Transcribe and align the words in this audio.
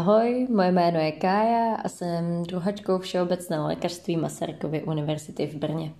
Ahoj, 0.00 0.46
moje 0.50 0.72
jméno 0.72 0.98
je 1.00 1.12
Kája 1.12 1.74
a 1.74 1.88
jsem 1.88 2.42
druhačkou 2.42 2.98
Všeobecného 2.98 3.66
lékařství 3.66 4.16
Masarykovy 4.16 4.82
univerzity 4.82 5.46
v 5.46 5.54
Brně. 5.54 5.92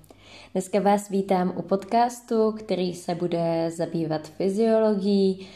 Dneska 0.52 0.80
vás 0.80 1.08
vítám 1.08 1.52
u 1.56 1.62
podcastu, 1.62 2.52
který 2.52 2.94
se 2.94 3.14
bude 3.14 3.70
zabývat 3.70 4.28
fyziologií. 4.28 5.48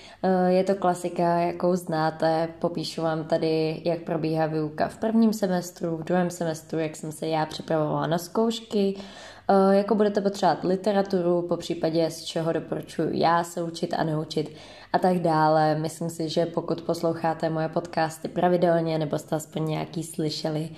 Je 0.46 0.64
to 0.64 0.74
klasika, 0.74 1.38
jakou 1.38 1.76
znáte. 1.76 2.48
Popíšu 2.58 3.02
vám 3.02 3.24
tady, 3.24 3.82
jak 3.84 4.00
probíhá 4.00 4.46
výuka 4.46 4.88
v 4.88 4.98
prvním 4.98 5.32
semestru, 5.32 5.96
v 5.96 6.04
druhém 6.04 6.30
semestru, 6.30 6.78
jak 6.78 6.96
jsem 6.96 7.12
se 7.12 7.26
já 7.26 7.46
připravovala 7.46 8.06
na 8.06 8.18
zkoušky, 8.18 8.94
jako 9.70 9.94
budete 9.94 10.20
potřebovat 10.20 10.64
literaturu, 10.64 11.42
po 11.42 11.56
případě 11.56 12.10
z 12.10 12.22
čeho 12.24 12.52
doporučuji 12.52 13.08
já 13.12 13.44
se 13.44 13.62
učit 13.62 13.94
a 13.94 14.04
neučit 14.04 14.56
a 14.92 14.98
tak 14.98 15.18
dále. 15.18 15.74
Myslím 15.74 16.10
si, 16.10 16.28
že 16.28 16.46
pokud 16.46 16.82
posloucháte 16.82 17.50
moje 17.50 17.68
podcasty 17.68 18.28
pravidelně 18.28 18.98
nebo 18.98 19.18
jste 19.18 19.36
aspoň 19.36 19.66
nějaký 19.66 20.02
slyšeli, 20.02 20.70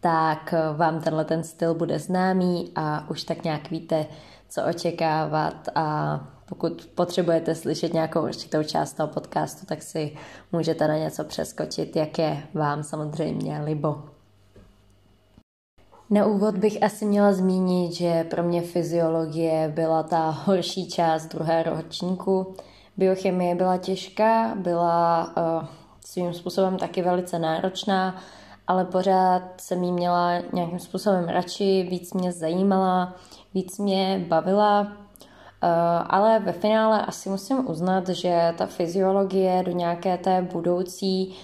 tak 0.00 0.54
vám 0.76 1.00
tenhle 1.00 1.24
ten 1.24 1.44
styl 1.44 1.74
bude 1.74 1.98
známý 1.98 2.72
a 2.76 3.10
už 3.10 3.24
tak 3.24 3.44
nějak 3.44 3.70
víte, 3.70 4.06
co 4.48 4.64
očekávat 4.64 5.68
a 5.74 6.20
pokud 6.48 6.88
potřebujete 6.94 7.54
slyšet 7.54 7.92
nějakou 7.92 8.22
určitou 8.22 8.62
část 8.62 8.92
toho 8.92 9.08
podcastu, 9.08 9.66
tak 9.66 9.82
si 9.82 10.16
můžete 10.52 10.88
na 10.88 10.96
něco 10.96 11.24
přeskočit, 11.24 11.96
jak 11.96 12.18
je 12.18 12.42
vám 12.54 12.82
samozřejmě 12.82 13.60
libo. 13.64 14.13
Na 16.10 16.26
úvod 16.26 16.58
bych 16.58 16.82
asi 16.82 17.04
měla 17.04 17.32
zmínit, 17.32 17.92
že 17.92 18.24
pro 18.24 18.42
mě 18.42 18.62
fyziologie 18.62 19.72
byla 19.74 20.02
ta 20.02 20.30
horší 20.30 20.88
část 20.88 21.26
druhého 21.26 21.76
ročníku. 21.76 22.54
Biochemie 22.96 23.54
byla 23.54 23.76
těžká, 23.76 24.54
byla 24.54 25.32
uh, 25.36 25.68
svým 26.06 26.34
způsobem 26.34 26.76
taky 26.76 27.02
velice 27.02 27.38
náročná, 27.38 28.16
ale 28.66 28.84
pořád 28.84 29.42
jsem 29.60 29.84
jí 29.84 29.92
měla 29.92 30.32
nějakým 30.52 30.78
způsobem 30.78 31.28
radši, 31.28 31.86
víc 31.90 32.12
mě 32.12 32.32
zajímala, 32.32 33.14
víc 33.54 33.78
mě 33.78 34.24
bavila, 34.28 34.80
uh, 34.80 34.88
ale 36.06 36.38
ve 36.38 36.52
finále 36.52 37.06
asi 37.06 37.28
musím 37.28 37.70
uznat, 37.70 38.08
že 38.08 38.54
ta 38.58 38.66
fyziologie 38.66 39.62
do 39.62 39.72
nějaké 39.72 40.18
té 40.18 40.42
budoucí 40.52 41.34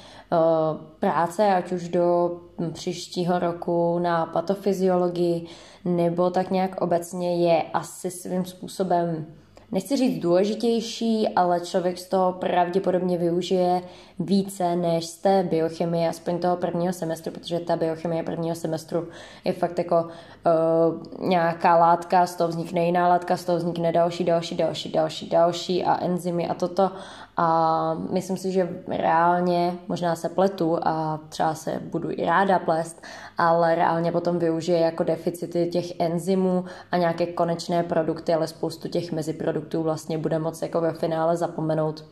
práce, 0.98 1.54
ať 1.54 1.72
už 1.72 1.88
do 1.88 2.40
příštího 2.72 3.38
roku 3.38 3.98
na 3.98 4.26
patofyziologii, 4.26 5.46
nebo 5.84 6.30
tak 6.30 6.50
nějak 6.50 6.80
obecně 6.80 7.46
je 7.46 7.62
asi 7.62 8.10
svým 8.10 8.44
způsobem 8.44 9.26
nechci 9.72 9.96
říct 9.96 10.22
důležitější, 10.22 11.28
ale 11.28 11.60
člověk 11.60 11.98
z 11.98 12.08
toho 12.08 12.32
pravděpodobně 12.32 13.18
využije 13.18 13.82
více 14.18 14.76
než 14.76 15.06
z 15.06 15.16
té 15.16 15.42
biochemie, 15.42 16.08
aspoň 16.08 16.38
toho 16.38 16.56
prvního 16.56 16.92
semestru, 16.92 17.32
protože 17.32 17.60
ta 17.60 17.76
biochemie 17.76 18.22
prvního 18.22 18.56
semestru 18.56 19.08
je 19.44 19.52
fakt 19.52 19.78
jako 19.78 20.02
uh, 20.04 21.28
nějaká 21.28 21.76
látka, 21.76 22.26
z 22.26 22.34
toho 22.34 22.48
vznikne 22.48 22.86
jiná 22.86 23.08
látka, 23.08 23.36
z 23.36 23.44
toho 23.44 23.58
vznikne 23.58 23.92
další, 23.92 24.24
další, 24.24 24.56
další, 24.56 24.90
další, 24.90 25.28
další 25.28 25.84
a 25.84 26.04
enzymy 26.04 26.48
a 26.48 26.54
toto. 26.54 26.90
A 27.36 27.94
myslím 27.94 28.36
si, 28.36 28.52
že 28.52 28.68
reálně, 28.88 29.74
možná 29.88 30.16
se 30.16 30.28
pletu 30.28 30.78
a 30.82 31.20
třeba 31.28 31.54
se 31.54 31.80
budu 31.84 32.10
i 32.10 32.24
ráda 32.24 32.58
plést, 32.58 33.02
ale 33.38 33.74
reálně 33.74 34.12
potom 34.12 34.38
využije 34.38 34.78
jako 34.78 35.04
deficity 35.04 35.66
těch 35.66 36.00
enzymů 36.00 36.64
a 36.92 36.96
nějaké 36.96 37.26
konečné 37.26 37.82
produkty, 37.82 38.34
ale 38.34 38.46
spoustu 38.46 38.88
těch 38.88 39.12
meziproduktů 39.12 39.82
vlastně 39.82 40.18
bude 40.18 40.38
moc 40.38 40.62
jako 40.62 40.80
ve 40.80 40.92
finále 40.92 41.36
zapomenout. 41.36 42.04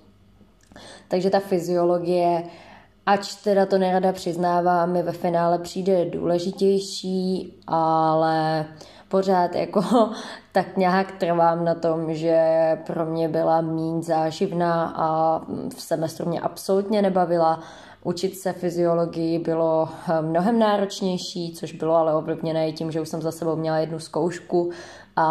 Takže 1.08 1.30
ta 1.30 1.40
fyziologie, 1.40 2.42
ač 3.06 3.34
teda 3.34 3.66
to 3.66 3.78
nerada 3.78 4.12
přiznávám, 4.12 4.92
mi 4.92 5.02
ve 5.02 5.12
finále 5.12 5.58
přijde 5.58 6.04
důležitější, 6.04 7.54
ale 7.66 8.66
pořád 9.08 9.54
jako 9.54 10.10
tak 10.58 10.76
nějak 10.76 11.12
trvám 11.12 11.64
na 11.64 11.74
tom, 11.74 12.14
že 12.14 12.38
pro 12.86 13.06
mě 13.06 13.28
byla 13.28 13.60
méně 13.60 14.02
záživná 14.02 14.94
a 14.96 15.38
v 15.76 15.80
semestru 15.80 16.28
mě 16.28 16.40
absolutně 16.40 17.02
nebavila. 17.02 17.60
Učit 18.04 18.38
se 18.38 18.52
fyziologii 18.52 19.38
bylo 19.38 19.88
eh, 19.88 20.22
mnohem 20.22 20.58
náročnější, 20.58 21.54
což 21.54 21.72
bylo 21.72 21.94
ale 21.94 22.14
ovlivněné 22.14 22.68
i 22.68 22.72
tím, 22.72 22.90
že 22.90 23.00
už 23.00 23.08
jsem 23.08 23.22
za 23.22 23.32
sebou 23.32 23.56
měla 23.56 23.78
jednu 23.78 23.98
zkoušku 23.98 24.70
a 25.16 25.26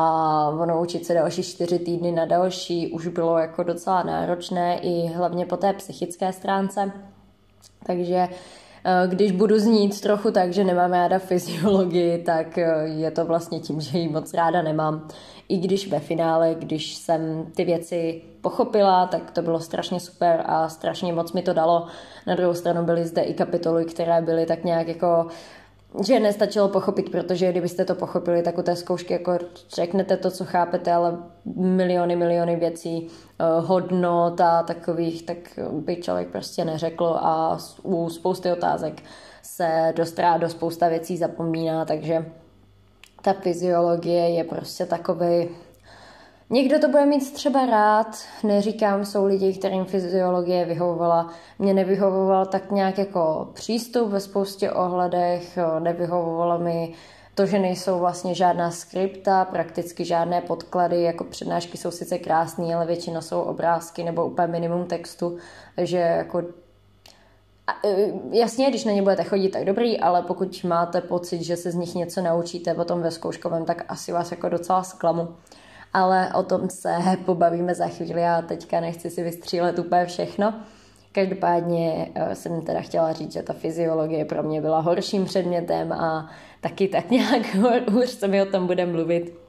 ono 0.50 0.82
učit 0.82 1.06
se 1.06 1.14
další 1.14 1.44
čtyři 1.44 1.80
týdny 1.80 2.12
na 2.12 2.26
další 2.26 2.92
už 2.92 3.08
bylo 3.08 3.38
jako 3.38 3.64
docela 3.64 4.04
náročné 4.04 4.80
i 4.80 5.08
hlavně 5.08 5.46
po 5.46 5.58
té 5.58 5.74
psychické 5.74 6.34
stránce. 6.34 6.92
Takže 7.86 8.28
když 9.08 9.32
budu 9.32 9.60
znít 9.60 10.02
trochu 10.02 10.32
tak, 10.32 10.54
že 10.54 10.64
nemám 10.64 10.94
ráda 10.94 11.20
fyziologii, 11.20 12.24
tak 12.24 12.58
eh, 12.58 12.88
je 12.88 13.12
to 13.12 13.26
vlastně 13.26 13.60
tím, 13.60 13.82
že 13.82 13.98
ji 13.98 14.10
moc 14.10 14.34
ráda 14.34 14.62
nemám. 14.62 15.08
I 15.50 15.58
když 15.58 15.92
ve 15.92 16.00
finále, 16.00 16.56
když 16.60 16.96
jsem 16.96 17.46
ty 17.56 17.66
věci 17.66 18.22
pochopila, 18.42 19.06
tak 19.06 19.32
to 19.32 19.42
bylo 19.42 19.60
strašně 19.60 20.00
super 20.00 20.44
a 20.46 20.70
strašně 20.70 21.14
moc 21.14 21.34
mi 21.34 21.42
to 21.42 21.54
dalo. 21.54 21.88
Na 22.28 22.36
druhou 22.36 22.54
stranu 22.54 22.86
byly 22.86 23.06
zde 23.06 23.22
i 23.22 23.34
kapitoly, 23.34 23.86
které 23.86 24.22
byly 24.22 24.46
tak 24.46 24.64
nějak 24.64 24.88
jako 24.88 25.28
že 26.06 26.20
nestačilo 26.20 26.70
pochopit, 26.70 27.12
protože 27.12 27.52
kdybyste 27.52 27.86
to 27.86 27.96
pochopili, 27.96 28.44
tak 28.44 28.58
u 28.58 28.62
té 28.62 28.76
zkoušky 28.76 29.14
jako 29.14 29.38
řeknete 29.76 30.18
to, 30.18 30.32
co 30.32 30.46
chápete, 30.46 30.94
ale 30.94 31.18
miliony, 31.56 32.16
miliony 32.16 32.56
věcí, 32.56 33.08
uh, 33.08 33.66
hodnot 33.66 34.42
a 34.42 34.64
takových, 34.64 35.24
tak 35.24 35.38
by 35.72 35.96
člověk 35.96 36.28
prostě 36.28 36.66
neřekl 36.66 37.06
a 37.06 37.58
u 37.84 38.10
spousty 38.10 38.52
otázek 38.52 39.02
se 39.42 39.94
dostrá 39.96 40.38
do 40.38 40.50
spousta 40.50 40.88
věcí 40.88 41.18
zapomíná, 41.18 41.86
takže 41.86 42.26
ta 43.22 43.34
fyziologie 43.34 44.30
je 44.30 44.44
prostě 44.44 44.86
takový 44.86 45.50
Někdo 46.50 46.80
to 46.80 46.88
bude 46.88 47.06
mít 47.06 47.34
třeba 47.34 47.66
rád, 47.66 48.18
neříkám, 48.44 49.06
jsou 49.06 49.26
lidi, 49.26 49.54
kterým 49.54 49.86
fyziologie 49.86 50.66
vyhovovala. 50.66 51.34
Mě 51.60 51.74
nevyhovoval 51.74 52.46
tak 52.46 52.72
nějak 52.72 52.98
jako 52.98 53.50
přístup 53.54 54.10
ve 54.10 54.20
spoustě 54.20 54.72
ohledech, 54.72 55.58
nevyhovovalo 55.80 56.60
mi 56.60 56.94
to, 57.36 57.46
že 57.46 57.60
nejsou 57.60 58.00
vlastně 58.00 58.36
žádná 58.36 58.72
skripta, 58.72 59.46
prakticky 59.46 60.06
žádné 60.06 60.42
podklady, 60.42 61.02
jako 61.02 61.24
přednášky 61.24 61.78
jsou 61.78 61.92
sice 61.92 62.18
krásné, 62.18 62.76
ale 62.76 62.86
většinou 62.86 63.22
jsou 63.22 63.42
obrázky 63.42 64.04
nebo 64.04 64.26
úplně 64.26 64.48
minimum 64.48 64.86
textu, 64.86 65.38
takže 65.76 65.98
jako 65.98 66.44
e, 67.86 68.12
Jasně, 68.32 68.70
když 68.70 68.86
na 68.86 68.92
ně 68.92 69.02
budete 69.02 69.24
chodit, 69.24 69.50
tak 69.50 69.66
dobrý, 69.66 70.00
ale 70.00 70.22
pokud 70.22 70.64
máte 70.64 71.02
pocit, 71.02 71.44
že 71.44 71.58
se 71.58 71.72
z 71.72 71.76
nich 71.76 71.96
něco 71.96 72.22
naučíte 72.22 72.74
potom 72.74 73.02
ve 73.02 73.12
zkouškovém, 73.12 73.66
tak 73.66 73.86
asi 73.88 74.12
vás 74.12 74.32
jako 74.32 74.50
docela 74.50 74.84
zklamu 74.84 75.28
ale 75.94 76.34
o 76.34 76.44
tom 76.44 76.70
se 76.70 76.96
pobavíme 77.26 77.76
za 77.76 77.88
chvíli 77.88 78.26
a 78.26 78.42
teďka 78.42 78.80
nechci 78.80 79.10
si 79.10 79.24
vystřílet 79.24 79.80
úplně 79.80 80.06
všechno. 80.06 80.54
Každopádně 81.12 82.12
eh, 82.16 82.36
jsem 82.36 82.62
teda 82.62 82.82
chtěla 82.82 83.14
říct, 83.14 83.34
že 83.34 83.44
ta 83.44 83.54
fyziologie 83.54 84.26
pro 84.26 84.44
mě 84.44 84.62
byla 84.62 84.80
horším 84.80 85.26
předmětem 85.26 85.92
a 85.92 86.30
taky 86.62 86.88
tak 86.88 87.10
nějak 87.12 87.56
hůř 87.90 88.10
se 88.10 88.28
mi 88.28 88.42
o 88.42 88.46
tom 88.46 88.68
bude 88.68 88.86
mluvit. 88.86 89.40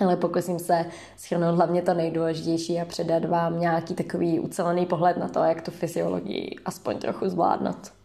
Ale 0.00 0.16
pokusím 0.16 0.58
se 0.58 0.84
schrnout 1.16 1.56
hlavně 1.56 1.82
to 1.82 1.94
nejdůležitější 1.94 2.80
a 2.80 2.84
předat 2.84 3.24
vám 3.24 3.60
nějaký 3.60 3.94
takový 3.94 4.40
ucelený 4.40 4.86
pohled 4.86 5.16
na 5.16 5.28
to, 5.28 5.38
jak 5.38 5.62
tu 5.62 5.70
fyziologii 5.70 6.56
aspoň 6.64 6.98
trochu 6.98 7.28
zvládnout. 7.28 8.01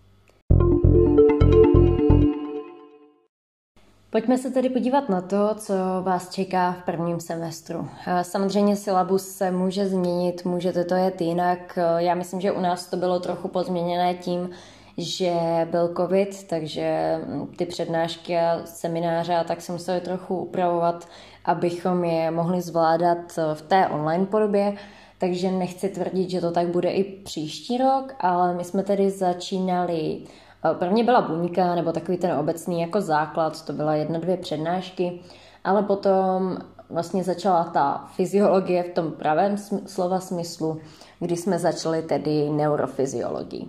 Pojďme 4.10 4.38
se 4.38 4.52
tedy 4.52 4.70
podívat 4.70 5.10
na 5.10 5.22
to, 5.22 5.56
co 5.56 5.74
vás 6.02 6.30
čeká 6.30 6.72
v 6.72 6.86
prvním 6.86 7.20
semestru. 7.20 7.88
Samozřejmě 8.22 8.76
syllabus 8.76 9.28
se 9.28 9.52
může 9.52 9.88
změnit, 9.90 10.46
můžete 10.46 10.84
to 10.84 10.96
jet 10.96 11.22
jinak. 11.22 11.80
Já 11.98 12.16
myslím, 12.16 12.42
že 12.42 12.52
u 12.52 12.60
nás 12.60 12.88
to 12.88 12.98
bylo 12.98 13.20
trochu 13.20 13.48
pozměněné 13.48 14.14
tím, 14.14 14.50
že 14.98 15.34
byl 15.72 15.94
covid, 15.98 16.48
takže 16.48 17.18
ty 17.58 17.66
přednášky 17.66 18.38
a 18.38 18.62
semináře 18.66 19.36
a 19.36 19.44
tak 19.44 19.62
se 19.62 19.72
museli 19.72 20.02
trochu 20.02 20.38
upravovat, 20.38 21.08
abychom 21.46 22.04
je 22.04 22.32
mohli 22.32 22.62
zvládat 22.62 23.40
v 23.54 23.62
té 23.62 23.88
online 23.88 24.26
podobě. 24.26 24.74
Takže 25.18 25.52
nechci 25.52 25.90
tvrdit, 25.90 26.30
že 26.30 26.42
to 26.42 26.52
tak 26.52 26.68
bude 26.68 26.90
i 26.90 27.04
příští 27.04 27.78
rok, 27.78 28.16
ale 28.20 28.54
my 28.54 28.64
jsme 28.64 28.84
tedy 28.84 29.10
začínali 29.10 30.22
Eh, 30.66 30.76
prvně 30.76 31.04
byla 31.04 31.22
buňka, 31.22 31.76
nebo 31.76 31.92
takový 31.92 32.18
ten 32.18 32.32
obecný 32.32 32.82
jako 32.82 33.02
základ, 33.02 33.66
to 33.66 33.74
byla 33.74 33.96
jedna, 33.96 34.20
dvě 34.20 34.38
přednášky, 34.38 35.22
ale 35.64 35.84
potom 35.84 36.58
vlastně 36.90 37.24
začala 37.24 37.64
ta 37.64 38.08
fyziologie 38.16 38.84
v 38.84 38.94
tom 38.94 39.12
pravém 39.12 39.58
slova 39.86 40.20
smyslu, 40.20 40.82
kdy 41.20 41.36
jsme 41.36 41.60
začali 41.60 42.02
tedy 42.02 42.50
neurofyziologii. 42.50 43.68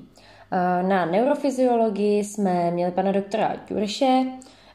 Eh, 0.50 0.82
na 0.82 1.06
neurofyziologii 1.06 2.24
jsme 2.24 2.70
měli 2.70 2.92
pana 2.92 3.12
doktora 3.12 3.56
Jurše, 3.70 4.26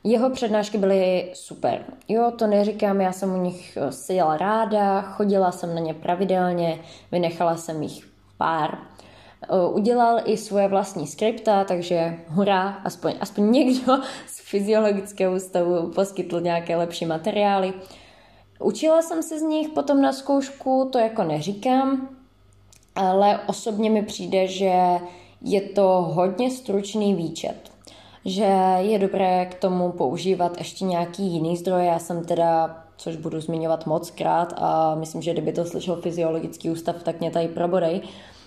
jeho 0.03 0.29
přednášky 0.29 0.77
byly 0.77 1.31
super. 1.33 1.83
Jo, 2.07 2.31
to 2.37 2.47
neříkám, 2.47 3.01
já 3.01 3.11
jsem 3.11 3.33
u 3.33 3.37
nich 3.37 3.77
eh, 3.77 3.91
seděla 3.91 4.37
ráda, 4.37 5.01
chodila 5.01 5.51
jsem 5.51 5.75
na 5.75 5.81
ně 5.81 5.93
pravidelně, 5.93 6.79
vynechala 7.11 7.57
jsem 7.57 7.83
jich 7.83 8.07
pár. 8.37 8.77
Udělal 9.71 10.19
i 10.25 10.37
svoje 10.37 10.67
vlastní 10.67 11.07
skripta, 11.07 11.63
takže 11.63 12.19
hurá, 12.27 12.69
aspoň, 12.69 13.13
aspoň 13.19 13.51
někdo 13.51 13.97
z 14.27 14.39
fyziologického 14.49 15.35
ústavu 15.35 15.91
poskytl 15.91 16.41
nějaké 16.41 16.75
lepší 16.75 17.05
materiály. 17.05 17.73
Učila 18.59 19.01
jsem 19.01 19.23
se 19.23 19.39
z 19.39 19.41
nich 19.41 19.69
potom 19.69 20.01
na 20.01 20.13
zkoušku, 20.13 20.89
to 20.91 20.99
jako 20.99 21.23
neříkám, 21.23 22.09
ale 22.95 23.39
osobně 23.47 23.89
mi 23.89 24.03
přijde, 24.03 24.47
že 24.47 24.73
je 25.41 25.61
to 25.61 25.83
hodně 26.13 26.51
stručný 26.51 27.13
výčet 27.15 27.73
že 28.25 28.45
je 28.77 28.99
dobré 28.99 29.45
k 29.45 29.53
tomu 29.53 29.91
používat 29.91 30.57
ještě 30.57 30.85
nějaký 30.85 31.23
jiný 31.23 31.57
zdroj. 31.57 31.85
Já 31.85 31.99
jsem 31.99 32.25
teda, 32.25 32.83
což 32.97 33.15
budu 33.15 33.41
zmiňovat 33.41 33.85
moc 33.85 34.11
krát 34.11 34.53
a 34.57 34.95
myslím, 34.95 35.21
že 35.21 35.33
kdyby 35.33 35.53
to 35.53 35.65
slyšel 35.65 35.95
fyziologický 35.95 36.69
ústav, 36.69 36.95
tak 37.03 37.19
mě 37.19 37.31
tady 37.31 37.47
probodej, 37.47 38.01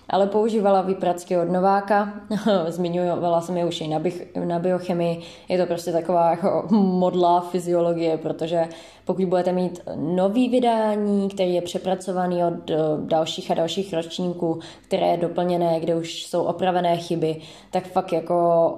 ale 0.09 0.27
používala 0.27 0.83
výpracky 0.83 1.39
od 1.39 1.51
Nováka, 1.51 2.13
zmiňovala 2.69 3.41
jsem 3.41 3.57
je 3.57 3.65
už 3.65 3.81
i 3.81 3.89
na, 3.89 3.99
bych, 3.99 4.37
na 4.45 4.59
biochemii, 4.59 5.23
je 5.49 5.59
to 5.59 5.67
prostě 5.67 5.93
taková 5.93 6.31
jako 6.31 6.67
modla 6.75 7.41
fyziologie, 7.41 8.19
protože 8.19 8.69
pokud 9.05 9.25
budete 9.25 9.53
mít 9.53 9.81
nový 9.95 10.49
vydání, 10.49 11.29
který 11.29 11.55
je 11.55 11.63
přepracovaný 11.63 12.45
od 12.45 12.71
eh, 12.71 12.77
dalších 13.01 13.51
a 13.51 13.55
dalších 13.55 13.93
ročníků, 13.93 14.61
které 14.83 15.07
je 15.07 15.17
doplněné, 15.17 15.81
kde 15.81 15.95
už 15.95 16.27
jsou 16.27 16.45
opravené 16.45 16.97
chyby, 16.97 17.37
tak 17.71 17.87
fakt 17.87 18.13
jako 18.13 18.69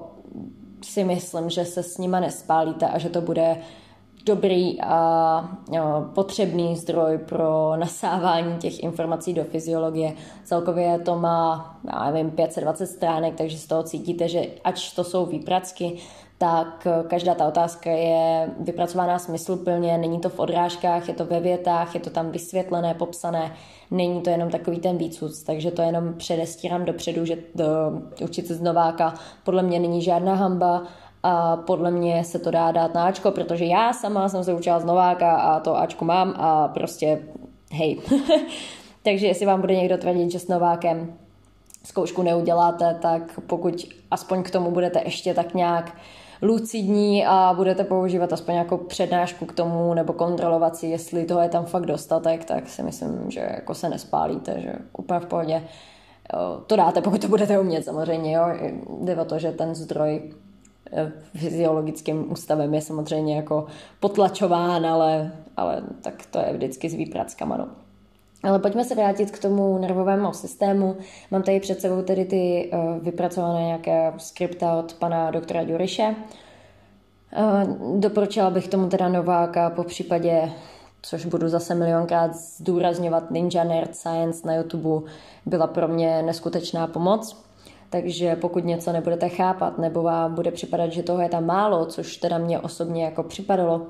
si 0.85 1.05
myslím, 1.05 1.51
že 1.51 1.65
se 1.65 1.83
s 1.83 1.99
nima 1.99 2.21
nespálíte 2.21 2.87
a 2.87 2.99
že 2.99 3.09
to 3.09 3.21
bude 3.21 3.57
dobrý 4.27 4.81
a 4.81 5.51
potřebný 6.15 6.77
zdroj 6.77 7.19
pro 7.19 7.73
nasávání 7.77 8.59
těch 8.59 8.83
informací 8.83 9.35
do 9.35 9.45
fyziologie. 9.45 10.13
Celkově 10.45 10.99
to 10.99 11.19
má, 11.19 11.77
já 11.93 12.11
nevím, 12.11 12.31
520 12.31 12.87
stránek, 12.87 13.35
takže 13.35 13.59
z 13.59 13.67
toho 13.67 13.83
cítíte, 13.83 14.29
že 14.29 14.47
ač 14.65 14.93
to 14.93 15.05
jsou 15.05 15.27
výpracky, 15.27 15.97
tak 16.39 16.87
každá 17.09 17.35
ta 17.35 17.49
otázka 17.49 17.91
je 17.91 18.51
vypracovaná 18.61 19.19
smysluplně, 19.19 19.99
není 19.99 20.21
to 20.21 20.29
v 20.29 20.39
odrážkách, 20.39 21.09
je 21.09 21.15
to 21.15 21.27
ve 21.27 21.41
větách, 21.41 21.95
je 21.95 22.01
to 22.01 22.11
tam 22.11 22.31
vysvětlené, 22.31 22.95
popsané, 22.95 23.53
není 23.91 24.21
to 24.21 24.31
jenom 24.31 24.51
takový 24.51 24.79
ten 24.79 24.97
výcud, 24.97 25.31
takže 25.47 25.71
to 25.71 25.83
jenom 25.83 26.15
předestírám 26.15 26.85
dopředu, 26.85 27.25
že 27.25 27.37
to, 27.37 27.65
učit 28.25 28.47
se 28.47 28.55
z 28.55 28.61
Nováka 28.61 29.15
podle 29.45 29.63
mě 29.63 29.81
není 29.81 30.03
žádná 30.03 30.35
hamba 30.35 30.83
a 31.29 31.57
podle 31.57 31.91
mě 31.91 32.25
se 32.25 32.39
to 32.39 32.51
dá 32.51 32.73
dát 32.73 32.95
na 32.95 33.07
Ačko, 33.07 33.31
protože 33.31 33.65
já 33.65 33.93
sama 33.93 34.29
jsem 34.29 34.45
se 34.45 34.55
učila 34.55 34.81
z 34.81 34.85
Nováka 34.85 35.37
a 35.37 35.61
to 35.61 35.77
Ačko 35.77 36.05
mám 36.05 36.35
a 36.37 36.69
prostě 36.69 37.23
hej. 37.73 38.01
takže 39.03 39.27
jestli 39.27 39.47
vám 39.47 39.61
bude 39.61 39.77
někdo 39.77 39.99
tvrdit, 39.99 40.31
že 40.31 40.39
s 40.39 40.49
Novákem 40.49 41.13
zkoušku 41.85 42.23
neuděláte, 42.23 42.99
tak 43.03 43.41
pokud 43.47 43.87
aspoň 44.11 44.43
k 44.43 44.51
tomu 44.51 44.71
budete 44.71 45.03
ještě 45.05 45.35
tak 45.35 45.55
nějak 45.55 45.97
lucidní 46.43 47.27
a 47.27 47.53
budete 47.57 47.85
používat 47.85 48.33
aspoň 48.33 48.55
nějakou 48.55 48.77
přednášku 48.77 49.47
k 49.47 49.53
tomu 49.53 49.95
nebo 49.95 50.13
kontrolovat 50.13 50.77
si, 50.77 50.87
jestli 50.87 51.25
toho 51.25 51.41
je 51.41 51.49
tam 51.49 51.65
fakt 51.65 51.87
dostatek, 51.87 52.45
tak 52.45 52.69
si 52.69 52.83
myslím, 52.83 53.31
že 53.31 53.41
jako 53.41 53.75
se 53.75 53.89
nespálíte, 53.89 54.61
že 54.61 54.73
úplně 54.93 55.21
v 55.21 55.27
pohodě 55.27 55.63
to 56.67 56.77
dáte, 56.77 57.01
pokud 57.01 57.21
to 57.21 57.29
budete 57.29 57.59
umět 57.59 57.85
samozřejmě. 57.85 58.37
Jo. 58.37 58.45
Jde 59.01 59.17
o 59.17 59.25
to, 59.25 59.39
že 59.39 59.53
ten 59.53 59.75
zdroj 59.75 60.33
fyziologickým 61.37 62.33
ústavem 62.33 62.75
je 62.75 62.81
samozřejmě 62.81 63.37
jako 63.37 63.67
potlačován, 64.01 64.87
ale, 64.87 65.33
ale 65.57 65.83
tak 66.03 66.27
to 66.31 66.39
je 66.39 66.53
vždycky 66.53 66.91
s 66.91 66.95
výprackama. 66.95 67.57
No. 67.57 67.69
Ale 68.43 68.59
pojďme 68.59 68.85
se 68.85 68.95
vrátit 68.95 69.31
k 69.31 69.39
tomu 69.39 69.79
nervovému 69.79 70.33
systému. 70.33 70.97
Mám 71.31 71.43
tady 71.43 71.61
před 71.61 71.81
sebou 71.81 72.03
tedy 72.03 72.25
ty 72.25 72.71
uh, 72.73 73.05
vypracované 73.05 73.63
nějaké 73.63 74.13
skripta 74.19 74.79
od 74.79 74.95
pana 74.95 75.31
doktora 75.31 75.65
Duriše. 75.65 76.15
Uh, 77.39 78.01
doporučila 78.01 78.51
bych 78.51 78.69
tomu 78.69 78.89
teda 78.89 79.09
Nováka, 79.09 79.71
po 79.71 79.85
případě, 79.85 80.53
což 81.03 81.27
budu 81.27 81.49
zase 81.49 81.75
milionkrát 81.75 82.35
zdůrazňovat, 82.35 83.31
Ninja 83.31 83.65
Nerd 83.65 83.97
Science 83.97 84.47
na 84.47 84.55
YouTube 84.55 85.11
byla 85.47 85.67
pro 85.67 85.89
mě 85.89 86.23
neskutečná 86.23 86.87
pomoc. 86.87 87.48
Takže 87.91 88.37
pokud 88.37 88.65
něco 88.65 88.93
nebudete 88.93 89.29
chápat, 89.29 89.79
nebo 89.79 90.03
vám 90.03 90.35
bude 90.35 90.51
připadat, 90.51 90.93
že 90.93 91.03
toho 91.03 91.21
je 91.21 91.29
tam 91.29 91.47
málo, 91.47 91.87
což 91.87 92.17
teda 92.17 92.39
mě 92.39 92.61
osobně 92.61 93.05
jako 93.05 93.23
připadalo, 93.23 93.87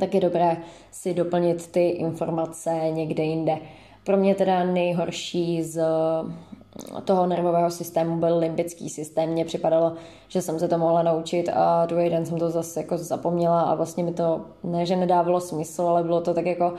tak 0.00 0.14
je 0.14 0.20
dobré 0.20 0.56
si 0.90 1.14
doplnit 1.14 1.66
ty 1.66 1.88
informace 1.88 2.70
někde 2.90 3.22
jinde. 3.22 3.58
Pro 4.04 4.16
mě 4.16 4.34
teda 4.34 4.64
nejhorší 4.64 5.62
z 5.62 5.82
toho 7.04 7.26
nervového 7.26 7.70
systému 7.70 8.16
byl 8.16 8.38
limbický 8.38 8.88
systém. 8.88 9.30
Mně 9.30 9.44
připadalo, 9.44 9.92
že 10.28 10.42
jsem 10.42 10.58
se 10.58 10.68
to 10.68 10.78
mohla 10.78 11.02
naučit 11.02 11.48
a 11.54 11.86
druhý 11.86 12.10
den 12.10 12.26
jsem 12.26 12.38
to 12.38 12.50
zase 12.50 12.80
jako 12.80 12.98
zapomněla 12.98 13.62
a 13.62 13.74
vlastně 13.74 14.04
mi 14.04 14.12
to 14.12 14.40
ne, 14.62 14.86
že 14.86 14.96
nedávalo 14.96 15.40
smysl, 15.40 15.82
ale 15.82 16.02
bylo 16.02 16.20
to 16.20 16.34
tak 16.34 16.46
jako, 16.46 16.74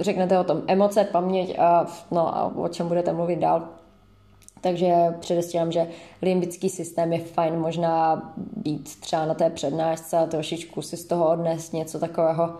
řeknete 0.00 0.38
o 0.38 0.44
tom 0.44 0.62
emoce, 0.66 1.04
paměť 1.04 1.58
a 1.58 1.86
no 2.10 2.38
a 2.38 2.52
o 2.56 2.68
čem 2.68 2.88
budete 2.88 3.12
mluvit 3.12 3.38
dál, 3.38 3.68
takže 4.64 4.94
předestírám, 5.20 5.72
že 5.72 5.88
limbický 6.22 6.68
systém 6.68 7.12
je 7.12 7.18
fajn 7.18 7.58
možná 7.58 8.22
být 8.36 9.00
třeba 9.00 9.26
na 9.26 9.34
té 9.34 9.50
přednášce 9.50 10.18
a 10.18 10.26
trošičku 10.26 10.82
si 10.82 10.96
z 10.96 11.04
toho 11.04 11.30
odnést 11.30 11.72
něco 11.72 11.98
takového, 11.98 12.58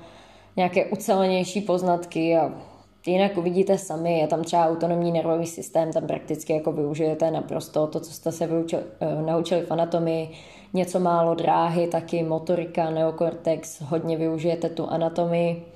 nějaké 0.57 0.87
ucelenější 0.87 1.61
poznatky 1.61 2.37
a 2.37 2.53
jinak 3.07 3.37
uvidíte 3.37 3.79
sami, 3.79 4.19
je 4.19 4.27
tam 4.27 4.43
třeba 4.45 4.67
autonomní 4.67 5.13
nervový 5.13 5.47
systém, 5.47 5.93
tam 5.93 6.07
prakticky 6.07 6.53
jako 6.53 6.73
využijete 6.73 7.31
naprosto 7.31 7.87
to, 7.87 8.01
co 8.01 8.13
jste 8.13 8.33
se 8.33 8.47
vyučili, 8.47 8.83
eh, 9.01 9.23
naučili 9.23 9.61
v 9.63 9.71
anatomii, 9.71 10.31
něco 10.73 11.01
málo 11.01 11.35
dráhy, 11.35 11.87
taky 11.87 12.23
motorika, 12.23 12.91
neokortex, 12.91 13.81
hodně 13.81 14.17
využijete 14.17 14.69
tu 14.69 14.87
anatomii, 14.87 15.74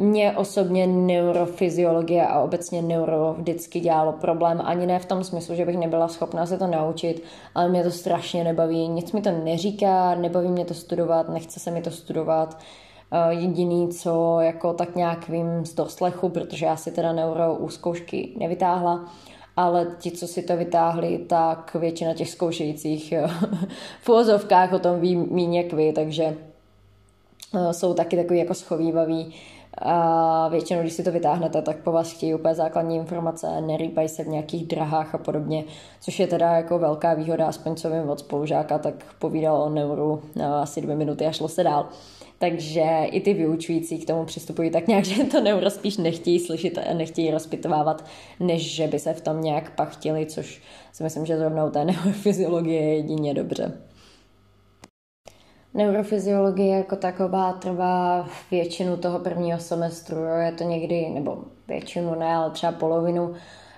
mě 0.00 0.32
osobně 0.36 0.86
neurofyziologie 0.86 2.26
a 2.26 2.40
obecně 2.40 2.82
neuro 2.82 3.34
vždycky 3.38 3.80
dělalo 3.80 4.12
problém, 4.12 4.60
ani 4.64 4.86
ne 4.86 4.98
v 4.98 5.06
tom 5.06 5.24
smyslu, 5.24 5.54
že 5.54 5.64
bych 5.64 5.76
nebyla 5.76 6.08
schopná 6.08 6.46
se 6.46 6.58
to 6.58 6.66
naučit, 6.66 7.22
ale 7.54 7.68
mě 7.68 7.84
to 7.84 7.90
strašně 7.90 8.44
nebaví, 8.44 8.88
nic 8.88 9.12
mi 9.12 9.20
to 9.20 9.30
neříká, 9.30 10.14
nebaví 10.14 10.48
mě 10.48 10.64
to 10.64 10.74
studovat, 10.74 11.28
nechce 11.28 11.60
se 11.60 11.70
mi 11.70 11.82
to 11.82 11.90
studovat. 11.90 12.58
Eh, 13.12 13.34
jediný, 13.34 13.88
co 13.88 14.36
jako 14.40 14.72
tak 14.72 14.96
nějak 14.96 15.28
vím 15.28 15.66
z 15.66 15.74
doslechu, 15.74 16.28
protože 16.28 16.66
já 16.66 16.76
si 16.76 16.90
teda 16.90 17.12
neuro 17.12 17.54
u 17.54 17.68
zkoušky 17.68 18.32
nevytáhla, 18.38 19.04
ale 19.56 19.96
ti, 19.98 20.10
co 20.10 20.26
si 20.26 20.42
to 20.42 20.56
vytáhli, 20.56 21.18
tak 21.18 21.76
většina 21.80 22.14
těch 22.14 22.30
zkoušejících 22.30 23.14
v 24.02 24.08
úvozovkách 24.08 24.72
o 24.72 24.78
tom 24.78 25.00
ví 25.00 25.16
méně 25.16 25.62
jak 25.62 25.72
vy, 25.72 25.92
takže 25.92 26.36
eh, 27.54 27.72
jsou 27.72 27.94
taky 27.94 28.16
takový 28.16 28.38
jako 28.38 28.54
schovývaví 28.54 29.34
a 29.78 30.48
většinou, 30.48 30.80
když 30.80 30.92
si 30.92 31.02
to 31.02 31.12
vytáhnete, 31.12 31.62
tak 31.62 31.76
po 31.76 31.92
vás 31.92 32.12
chtějí 32.12 32.34
úplně 32.34 32.54
základní 32.54 32.96
informace, 32.96 33.60
nerýpají 33.60 34.08
se 34.08 34.24
v 34.24 34.28
nějakých 34.28 34.66
drahách 34.66 35.14
a 35.14 35.18
podobně, 35.18 35.64
což 36.00 36.20
je 36.20 36.26
teda 36.26 36.52
jako 36.52 36.78
velká 36.78 37.14
výhoda, 37.14 37.46
aspoň 37.46 37.76
co 37.76 37.90
vím 37.90 38.10
od 38.10 38.18
spolužáka, 38.18 38.78
tak 38.78 38.94
povídal 39.18 39.62
o 39.62 39.68
neuru 39.68 40.22
no, 40.36 40.54
asi 40.54 40.80
dvě 40.80 40.96
minuty 40.96 41.26
a 41.26 41.32
šlo 41.32 41.48
se 41.48 41.64
dál. 41.64 41.88
Takže 42.38 42.86
i 43.04 43.20
ty 43.20 43.34
vyučující 43.34 43.98
k 43.98 44.06
tomu 44.06 44.24
přistupují 44.24 44.70
tak 44.70 44.86
nějak, 44.86 45.04
že 45.04 45.24
to 45.24 45.40
neuro 45.40 45.70
spíš 45.70 45.96
nechtějí 45.96 46.40
slyšet 46.40 46.78
a 46.78 46.94
nechtějí 46.94 47.30
rozpitovávat, 47.30 48.04
než 48.40 48.74
že 48.74 48.86
by 48.86 48.98
se 48.98 49.14
v 49.14 49.20
tom 49.20 49.42
nějak 49.42 49.74
pachtili, 49.74 50.26
což 50.26 50.62
si 50.92 51.02
myslím, 51.02 51.26
že 51.26 51.38
zrovna 51.38 51.64
u 51.64 51.70
té 51.70 51.84
neurofyziologie 51.84 52.82
je 52.82 52.96
jedině 52.96 53.34
dobře. 53.34 53.72
Neurofyziologie 55.74 56.76
jako 56.76 56.96
taková 56.96 57.52
trvá 57.52 58.28
většinu 58.50 58.96
toho 58.96 59.18
prvního 59.18 59.58
semestru, 59.58 60.16
jo. 60.16 60.34
je 60.34 60.52
to 60.52 60.64
někdy, 60.64 61.08
nebo 61.08 61.44
většinu 61.68 62.14
ne, 62.14 62.34
ale 62.34 62.50
třeba 62.50 62.72
polovinu. 62.72 63.34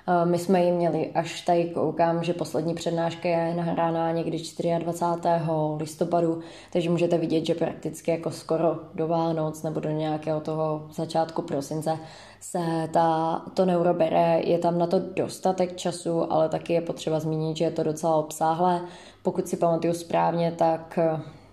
Eh, 0.07 0.27
my 0.27 0.39
jsme 0.39 0.65
ji 0.65 0.73
měli, 0.73 1.11
až 1.15 1.41
tady 1.41 1.65
koukám, 1.65 2.25
že 2.25 2.33
poslední 2.33 2.75
přednáška 2.75 3.29
je 3.29 3.55
nahrána 3.55 4.13
někdy 4.13 4.39
24. 4.79 5.77
listopadu, 5.77 6.41
takže 6.73 6.91
můžete 6.91 7.19
vidět, 7.19 7.47
že 7.47 7.55
prakticky 7.55 8.11
jako 8.11 8.31
skoro 8.31 8.79
do 8.95 9.09
Vánoc 9.09 9.63
nebo 9.63 9.81
do 9.81 9.91
nějakého 9.91 10.41
toho 10.41 10.87
začátku 10.93 11.43
prosince 11.43 11.99
se 12.41 12.89
ta, 12.93 13.43
to 13.55 13.65
neuro 13.65 13.95
bere. 13.95 14.41
Je 14.45 14.59
tam 14.59 14.79
na 14.79 14.87
to 14.87 14.99
dostatek 14.99 15.77
času, 15.77 16.33
ale 16.33 16.49
taky 16.49 16.73
je 16.73 16.81
potřeba 16.81 17.21
zmínit, 17.21 17.57
že 17.57 17.65
je 17.65 17.71
to 17.71 17.83
docela 17.83 18.17
obsáhlé. 18.17 18.81
Pokud 19.23 19.49
si 19.49 19.57
pamatuju 19.57 19.95
správně, 19.95 20.53
tak 20.53 20.99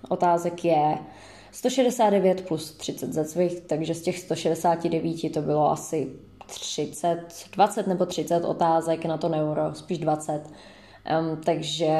otázek 0.09 0.65
je 0.65 0.97
169 1.51 2.47
plus 2.47 2.73
30 2.73 3.13
zetvých, 3.13 3.61
takže 3.61 3.95
z 3.95 4.01
těch 4.01 4.19
169 4.19 5.33
to 5.33 5.41
bylo 5.41 5.71
asi 5.71 6.11
30, 6.45 7.17
20 7.53 7.87
nebo 7.87 8.05
30 8.05 8.45
otázek 8.45 9.05
na 9.05 9.17
to 9.17 9.29
neuro, 9.29 9.73
spíš 9.73 9.97
20. 9.97 10.41
Um, 11.19 11.41
takže 11.45 11.93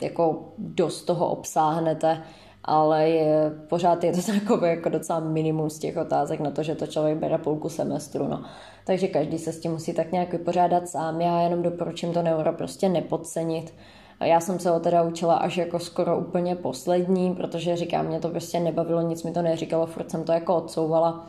jako 0.00 0.52
dost 0.58 1.02
toho 1.02 1.28
obsáhnete 1.28 2.22
ale 2.64 3.08
je, 3.08 3.52
pořád 3.68 4.04
je 4.04 4.12
to 4.12 4.32
takové 4.40 4.68
jako 4.68 4.88
docela 4.88 5.20
minimum 5.20 5.70
z 5.70 5.78
těch 5.78 5.96
otázek 5.96 6.40
na 6.40 6.50
to, 6.50 6.62
že 6.62 6.74
to 6.74 6.86
člověk 6.86 7.18
bere 7.18 7.38
půlku 7.38 7.68
semestru. 7.68 8.28
No. 8.28 8.44
Takže 8.84 9.08
každý 9.08 9.38
se 9.38 9.52
s 9.52 9.60
tím 9.60 9.72
musí 9.72 9.92
tak 9.92 10.12
nějak 10.12 10.32
vypořádat 10.32 10.88
sám. 10.88 11.20
Já 11.20 11.40
jenom 11.40 11.62
doporučím 11.62 12.12
to 12.12 12.22
neuro 12.22 12.52
prostě 12.52 12.88
nepodcenit. 12.88 13.74
Já 14.22 14.40
jsem 14.40 14.58
se 14.58 14.70
ho 14.70 14.80
teda 14.80 15.02
učila 15.02 15.34
až 15.34 15.56
jako 15.56 15.78
skoro 15.78 16.18
úplně 16.18 16.56
poslední, 16.56 17.34
protože 17.34 17.76
říkám, 17.76 18.06
mě 18.06 18.20
to 18.20 18.28
prostě 18.28 18.60
nebavilo, 18.60 19.00
nic 19.02 19.22
mi 19.22 19.32
to 19.32 19.42
neříkalo, 19.42 19.86
furt 19.86 20.10
jsem 20.10 20.24
to 20.24 20.32
jako 20.32 20.56
odsouvala. 20.56 21.26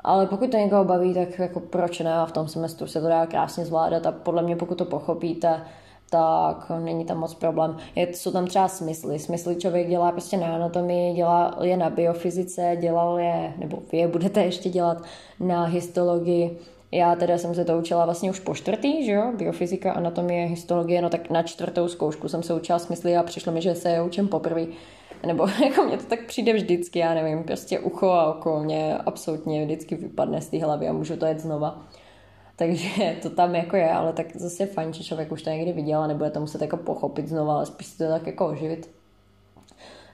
Ale 0.00 0.26
pokud 0.26 0.50
to 0.50 0.56
někoho 0.56 0.84
baví, 0.84 1.14
tak 1.14 1.38
jako 1.38 1.60
proč 1.60 2.00
ne? 2.00 2.14
A 2.14 2.26
v 2.26 2.32
tom 2.32 2.48
semestru 2.48 2.86
se 2.86 3.00
to 3.00 3.08
dá 3.08 3.26
krásně 3.26 3.64
zvládat 3.64 4.06
a 4.06 4.12
podle 4.12 4.42
mě 4.42 4.56
pokud 4.56 4.78
to 4.78 4.84
pochopíte, 4.84 5.62
tak 6.10 6.70
není 6.84 7.04
tam 7.04 7.18
moc 7.18 7.34
problém. 7.34 7.76
Je, 7.94 8.08
jsou 8.14 8.32
tam 8.32 8.46
třeba 8.46 8.68
smysly. 8.68 9.18
Smysly 9.18 9.56
člověk 9.56 9.88
dělá 9.88 10.12
prostě 10.12 10.36
na 10.36 10.54
anatomii, 10.54 11.14
dělá 11.14 11.58
je 11.62 11.76
na 11.76 11.90
biofyzice, 11.90 12.76
dělal 12.80 13.18
je, 13.18 13.54
nebo 13.58 13.78
vy 13.92 13.98
je 13.98 14.08
budete 14.08 14.44
ještě 14.44 14.68
dělat 14.68 15.02
na 15.40 15.64
histologii. 15.64 16.58
Já 16.92 17.16
teda 17.16 17.38
jsem 17.38 17.54
se 17.54 17.64
to 17.64 17.78
učila 17.78 18.04
vlastně 18.04 18.30
už 18.30 18.40
po 18.40 18.54
čtvrtý, 18.54 19.04
že 19.04 19.12
jo, 19.12 19.32
biofyzika, 19.36 19.92
anatomie, 19.92 20.46
histologie, 20.46 21.02
no 21.02 21.10
tak 21.10 21.30
na 21.30 21.42
čtvrtou 21.42 21.88
zkoušku 21.88 22.28
jsem 22.28 22.42
se 22.42 22.54
učila 22.54 22.78
smysly 22.78 23.16
a 23.16 23.22
přišlo 23.22 23.52
mi, 23.52 23.62
že 23.62 23.74
se 23.74 23.90
je 23.90 24.02
učím 24.02 24.28
poprvé. 24.28 24.66
Nebo 25.26 25.48
jako 25.64 25.82
mně 25.82 25.96
to 25.96 26.04
tak 26.04 26.26
přijde 26.26 26.52
vždycky, 26.52 26.98
já 26.98 27.14
nevím, 27.14 27.44
prostě 27.44 27.80
ucho 27.80 28.06
a 28.06 28.34
oko 28.34 28.60
mě 28.60 28.98
absolutně 29.06 29.64
vždycky 29.64 29.94
vypadne 29.94 30.40
z 30.40 30.48
té 30.48 30.58
hlavy 30.58 30.88
a 30.88 30.92
můžu 30.92 31.16
to 31.16 31.26
jet 31.26 31.40
znova. 31.40 31.86
Takže 32.56 33.16
to 33.22 33.30
tam 33.30 33.54
jako 33.54 33.76
je, 33.76 33.90
ale 33.92 34.12
tak 34.12 34.36
zase 34.36 34.62
je 34.62 34.66
fajn, 34.66 34.92
že 34.92 35.04
člověk 35.04 35.32
už 35.32 35.42
to 35.42 35.50
někdy 35.50 35.72
viděl 35.72 36.00
a 36.00 36.06
nebude 36.06 36.30
to 36.30 36.40
muset 36.40 36.62
jako 36.62 36.76
pochopit 36.76 37.28
znova, 37.28 37.54
ale 37.54 37.66
spíš 37.66 37.96
to 37.96 38.08
tak 38.08 38.26
jako 38.26 38.46
oživit. 38.46 38.90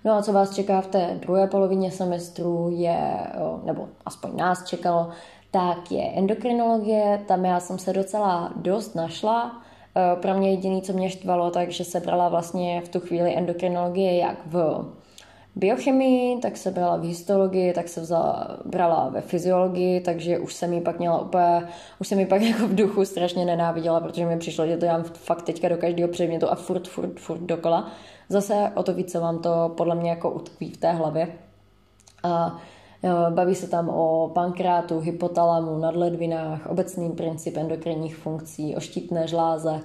No 0.04 0.12
a 0.12 0.22
co 0.22 0.32
vás 0.32 0.54
čeká 0.54 0.80
v 0.80 0.86
té 0.86 1.18
druhé 1.20 1.46
polovině 1.46 1.90
semestru 1.90 2.70
je, 2.72 3.18
nebo 3.64 3.88
aspoň 4.06 4.36
nás 4.36 4.64
čekalo, 4.64 5.10
tak 5.54 5.92
je 5.92 6.02
endokrinologie, 6.02 7.22
tam 7.26 7.44
já 7.44 7.60
jsem 7.60 7.78
se 7.78 7.92
docela 7.92 8.52
dost 8.56 8.94
našla. 8.94 9.62
E, 9.96 10.16
pro 10.16 10.34
mě 10.34 10.50
jediný, 10.50 10.82
co 10.82 10.92
mě 10.92 11.10
štvalo, 11.10 11.50
takže 11.50 11.84
se 11.84 12.00
brala 12.00 12.28
vlastně 12.28 12.80
v 12.80 12.88
tu 12.88 13.00
chvíli 13.00 13.36
endokrinologie 13.36 14.16
jak 14.16 14.46
v 14.46 14.84
biochemii, 15.56 16.38
tak 16.38 16.56
se 16.56 16.70
brala 16.70 16.96
v 16.96 17.02
histologii, 17.04 17.72
tak 17.72 17.88
se 17.88 18.00
vzala, 18.00 18.58
brala 18.64 19.08
ve 19.08 19.20
fyziologii, 19.20 20.00
takže 20.00 20.38
už 20.38 20.54
jsem 20.54 20.72
ji 20.72 20.80
pak 20.80 20.98
měla 20.98 21.20
úplně, 21.20 21.68
už 22.00 22.08
jsem 22.08 22.18
ji 22.18 22.26
pak 22.26 22.42
jako 22.52 22.66
v 22.66 22.74
duchu 22.74 23.04
strašně 23.04 23.44
nenáviděla, 23.44 24.00
protože 24.00 24.26
mi 24.26 24.38
přišlo, 24.38 24.66
že 24.66 24.76
to 24.76 24.86
dělám 24.86 25.04
fakt 25.04 25.42
teďka 25.42 25.68
do 25.68 25.76
každého 25.76 26.08
předmětu 26.08 26.50
a 26.50 26.54
furt, 26.54 26.88
furt, 26.88 27.20
furt 27.20 27.40
dokola. 27.40 27.90
Zase 28.28 28.72
o 28.74 28.82
to 28.82 28.94
více 28.94 29.18
vám 29.18 29.38
to 29.38 29.74
podle 29.76 29.94
mě 29.94 30.10
jako 30.10 30.30
utkví 30.30 30.70
v 30.70 30.76
té 30.76 30.92
hlavě. 30.92 31.28
A 32.22 32.58
Baví 33.30 33.54
se 33.54 33.68
tam 33.68 33.88
o 33.88 34.30
pankrátu, 34.34 35.00
hypotalamu, 35.00 35.78
nadledvinách, 35.78 36.66
obecný 36.66 37.10
princip 37.10 37.56
endokrinních 37.56 38.16
funkcí, 38.16 38.76
o 38.76 38.80
štítné 38.80 39.26
žláze, 39.26 39.80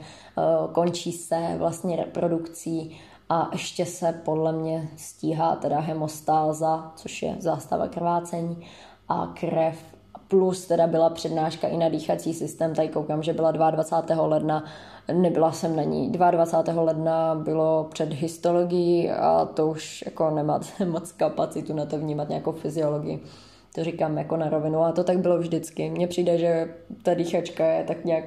končí 0.71 1.11
se 1.11 1.55
vlastně 1.57 1.95
reprodukcí 1.95 2.99
a 3.29 3.49
ještě 3.51 3.85
se 3.85 4.21
podle 4.25 4.51
mě 4.51 4.89
stíhá 4.97 5.55
teda 5.55 5.79
hemostáza, 5.79 6.91
což 6.95 7.21
je 7.21 7.35
zástava 7.39 7.87
krvácení 7.87 8.65
a 9.09 9.33
krev 9.39 9.98
plus 10.29 10.65
teda 10.65 10.87
byla 10.87 11.09
přednáška 11.09 11.67
i 11.67 11.77
na 11.77 11.89
dýchací 11.89 12.33
systém, 12.33 12.75
tady 12.75 12.87
koukám, 12.87 13.23
že 13.23 13.33
byla 13.33 13.51
22. 13.51 14.25
ledna, 14.25 14.65
nebyla 15.13 15.51
jsem 15.51 15.75
na 15.75 15.83
ní. 15.83 16.11
22. 16.11 16.81
ledna 16.81 17.35
bylo 17.35 17.87
před 17.91 18.13
histologií 18.13 19.11
a 19.11 19.45
to 19.45 19.67
už 19.67 20.03
jako 20.05 20.29
nemá 20.29 20.59
moc 20.85 21.11
kapacitu 21.11 21.73
na 21.73 21.85
to 21.85 21.97
vnímat 21.97 22.29
nějakou 22.29 22.51
fyziologii. 22.51 23.19
To 23.75 23.83
říkám 23.83 24.17
jako 24.17 24.37
na 24.37 24.49
rovinu 24.49 24.79
a 24.79 24.91
to 24.91 25.03
tak 25.03 25.19
bylo 25.19 25.37
vždycky. 25.37 25.89
Mně 25.89 26.07
přijde, 26.07 26.37
že 26.37 26.75
ta 27.03 27.13
dýchačka 27.13 27.65
je 27.65 27.83
tak 27.83 28.05
nějak 28.05 28.25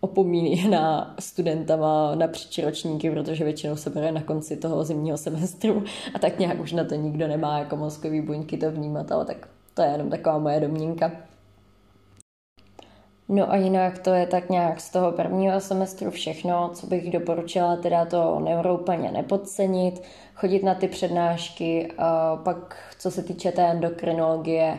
opomíná 0.00 1.14
studentama 1.18 2.14
na 2.14 2.28
ročníky, 2.64 3.10
protože 3.10 3.44
většinou 3.44 3.76
se 3.76 3.90
bere 3.90 4.12
na 4.12 4.22
konci 4.22 4.56
toho 4.56 4.84
zimního 4.84 5.16
semestru 5.16 5.84
a 6.14 6.18
tak 6.18 6.38
nějak 6.38 6.60
už 6.60 6.72
na 6.72 6.84
to 6.84 6.94
nikdo 6.94 7.28
nemá 7.28 7.58
jako 7.58 7.76
mozkový 7.76 8.20
buňky 8.20 8.56
to 8.56 8.70
vnímat, 8.70 9.12
ale 9.12 9.24
tak 9.24 9.48
to 9.74 9.82
je 9.82 9.88
jenom 9.88 10.10
taková 10.10 10.38
moje 10.38 10.60
domněnka. 10.60 11.12
No 13.32 13.52
a 13.52 13.56
jinak 13.56 13.98
to 13.98 14.10
je 14.10 14.26
tak 14.26 14.50
nějak 14.50 14.80
z 14.80 14.90
toho 14.90 15.12
prvního 15.12 15.60
semestru 15.60 16.10
všechno, 16.10 16.70
co 16.74 16.86
bych 16.86 17.10
doporučila, 17.10 17.76
teda 17.76 18.04
to 18.04 18.40
neuro 18.40 18.74
úplně 18.74 19.12
nepodcenit, 19.12 20.02
chodit 20.34 20.62
na 20.62 20.74
ty 20.74 20.88
přednášky, 20.88 21.92
pak 22.44 22.76
co 22.98 23.10
se 23.10 23.22
týče 23.22 23.52
té 23.52 23.62
endokrinologie, 23.62 24.78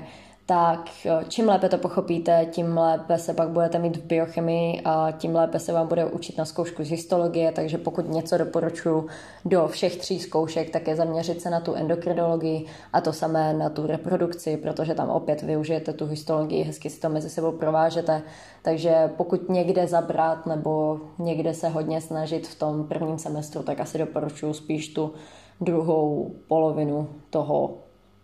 tak 0.51 0.89
čím 1.27 1.48
lépe 1.48 1.70
to 1.70 1.77
pochopíte, 1.77 2.46
tím 2.51 2.77
lépe 2.77 3.17
se 3.17 3.34
pak 3.34 3.50
budete 3.50 3.79
mít 3.79 3.98
v 3.98 4.05
biochemii 4.05 4.81
a 4.86 5.12
tím 5.12 5.36
lépe 5.36 5.60
se 5.60 5.74
vám 5.74 5.88
bude 5.88 6.05
učit 6.05 6.38
na 6.38 6.46
zkoušku 6.46 6.84
z 6.84 6.89
histologie, 6.89 7.51
takže 7.51 7.77
pokud 7.77 8.10
něco 8.10 8.38
doporučuji 8.38 9.08
do 9.46 9.67
všech 9.67 9.98
tří 9.98 10.20
zkoušek, 10.20 10.70
tak 10.70 10.88
je 10.88 10.96
zaměřit 10.96 11.41
se 11.41 11.50
na 11.50 11.60
tu 11.60 11.74
endokrinologii 11.74 12.65
a 12.93 13.01
to 13.01 13.13
samé 13.13 13.53
na 13.53 13.70
tu 13.70 13.88
reprodukci, 13.88 14.58
protože 14.58 14.96
tam 14.96 15.10
opět 15.10 15.41
využijete 15.41 15.93
tu 15.93 16.05
histologii, 16.05 16.63
hezky 16.63 16.89
si 16.89 17.00
to 17.00 17.10
mezi 17.10 17.29
sebou 17.29 17.51
provážete, 17.51 18.22
takže 18.62 19.12
pokud 19.17 19.50
někde 19.50 19.88
zabrat 19.88 20.46
nebo 20.46 21.00
někde 21.20 21.53
se 21.53 21.70
hodně 21.70 22.01
snažit 22.01 22.48
v 22.48 22.60
tom 22.60 22.88
prvním 22.88 23.17
semestru, 23.17 23.63
tak 23.63 23.79
asi 23.79 23.98
doporučuji 23.98 24.53
spíš 24.53 24.93
tu 24.93 25.13
druhou 25.62 26.31
polovinu 26.48 27.10
toho 27.29 27.77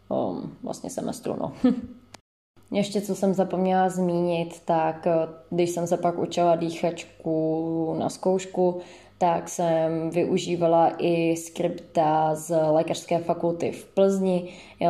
um, 0.09 0.53
vlastně 0.63 0.89
semestru. 0.89 1.35
No. 1.39 1.53
Ještě 2.71 3.01
co 3.01 3.15
jsem 3.15 3.33
zapomněla 3.33 3.89
zmínit, 3.89 4.61
tak 4.65 5.07
eh, 5.07 5.13
když 5.49 5.69
jsem 5.69 5.87
se 5.87 5.97
pak 5.97 6.19
učila 6.19 6.55
dýchačku 6.55 7.95
na 7.99 8.09
zkoušku, 8.09 8.81
tak 9.17 9.49
jsem 9.49 10.09
využívala 10.09 10.91
i 10.97 11.35
skripta 11.37 12.35
z 12.35 12.55
lékařské 12.71 13.19
fakulty 13.19 13.71
v 13.71 13.85
Plzni. 13.85 14.49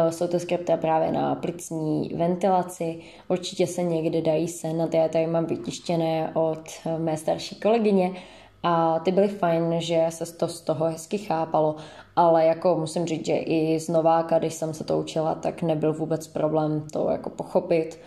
Jsou 0.10 0.28
to 0.28 0.40
skripta 0.40 0.78
právě 0.78 1.12
na 1.12 1.36
plicní 1.36 2.12
ventilaci. 2.16 3.00
Určitě 3.28 3.68
se 3.68 3.84
někdy 3.84 4.22
dají 4.22 4.48
se 4.48 4.74
na 4.74 4.88
Já 4.94 5.08
tady 5.08 5.28
mám 5.28 5.46
vytištěné 5.46 6.32
od 6.34 6.70
mé 6.98 7.18
starší 7.18 7.56
kolegyně 7.56 8.12
a 8.70 9.00
ty 9.00 9.12
byly 9.12 9.28
fajn, 9.28 9.76
že 9.78 10.06
se 10.10 10.38
to 10.38 10.48
z 10.48 10.62
toho 10.62 10.86
hezky 10.86 11.18
chápalo, 11.18 11.76
ale 12.16 12.46
jako 12.46 12.76
musím 12.76 13.06
říct, 13.06 13.26
že 13.26 13.36
i 13.36 13.80
z 13.80 13.90
Nováka, 13.90 14.40
když 14.40 14.54
jsem 14.54 14.74
se 14.74 14.84
to 14.84 15.00
učila, 15.00 15.36
tak 15.36 15.62
nebyl 15.62 15.94
vůbec 15.94 16.28
problém 16.28 16.88
to 16.94 17.10
jako 17.10 17.30
pochopit 17.30 18.00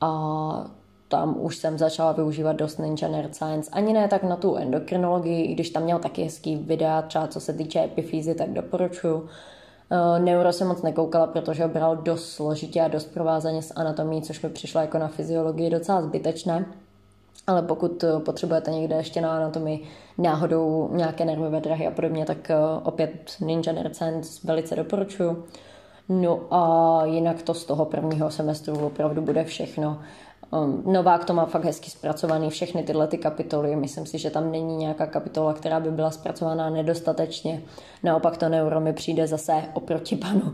a 0.00 0.70
tam 1.08 1.36
už 1.40 1.56
jsem 1.56 1.78
začala 1.78 2.12
využívat 2.12 2.52
dost 2.52 2.78
Ninja 2.78 3.08
Nerd 3.08 3.34
Science. 3.34 3.70
Ani 3.72 3.92
ne 3.92 4.08
tak 4.08 4.22
na 4.22 4.36
tu 4.36 4.56
endokrinologii, 4.56 5.44
i 5.44 5.54
když 5.54 5.70
tam 5.70 5.82
měl 5.82 5.98
taky 5.98 6.22
hezký 6.22 6.56
videa, 6.56 7.02
třeba 7.02 7.26
co 7.26 7.40
se 7.40 7.52
týče 7.52 7.84
epifízy, 7.84 8.34
tak 8.34 8.52
doporučuju. 8.52 9.16
Uh, 9.16 9.28
neuro 10.24 10.52
jsem 10.52 10.68
moc 10.68 10.82
nekoukala, 10.82 11.26
protože 11.26 11.62
ho 11.62 11.68
bral 11.68 11.96
dost 11.96 12.30
složitě 12.30 12.80
a 12.80 12.88
dost 12.88 13.14
provázaně 13.14 13.62
s 13.62 13.74
anatomí, 13.76 14.22
což 14.22 14.42
mi 14.42 14.48
přišlo 14.48 14.80
jako 14.80 14.98
na 14.98 15.08
fyziologii 15.08 15.70
docela 15.70 16.02
zbytečné. 16.02 16.64
Ale 17.46 17.62
pokud 17.62 18.04
eh, 18.04 18.20
potřebujete 18.20 18.70
někde 18.70 18.96
ještě 18.96 19.20
na 19.20 19.36
anatomii 19.36 19.84
náhodou 20.18 20.90
nějaké 20.92 21.24
nervové 21.24 21.60
drahy 21.60 21.86
a 21.86 21.90
podobně, 21.90 22.24
tak 22.24 22.50
eh, 22.50 22.56
opět 22.82 23.36
Ninja 23.40 23.72
Nerd 23.72 23.96
Science 23.96 24.40
velice 24.44 24.76
doporučuju. 24.76 25.44
No 26.08 26.40
a 26.50 27.04
jinak 27.04 27.42
to 27.42 27.54
z 27.54 27.64
toho 27.64 27.84
prvního 27.84 28.30
semestru 28.30 28.86
opravdu 28.86 29.22
bude 29.22 29.44
všechno. 29.44 30.00
Um, 30.52 30.82
Novák 30.86 31.24
to 31.24 31.32
má 31.32 31.46
fakt 31.46 31.64
hezky 31.64 31.90
zpracovaný, 31.90 32.50
všechny 32.50 32.82
tyhle 32.82 33.06
ty 33.06 33.18
kapitoly. 33.18 33.76
Myslím 33.76 34.06
si, 34.06 34.18
že 34.18 34.30
tam 34.30 34.52
není 34.52 34.76
nějaká 34.76 35.06
kapitola, 35.06 35.52
která 35.52 35.80
by 35.80 35.90
byla 35.90 36.10
zpracovaná 36.10 36.70
nedostatečně. 36.70 37.62
Naopak 38.02 38.36
to 38.36 38.48
neuro 38.48 38.80
mi 38.80 38.92
přijde 38.92 39.26
zase 39.26 39.52
oproti 39.74 40.16
panu 40.16 40.40
uh, 40.40 40.52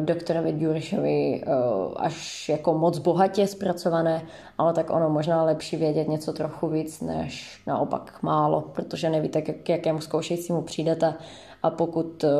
doktorovi 0.00 0.52
Durišovi 0.52 1.42
uh, 1.46 1.92
až 1.96 2.48
jako 2.48 2.74
moc 2.74 2.98
bohatě 2.98 3.46
zpracované, 3.46 4.22
ale 4.58 4.72
tak 4.72 4.90
ono 4.90 5.10
možná 5.10 5.44
lepší 5.44 5.76
vědět 5.76 6.08
něco 6.08 6.32
trochu 6.32 6.68
víc, 6.68 7.00
než 7.00 7.62
naopak 7.66 8.18
málo, 8.22 8.60
protože 8.60 9.10
nevíte, 9.10 9.42
k 9.42 9.68
jakému 9.68 10.00
zkoušejícímu 10.00 10.62
přijdete 10.62 11.14
a 11.62 11.70
pokud 11.70 12.24
uh, 12.24 12.30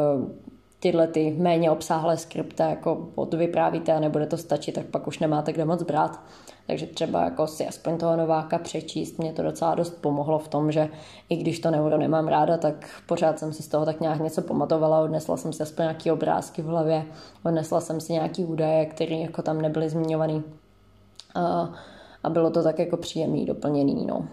tyhle 0.81 1.07
ty 1.07 1.37
méně 1.39 1.71
obsáhlé 1.71 2.17
skripty 2.17 2.63
jako 2.63 3.09
odvyprávíte 3.15 3.93
a 3.93 4.01
nebude 4.01 4.27
to 4.27 4.37
stačit, 4.37 4.73
tak 4.73 4.87
pak 4.87 5.07
už 5.07 5.19
nemáte 5.19 5.53
kde 5.53 5.65
moc 5.65 5.83
brát. 5.83 6.21
Takže 6.67 6.87
třeba 6.87 7.25
jako 7.25 7.47
si 7.47 7.67
aspoň 7.67 7.99
toho 7.99 8.17
Nováka 8.17 8.59
přečíst, 8.59 9.19
mě 9.19 9.33
to 9.33 9.43
docela 9.43 9.75
dost 9.75 9.91
pomohlo 9.91 10.39
v 10.39 10.49
tom, 10.49 10.73
že 10.73 10.89
i 11.29 11.37
když 11.37 11.61
to 11.61 11.71
neuro 11.71 11.99
nemám 11.99 12.29
ráda, 12.29 12.57
tak 12.57 12.89
pořád 13.07 13.39
jsem 13.39 13.53
si 13.53 13.63
z 13.63 13.69
toho 13.69 13.85
tak 13.85 14.01
nějak 14.01 14.21
něco 14.21 14.43
pamatovala, 14.43 15.01
odnesla 15.01 15.37
jsem 15.37 15.53
si 15.53 15.63
aspoň 15.63 15.83
nějaký 15.83 16.11
obrázky 16.11 16.63
v 16.63 16.67
hlavě, 16.67 17.05
odnesla 17.45 17.81
jsem 17.81 18.01
si 18.01 18.13
nějaký 18.13 18.45
údaje, 18.45 18.87
které 18.87 19.17
jako 19.17 19.43
tam 19.43 19.61
nebyly 19.61 19.89
zmiňovaný. 19.89 20.43
A, 21.35 21.73
a 22.23 22.31
bylo 22.31 22.51
to 22.51 22.63
tak 22.63 22.79
jako 22.79 22.97
příjemný, 22.97 23.47
doplněný, 23.47 24.07
no. 24.07 24.29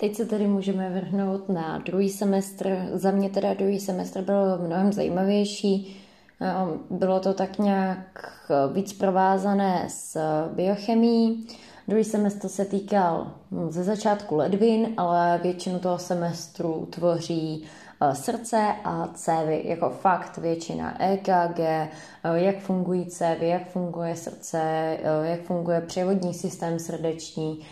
Teď 0.00 0.14
se 0.14 0.26
tedy 0.26 0.46
můžeme 0.46 0.90
vrhnout 0.90 1.48
na 1.48 1.78
druhý 1.78 2.10
semestr. 2.10 2.88
Za 2.92 3.10
mě 3.10 3.30
teda 3.30 3.54
druhý 3.54 3.80
semestr 3.80 4.22
byl 4.22 4.58
mnohem 4.58 4.92
zajímavější. 4.92 5.96
Ehm, 6.40 6.80
bylo 6.90 7.20
to 7.20 7.34
tak 7.34 7.58
nějak 7.58 8.32
víc 8.72 8.92
provázané 8.92 9.84
s 9.88 10.18
biochemií. 10.54 11.46
Druhý 11.88 12.04
semestr 12.04 12.48
se 12.48 12.64
týkal 12.64 13.32
hm, 13.50 13.70
ze 13.70 13.84
začátku 13.84 14.36
ledvin, 14.36 14.94
ale 14.96 15.40
většinu 15.42 15.78
toho 15.78 15.98
semestru 15.98 16.88
tvoří 16.90 17.64
eh, 18.00 18.14
srdce 18.14 18.74
a 18.84 19.08
cévy, 19.14 19.62
jako 19.64 19.90
fakt 19.90 20.38
většina 20.38 21.02
EKG, 21.02 21.60
eh, 21.60 21.88
jak 22.34 22.58
fungují 22.58 23.06
cévy, 23.06 23.48
jak 23.48 23.68
funguje 23.68 24.16
srdce, 24.16 24.60
eh, 24.62 25.00
jak 25.22 25.40
funguje 25.40 25.80
převodní 25.80 26.34
systém 26.34 26.78
srdeční, 26.78 27.66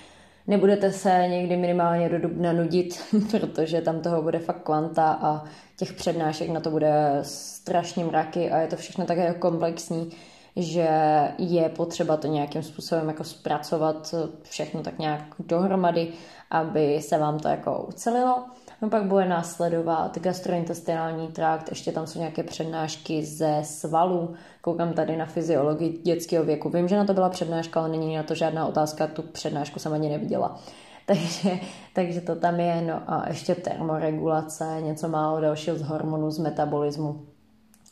nebudete 0.47 0.93
se 0.93 1.27
někdy 1.29 1.57
minimálně 1.57 2.09
do 2.09 2.19
dubna 2.19 2.53
nudit, 2.53 3.03
protože 3.31 3.81
tam 3.81 4.01
toho 4.01 4.23
bude 4.23 4.39
fakt 4.39 4.63
kvanta 4.63 5.19
a 5.23 5.45
těch 5.77 5.93
přednášek 5.93 6.49
na 6.49 6.61
to 6.61 6.71
bude 6.71 7.19
strašně 7.23 8.05
mraky 8.05 8.51
a 8.51 8.59
je 8.59 8.67
to 8.67 8.77
všechno 8.77 9.05
také 9.05 9.35
komplexní, 9.35 10.11
že 10.57 10.89
je 11.39 11.69
potřeba 11.69 12.17
to 12.17 12.27
nějakým 12.27 12.63
způsobem 12.63 13.09
jako 13.09 13.25
zpracovat 13.25 14.15
všechno 14.43 14.83
tak 14.83 14.99
nějak 14.99 15.23
dohromady, 15.39 16.09
aby 16.51 17.03
se 17.03 17.19
vám 17.19 17.39
to 17.39 17.49
jako 17.49 17.87
ucelilo. 17.89 18.45
No 18.83 18.91
pak 18.91 19.05
bude 19.05 19.29
následovat 19.29 20.19
gastrointestinální 20.19 21.29
trakt, 21.29 21.69
ještě 21.69 21.93
tam 21.93 22.07
jsou 22.07 22.19
nějaké 22.19 22.43
přednášky 22.43 23.25
ze 23.25 23.61
svalů. 23.63 24.35
Koukám 24.61 24.93
tady 24.93 25.17
na 25.17 25.27
fyziologii 25.27 25.99
dětského 26.03 26.45
věku. 26.45 26.69
Vím, 26.71 26.89
že 26.89 26.97
na 26.97 27.05
to 27.05 27.15
byla 27.15 27.29
přednáška, 27.29 27.81
ale 27.81 27.89
není 27.89 28.17
na 28.17 28.23
to 28.23 28.35
žádná 28.35 28.67
otázka, 28.67 29.07
tu 29.07 29.23
přednášku 29.23 29.79
jsem 29.79 29.93
ani 29.93 30.09
neviděla. 30.09 30.61
Takže, 31.07 31.51
takže 31.93 32.21
to 32.21 32.37
tam 32.37 32.61
je, 32.61 32.83
no 32.83 33.03
a 33.07 33.29
ještě 33.29 33.55
termoregulace, 33.55 34.79
něco 34.81 35.09
málo 35.09 35.41
dalšího 35.41 35.77
z 35.77 35.83
hormonů, 35.83 36.31
z 36.31 36.39
metabolismu. 36.39 37.27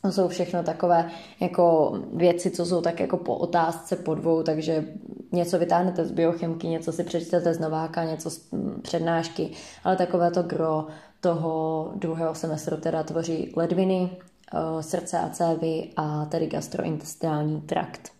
To 0.01 0.11
jsou 0.11 0.27
všechno 0.27 0.63
takové 0.63 1.09
jako 1.39 1.93
věci, 2.13 2.51
co 2.51 2.65
jsou 2.65 2.81
tak 2.81 2.99
jako 2.99 3.17
po 3.17 3.35
otázce, 3.35 3.95
po 3.95 4.15
dvou, 4.15 4.43
takže 4.43 4.85
něco 5.31 5.59
vytáhnete 5.59 6.05
z 6.05 6.11
biochemky, 6.11 6.67
něco 6.67 6.91
si 6.91 7.03
přečtete 7.03 7.53
z 7.53 7.59
Nováka, 7.59 8.03
něco 8.03 8.29
z 8.29 8.49
přednášky, 8.85 9.51
ale 9.83 9.95
takové 9.95 10.31
to 10.31 10.43
gro 10.43 10.87
toho 11.21 11.91
druhého 11.95 12.35
semestru 12.35 12.77
teda 12.77 13.03
tvoří 13.03 13.53
ledviny, 13.55 14.09
eh, 14.53 14.83
srdce 14.83 15.19
a 15.19 15.29
cévy 15.29 15.89
a 15.97 16.25
tedy 16.25 16.47
gastrointestinální 16.47 17.61
trakt. 17.61 18.11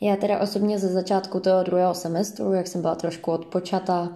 Já 0.00 0.16
teda 0.16 0.40
osobně 0.40 0.78
ze 0.78 0.88
začátku 0.88 1.40
toho 1.40 1.62
druhého 1.62 1.94
semestru, 1.94 2.52
jak 2.52 2.66
jsem 2.66 2.80
byla 2.80 2.94
trošku 2.94 3.32
odpočata, 3.32 4.08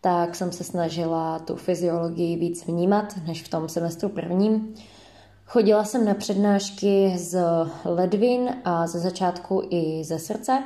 tak 0.00 0.34
jsem 0.34 0.52
se 0.52 0.64
snažila 0.64 1.38
tu 1.38 1.56
fyziologii 1.56 2.36
víc 2.36 2.66
vnímat 2.66 3.14
než 3.26 3.42
v 3.42 3.48
tom 3.48 3.68
semestru 3.68 4.08
prvním. 4.08 4.74
Chodila 5.46 5.84
jsem 5.84 6.04
na 6.04 6.14
přednášky 6.14 7.12
z 7.18 7.42
ledvin 7.84 8.50
a 8.64 8.86
ze 8.86 8.98
začátku 8.98 9.62
i 9.70 10.04
ze 10.04 10.18
srdce. 10.18 10.62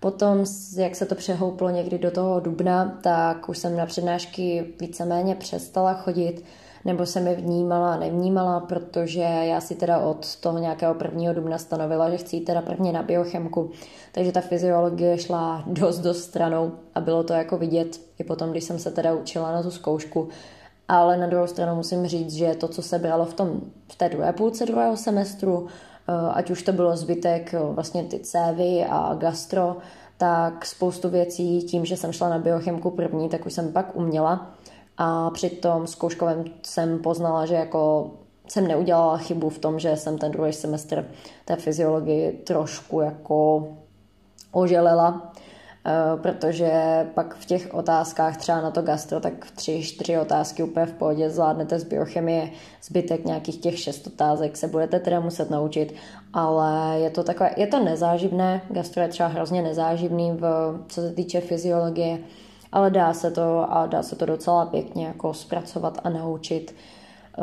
Potom, 0.00 0.44
jak 0.76 0.94
se 0.94 1.06
to 1.06 1.14
přehouplo 1.14 1.70
někdy 1.70 1.98
do 1.98 2.10
toho 2.10 2.40
dubna, 2.40 2.98
tak 3.02 3.48
už 3.48 3.58
jsem 3.58 3.76
na 3.76 3.86
přednášky 3.86 4.74
víceméně 4.80 5.34
přestala 5.34 5.94
chodit, 5.94 6.44
nebo 6.84 7.06
jsem 7.06 7.26
je 7.26 7.34
vnímala 7.34 7.94
a 7.94 7.98
nevnímala, 7.98 8.60
protože 8.60 9.20
já 9.20 9.60
si 9.60 9.74
teda 9.74 9.98
od 9.98 10.36
toho 10.36 10.58
nějakého 10.58 10.94
prvního 10.94 11.34
dubna 11.34 11.58
stanovila, 11.58 12.10
že 12.10 12.16
chci 12.16 12.36
jít 12.36 12.44
teda 12.44 12.62
prvně 12.62 12.92
na 12.92 13.02
biochemku. 13.02 13.70
Takže 14.12 14.32
ta 14.32 14.40
fyziologie 14.40 15.18
šla 15.18 15.64
dost 15.66 15.98
do 15.98 16.14
stranou 16.14 16.72
a 16.94 17.00
bylo 17.00 17.22
to 17.22 17.32
jako 17.32 17.58
vidět 17.58 18.00
i 18.18 18.24
potom, 18.24 18.50
když 18.50 18.64
jsem 18.64 18.78
se 18.78 18.90
teda 18.90 19.14
učila 19.14 19.52
na 19.52 19.62
tu 19.62 19.70
zkoušku, 19.70 20.28
ale 20.88 21.16
na 21.16 21.26
druhou 21.26 21.46
stranu 21.46 21.76
musím 21.76 22.06
říct, 22.06 22.32
že 22.32 22.54
to, 22.54 22.68
co 22.68 22.82
se 22.82 22.98
bralo 22.98 23.24
v, 23.24 23.34
tom, 23.34 23.60
v 23.92 23.96
té 23.96 24.08
druhé 24.08 24.32
půlce 24.32 24.66
druhého 24.66 24.96
semestru, 24.96 25.66
ať 26.12 26.50
už 26.50 26.62
to 26.62 26.72
bylo 26.72 26.96
zbytek 26.96 27.54
eh, 27.54 27.58
vlastně 27.62 28.04
ty 28.04 28.18
cévy 28.18 28.86
a 28.90 29.14
gastro, 29.14 29.76
tak 30.16 30.66
spoustu 30.66 31.08
věcí 31.08 31.62
tím, 31.62 31.84
že 31.84 31.96
jsem 31.96 32.12
šla 32.12 32.28
na 32.28 32.38
biochemku 32.38 32.90
první, 32.90 33.28
tak 33.28 33.46
už 33.46 33.52
jsem 33.52 33.72
pak 33.72 33.96
uměla. 33.96 34.50
A 34.96 35.30
při 35.30 35.50
tom 35.50 35.86
zkouškovém 35.86 36.44
jsem 36.62 36.98
poznala, 36.98 37.46
že 37.46 37.54
jako 37.54 38.10
jsem 38.48 38.68
neudělala 38.68 39.16
chybu 39.16 39.48
v 39.48 39.58
tom, 39.58 39.78
že 39.78 39.96
jsem 39.96 40.18
ten 40.18 40.32
druhý 40.32 40.52
semestr 40.52 41.08
té 41.44 41.56
fyziologii 41.56 42.32
trošku 42.32 43.00
jako 43.00 43.68
oželela. 44.52 45.32
Eh, 45.36 45.43
protože 46.22 46.72
pak 47.14 47.34
v 47.34 47.44
těch 47.44 47.74
otázkách 47.74 48.36
třeba 48.36 48.60
na 48.60 48.70
to 48.70 48.82
gastro, 48.82 49.20
tak 49.20 49.44
v 49.44 49.50
tři, 49.50 49.82
čtyři 49.82 50.18
otázky 50.18 50.62
úplně 50.62 50.86
v 50.86 50.92
pohodě 50.92 51.30
zvládnete 51.30 51.78
z 51.78 51.84
biochemie, 51.84 52.50
zbytek 52.82 53.24
nějakých 53.24 53.56
těch 53.56 53.78
šest 53.78 54.06
otázek 54.06 54.56
se 54.56 54.68
budete 54.68 55.00
teda 55.00 55.20
muset 55.20 55.50
naučit, 55.50 55.94
ale 56.32 56.98
je 57.00 57.10
to 57.10 57.22
takové, 57.22 57.50
je 57.56 57.66
to 57.66 57.84
nezáživné, 57.84 58.62
gastro 58.70 59.02
je 59.02 59.08
třeba 59.08 59.28
hrozně 59.28 59.62
nezáživný, 59.62 60.32
v, 60.32 60.74
co 60.88 61.00
se 61.00 61.12
týče 61.12 61.40
fyziologie, 61.40 62.18
ale 62.72 62.90
dá 62.90 63.14
se 63.14 63.30
to 63.30 63.66
a 63.72 63.86
dá 63.86 64.02
se 64.02 64.16
to 64.16 64.26
docela 64.26 64.66
pěkně 64.66 65.06
jako 65.06 65.34
zpracovat 65.34 66.00
a 66.04 66.08
naučit. 66.08 66.74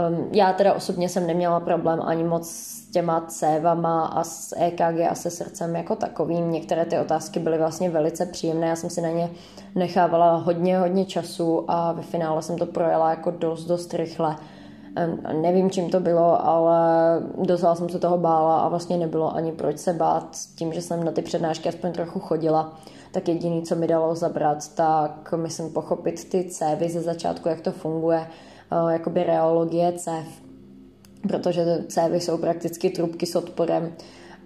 Um, 0.09 0.29
já 0.31 0.53
teda 0.53 0.73
osobně 0.73 1.09
jsem 1.09 1.27
neměla 1.27 1.59
problém 1.59 1.99
ani 2.01 2.23
moc 2.23 2.49
s 2.49 2.91
těma 2.91 3.21
cévama 3.27 4.05
a 4.05 4.23
s 4.23 4.55
EKG 4.57 4.99
a 5.09 5.15
se 5.15 5.29
srdcem 5.29 5.75
jako 5.75 5.95
takovým. 5.95 6.51
Některé 6.51 6.85
ty 6.85 6.99
otázky 6.99 7.39
byly 7.39 7.57
vlastně 7.57 7.89
velice 7.89 8.25
příjemné, 8.25 8.67
já 8.67 8.75
jsem 8.75 8.89
si 8.89 9.01
na 9.01 9.09
ně 9.09 9.29
nechávala 9.75 10.35
hodně, 10.35 10.79
hodně 10.79 11.05
času 11.05 11.65
a 11.67 11.91
ve 11.91 12.01
finále 12.01 12.41
jsem 12.41 12.57
to 12.57 12.65
projela 12.65 13.09
jako 13.09 13.31
dost, 13.31 13.65
dost 13.65 13.93
rychle. 13.93 14.35
Um, 15.07 15.41
nevím, 15.41 15.69
čím 15.69 15.89
to 15.89 15.99
bylo, 15.99 16.45
ale 16.45 16.79
docela 17.37 17.75
jsem 17.75 17.89
se 17.89 17.99
toho 17.99 18.17
bála 18.17 18.61
a 18.61 18.69
vlastně 18.69 18.97
nebylo 18.97 19.35
ani 19.35 19.51
proč 19.51 19.77
se 19.77 19.93
bát. 19.93 20.37
Tím, 20.55 20.73
že 20.73 20.81
jsem 20.81 21.03
na 21.03 21.11
ty 21.11 21.21
přednášky 21.21 21.69
aspoň 21.69 21.91
trochu 21.91 22.19
chodila, 22.19 22.73
tak 23.11 23.27
jediný, 23.27 23.63
co 23.63 23.75
mi 23.75 23.87
dalo 23.87 24.15
zabrat, 24.15 24.75
tak 24.75 25.33
myslím 25.35 25.73
pochopit 25.73 26.29
ty 26.29 26.43
cévy 26.43 26.89
ze 26.89 27.01
začátku, 27.01 27.49
jak 27.49 27.61
to 27.61 27.71
funguje, 27.71 28.27
jakoby 28.89 29.23
reologie 29.23 29.91
cév, 29.91 30.25
protože 31.27 31.65
cévy 31.87 32.19
jsou 32.19 32.37
prakticky 32.37 32.89
trubky 32.89 33.25
s 33.25 33.35
odporem 33.35 33.93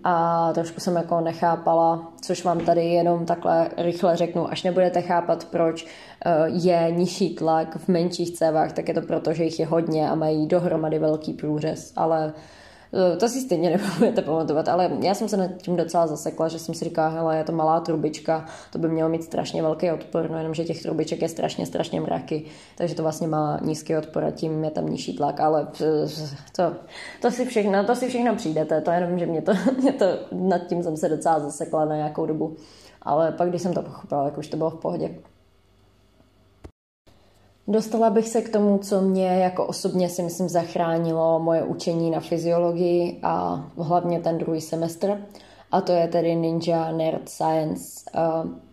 a 0.03 0.53
trošku 0.53 0.79
jsem 0.79 0.95
jako 0.95 1.21
nechápala, 1.21 2.13
což 2.21 2.43
vám 2.43 2.59
tady 2.59 2.85
jenom 2.85 3.25
takhle 3.25 3.69
rychle 3.77 4.15
řeknu, 4.15 4.51
až 4.51 4.63
nebudete 4.63 5.01
chápat, 5.01 5.45
proč 5.45 5.85
eh, 6.25 6.31
je 6.47 6.91
nižší 6.91 7.35
tlak 7.35 7.77
v 7.77 7.87
menších 7.87 8.31
cévách, 8.31 8.73
tak 8.73 8.87
je 8.87 8.93
to 8.93 9.01
proto, 9.01 9.33
že 9.33 9.43
jich 9.43 9.59
je 9.59 9.65
hodně 9.65 10.09
a 10.09 10.15
mají 10.15 10.47
dohromady 10.47 10.99
velký 10.99 11.33
průřez, 11.33 11.93
ale 11.95 12.27
Eh, 12.27 12.33
to 13.19 13.29
si 13.29 13.41
stejně 13.41 13.69
nebudete 13.77 14.21
pamatovat, 14.21 14.67
ale 14.67 14.91
já 15.01 15.13
jsem 15.13 15.29
se 15.29 15.37
nad 15.37 15.51
tím 15.61 15.75
docela 15.75 16.07
zasekla, 16.07 16.47
že 16.47 16.59
jsem 16.59 16.75
si 16.75 16.85
říkala, 16.85 17.07
hele, 17.07 17.37
je 17.37 17.43
to 17.43 17.51
malá 17.51 17.79
trubička, 17.79 18.45
to 18.71 18.79
by 18.79 18.89
mělo 18.89 19.09
mít 19.09 19.23
strašně 19.23 19.61
velký 19.61 19.91
odpor, 19.91 20.29
no 20.31 20.37
jenom, 20.37 20.53
že 20.53 20.63
těch 20.63 20.81
trubiček 20.81 21.21
je 21.21 21.29
strašně, 21.29 21.65
strašně 21.65 22.01
mraky, 22.01 22.45
takže 22.77 22.95
to 22.95 23.03
vlastně 23.03 23.27
má 23.27 23.59
nízký 23.61 23.97
odpor 23.97 24.23
a 24.23 24.31
tím 24.31 24.63
je 24.63 24.71
tam 24.71 24.89
nižší 24.89 25.17
tlak, 25.17 25.39
ale 25.39 25.67
eh, 25.81 26.07
to, 26.55 26.73
to 27.21 27.31
si 27.31 27.45
všechno, 27.45 27.83
to 27.83 27.95
si 27.95 28.07
všechno 28.07 28.35
přijdete, 28.35 28.81
to 28.81 28.91
jenom, 28.91 29.19
že 29.19 29.25
mě 29.25 29.41
to, 29.41 29.51
mě 29.81 29.91
to, 29.91 30.05
nad 30.31 30.67
tím 30.67 30.83
jsem 30.83 30.97
se 30.97 31.09
docela 31.09 31.39
zasekla 31.39 31.85
na 31.85 31.95
nějakou 31.95 32.25
dobu, 32.25 32.55
ale 33.01 33.31
pak, 33.31 33.49
když 33.49 33.61
jsem 33.61 33.73
to 33.73 33.81
pochopila, 33.81 34.23
tak 34.23 34.37
už 34.37 34.47
to 34.47 34.57
bylo 34.57 34.69
v 34.69 34.79
pohodě. 34.79 35.15
Dostala 37.67 38.09
bych 38.09 38.27
se 38.27 38.41
k 38.41 38.49
tomu, 38.49 38.77
co 38.77 39.01
mě 39.01 39.27
jako 39.27 39.65
osobně 39.65 40.09
si 40.09 40.23
myslím 40.23 40.49
zachránilo 40.49 41.39
moje 41.39 41.63
učení 41.63 42.11
na 42.11 42.19
fyziologii 42.19 43.19
a 43.23 43.65
hlavně 43.77 44.19
ten 44.19 44.37
druhý 44.37 44.61
semestr. 44.61 45.21
A 45.71 45.81
to 45.81 45.91
je 45.91 46.07
tedy 46.07 46.35
Ninja 46.35 46.91
Nerd 46.91 47.29
Science. 47.29 48.11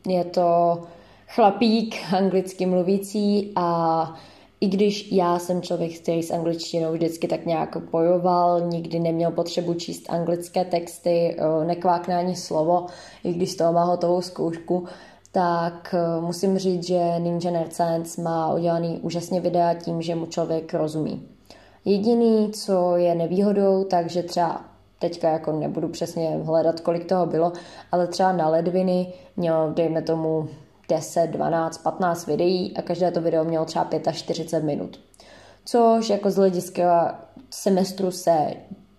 Je 0.09 0.25
to 0.25 0.81
chlapík 1.29 1.97
anglicky 2.17 2.67
mluvící 2.67 3.53
a 3.57 4.15
i 4.61 4.67
když 4.69 5.13
já 5.13 5.39
jsem 5.39 5.63
člověk, 5.63 5.99
který 5.99 6.23
s 6.23 6.31
angličtinou 6.31 6.93
vždycky 6.93 7.29
tak 7.29 7.47
nějak 7.47 7.77
bojoval, 7.91 8.61
nikdy 8.61 8.99
neměl 8.99 9.31
potřebu 9.31 9.75
číst 9.75 10.11
anglické 10.11 10.65
texty, 10.65 11.37
nekvákne 11.67 12.17
ani 12.17 12.37
slovo, 12.37 12.87
i 13.25 13.33
když 13.33 13.51
z 13.51 13.57
toho 13.57 13.73
má 13.73 13.85
hotovou 13.85 14.21
zkoušku, 14.21 14.85
tak 15.33 15.95
eh, 15.95 16.21
musím 16.21 16.59
říct, 16.59 16.87
že 16.87 17.19
Ninja 17.19 17.51
Nerd 17.51 17.73
Science 17.73 18.23
má 18.23 18.55
udělaný 18.55 19.01
úžasně 19.03 19.41
videa 19.41 19.75
tím, 19.75 20.03
že 20.03 20.15
mu 20.15 20.27
člověk 20.27 20.75
rozumí. 20.75 21.29
Jediný, 21.85 22.51
co 22.53 22.97
je 22.97 23.15
nevýhodou, 23.15 23.85
takže 23.85 24.23
třeba 24.23 24.65
teďka 24.99 25.31
jako 25.31 25.53
nebudu 25.53 25.89
přesně 25.89 26.41
hledat, 26.45 26.81
kolik 26.81 27.09
toho 27.09 27.27
bylo, 27.27 27.53
ale 27.93 28.07
třeba 28.07 28.33
na 28.33 28.49
ledviny 28.49 29.13
měl, 29.37 29.73
dejme 29.75 30.03
tomu, 30.03 30.49
10, 30.89 31.27
12, 31.27 31.79
15 31.79 32.27
videí 32.27 32.77
a 32.77 32.83
každé 32.83 33.11
to 33.11 33.21
video 33.21 33.45
mělo 33.45 33.65
třeba 33.65 33.89
45 34.13 34.67
minut. 34.67 35.01
Což 35.65 36.11
jako 36.11 36.31
z 36.31 36.37
hlediska 36.37 37.19
semestru 37.51 38.11
se 38.11 38.55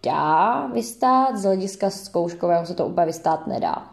dá 0.06 0.68
vystát, 0.68 1.38
z 1.38 1.44
hlediska 1.44 1.90
zkouškového 1.90 2.66
se 2.66 2.74
to 2.74 2.88
úplně 2.88 3.06
vystát 3.06 3.48
nedá. 3.48 3.93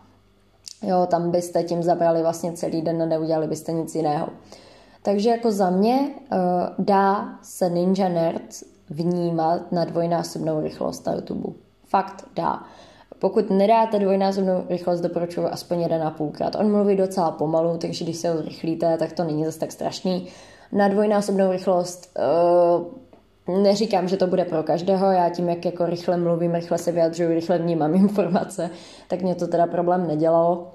Jo, 0.82 1.06
tam 1.10 1.30
byste 1.30 1.62
tím 1.62 1.82
zabrali 1.82 2.22
vlastně 2.22 2.52
celý 2.52 2.82
den 2.82 3.02
a 3.02 3.06
neudělali 3.06 3.46
byste 3.46 3.72
nic 3.72 3.94
jiného. 3.94 4.28
Takže 5.02 5.30
jako 5.30 5.52
za 5.52 5.70
mě 5.70 5.98
uh, 5.98 6.38
dá 6.84 7.38
se 7.42 7.70
Ninja 7.70 8.08
Nerd 8.08 8.42
vnímat 8.90 9.72
na 9.72 9.84
dvojnásobnou 9.84 10.60
rychlost 10.60 11.06
na 11.06 11.12
YouTube. 11.12 11.52
Fakt 11.86 12.24
dá. 12.36 12.62
Pokud 13.18 13.50
nedáte 13.50 13.98
dvojnásobnou 13.98 14.64
rychlost, 14.68 15.00
doporučuji 15.00 15.46
aspoň 15.46 15.80
jeden 15.80 16.02
a 16.02 16.10
půlkrát. 16.10 16.56
On 16.56 16.72
mluví 16.72 16.96
docela 16.96 17.30
pomalu, 17.30 17.78
takže 17.78 18.04
když 18.04 18.16
se 18.16 18.30
ho 18.30 18.36
zrychlíte, 18.36 18.96
tak 18.98 19.12
to 19.12 19.24
není 19.24 19.44
zase 19.44 19.58
tak 19.58 19.72
strašný. 19.72 20.28
Na 20.72 20.88
dvojnásobnou 20.88 21.52
rychlost 21.52 22.18
uh, 22.18 22.86
neříkám, 23.48 24.08
že 24.08 24.16
to 24.16 24.26
bude 24.26 24.44
pro 24.44 24.62
každého, 24.62 25.10
já 25.10 25.30
tím, 25.30 25.48
jak 25.48 25.64
jako 25.64 25.86
rychle 25.86 26.16
mluvím, 26.16 26.54
rychle 26.54 26.78
se 26.78 26.92
vyjadřuju, 26.92 27.30
rychle 27.30 27.58
vnímám 27.58 27.94
informace, 28.04 28.70
tak 29.08 29.22
mě 29.22 29.34
to 29.34 29.46
teda 29.46 29.66
problém 29.66 30.06
nedělalo. 30.06 30.66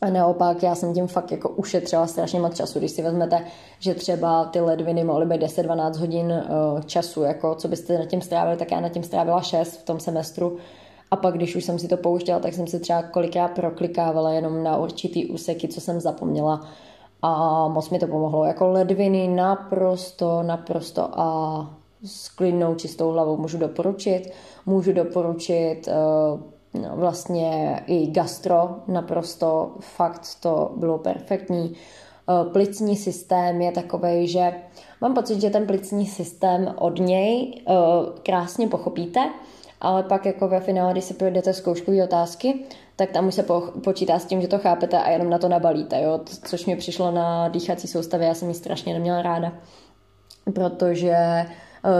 A 0.00 0.10
naopak 0.10 0.62
já 0.62 0.74
jsem 0.74 0.94
tím 0.94 1.06
fakt 1.06 1.32
jako 1.32 1.48
ušetřila 1.48 2.06
strašně 2.06 2.40
moc 2.40 2.56
času. 2.56 2.78
Když 2.78 2.90
si 2.90 3.02
vezmete, 3.02 3.44
že 3.78 3.94
třeba 3.94 4.44
ty 4.44 4.60
ledviny 4.60 5.04
mohly 5.04 5.26
být 5.26 5.42
10-12 5.42 5.98
hodin 5.98 6.26
uh, 6.26 6.80
času, 6.80 7.22
jako 7.22 7.54
co 7.54 7.68
byste 7.68 7.98
na 7.98 8.06
tím 8.06 8.20
strávili, 8.20 8.56
tak 8.56 8.70
já 8.70 8.80
na 8.80 8.88
tím 8.88 9.02
strávila 9.02 9.42
6 9.42 9.76
v 9.76 9.84
tom 9.84 10.00
semestru. 10.00 10.56
A 11.10 11.16
pak, 11.16 11.34
když 11.34 11.56
už 11.56 11.64
jsem 11.64 11.78
si 11.78 11.88
to 11.88 11.96
pouštěla, 11.96 12.38
tak 12.38 12.54
jsem 12.54 12.66
si 12.66 12.80
třeba 12.80 13.02
kolikrát 13.02 13.48
proklikávala 13.48 14.32
jenom 14.32 14.62
na 14.62 14.76
určitý 14.76 15.26
úseky, 15.26 15.68
co 15.68 15.80
jsem 15.80 16.00
zapomněla. 16.00 16.68
A 17.22 17.68
moc 17.68 17.90
mi 17.90 17.98
to 17.98 18.06
pomohlo. 18.06 18.44
Jako 18.44 18.68
ledviny 18.68 19.28
naprosto, 19.28 20.42
naprosto 20.42 21.20
a 21.20 21.81
s 22.04 22.28
klidnou, 22.28 22.74
čistou 22.74 23.10
hlavou 23.10 23.36
můžu 23.36 23.58
doporučit. 23.58 24.30
Můžu 24.66 24.92
doporučit 24.92 25.88
uh, 25.88 26.82
no, 26.82 26.96
vlastně 26.96 27.82
i 27.86 28.06
gastro, 28.06 28.76
naprosto 28.88 29.74
fakt 29.80 30.28
to 30.40 30.72
bylo 30.76 30.98
perfektní. 30.98 31.76
Uh, 32.28 32.52
plicní 32.52 32.96
systém 32.96 33.60
je 33.60 33.72
takový, 33.72 34.28
že 34.28 34.52
mám 35.00 35.14
pocit, 35.14 35.40
že 35.40 35.50
ten 35.50 35.66
plicní 35.66 36.06
systém 36.06 36.74
od 36.78 36.98
něj 36.98 37.62
uh, 37.68 37.74
krásně 38.22 38.68
pochopíte, 38.68 39.20
ale 39.80 40.02
pak 40.02 40.26
jako 40.26 40.48
ve 40.48 40.60
finále, 40.60 40.92
když 40.92 41.04
si 41.04 41.14
projdete 41.14 41.52
zkouškové 41.52 42.04
otázky, 42.04 42.64
tak 42.96 43.10
tam 43.10 43.28
už 43.28 43.34
se 43.34 43.42
po, 43.42 43.62
počítá 43.84 44.18
s 44.18 44.24
tím, 44.24 44.40
že 44.40 44.48
to 44.48 44.58
chápete 44.58 44.98
a 44.98 45.10
jenom 45.10 45.30
na 45.30 45.38
to 45.38 45.48
nabalíte, 45.48 46.02
jo? 46.02 46.20
což 46.48 46.66
mi 46.66 46.76
přišlo 46.76 47.10
na 47.10 47.48
dýchací 47.48 47.88
soustavě, 47.88 48.28
já 48.28 48.34
jsem 48.34 48.48
ji 48.48 48.54
strašně 48.54 48.92
neměla 48.92 49.22
ráda, 49.22 49.52
protože 50.54 51.12
eh, 51.12 51.46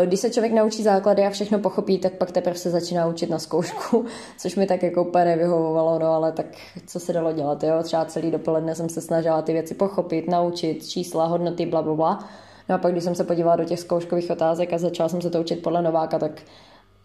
když 0.05 0.21
se 0.21 0.31
člověk 0.31 0.53
naučí 0.53 0.83
základy 0.83 1.27
a 1.27 1.31
všechno 1.31 1.59
pochopí, 1.59 1.99
tak 1.99 2.13
pak 2.13 2.31
teprve 2.31 2.57
se 2.57 2.71
začíná 2.71 3.07
učit 3.07 3.31
na 3.31 3.39
zkoušku, 3.39 4.05
což 4.39 4.57
mi 4.57 4.67
tak 4.67 4.83
jako 4.83 5.05
úplně 5.05 5.25
nevyhovovalo, 5.25 5.99
no 5.99 6.07
ale 6.07 6.33
tak 6.33 6.47
co 6.87 7.01
se 7.01 7.13
dalo 7.13 7.33
dělat, 7.33 7.63
jo? 7.63 7.83
Třeba 7.83 8.05
celý 8.05 8.31
dopoledne 8.31 8.75
jsem 8.75 8.89
se 8.89 9.01
snažila 9.01 9.43
ty 9.43 9.53
věci 9.53 9.75
pochopit, 9.75 10.29
naučit, 10.29 10.89
čísla, 10.89 11.27
hodnoty, 11.27 11.67
bla, 11.67 11.83
bla, 11.83 11.95
bla. 11.95 12.29
No 12.69 12.75
a 12.75 12.79
pak, 12.79 12.93
když 12.93 13.05
jsem 13.05 13.15
se 13.15 13.25
podívala 13.25 13.57
do 13.57 13.65
těch 13.65 13.81
zkouškových 13.81 14.31
otázek 14.31 14.73
a 14.73 14.79
začala 14.79 15.09
jsem 15.09 15.23
se 15.23 15.31
to 15.31 15.41
učit 15.41 15.63
podle 15.63 15.83
Nováka, 15.83 16.19
tak 16.19 16.43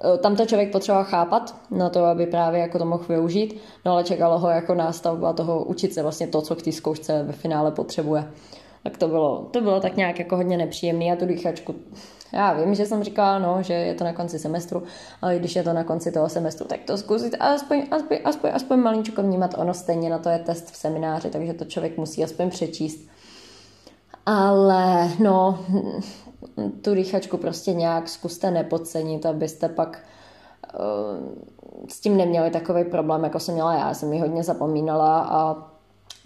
Eh, 0.03 0.17
tam 0.17 0.35
to 0.35 0.45
člověk 0.45 0.71
potřeboval 0.71 1.03
chápat 1.03 1.55
na 1.71 1.89
to, 1.89 2.05
aby 2.05 2.25
právě 2.25 2.59
jako 2.59 2.79
to 2.79 2.85
mohl 2.85 3.03
využít, 3.09 3.61
no 3.85 3.91
ale 3.91 4.03
čekalo 4.03 4.39
ho 4.39 4.49
jako 4.49 4.75
nástavba 4.75 5.33
toho 5.33 5.63
učit 5.63 5.93
se 5.93 6.03
vlastně 6.03 6.27
to, 6.27 6.41
co 6.41 6.55
k 6.55 6.61
té 6.61 6.71
zkoušce 6.71 7.23
ve 7.23 7.33
finále 7.33 7.71
potřebuje. 7.71 8.31
Tak 8.83 8.97
to 8.97 9.07
bylo, 9.07 9.47
to 9.51 9.61
bylo 9.61 9.79
tak 9.79 9.95
nějak 9.95 10.19
jako 10.19 10.35
hodně 10.35 10.57
nepříjemný 10.57 11.11
a 11.11 11.15
tu 11.15 11.25
dýchačku 11.25 11.75
já 12.31 12.53
vím, 12.53 12.75
že 12.75 12.85
jsem 12.85 13.03
říkala, 13.03 13.39
no, 13.39 13.63
že 13.63 13.73
je 13.73 13.93
to 13.93 14.03
na 14.03 14.13
konci 14.13 14.39
semestru, 14.39 14.83
ale 15.21 15.39
když 15.39 15.55
je 15.55 15.63
to 15.63 15.73
na 15.73 15.83
konci 15.83 16.11
toho 16.11 16.29
semestru, 16.29 16.67
tak 16.67 16.79
to 16.85 16.97
zkusit 16.97 17.35
aspoň, 17.39 17.83
aspoň, 17.91 18.17
aspoň, 18.23 18.51
aspoň 18.53 18.79
malinčko 18.79 19.21
vnímat. 19.21 19.55
Ono 19.57 19.73
stejně 19.73 20.09
na 20.09 20.17
to 20.17 20.29
je 20.29 20.39
test 20.39 20.71
v 20.71 20.75
semináři, 20.75 21.29
takže 21.29 21.53
to 21.53 21.65
člověk 21.65 21.97
musí 21.97 22.23
aspoň 22.23 22.49
přečíst. 22.49 23.09
Ale 24.25 25.09
no, 25.19 25.59
tu 26.81 26.95
dýchačku 26.95 27.37
prostě 27.37 27.73
nějak 27.73 28.09
zkuste 28.09 28.51
nepodcenit, 28.51 29.25
abyste 29.25 29.69
pak 29.69 29.99
uh, 30.79 31.87
s 31.89 31.99
tím 31.99 32.17
neměli 32.17 32.51
takový 32.51 32.83
problém, 32.83 33.23
jako 33.23 33.39
jsem 33.39 33.53
měla 33.53 33.73
já. 33.73 33.93
Jsem 33.93 34.13
ji 34.13 34.19
hodně 34.19 34.43
zapomínala 34.43 35.19
a 35.19 35.55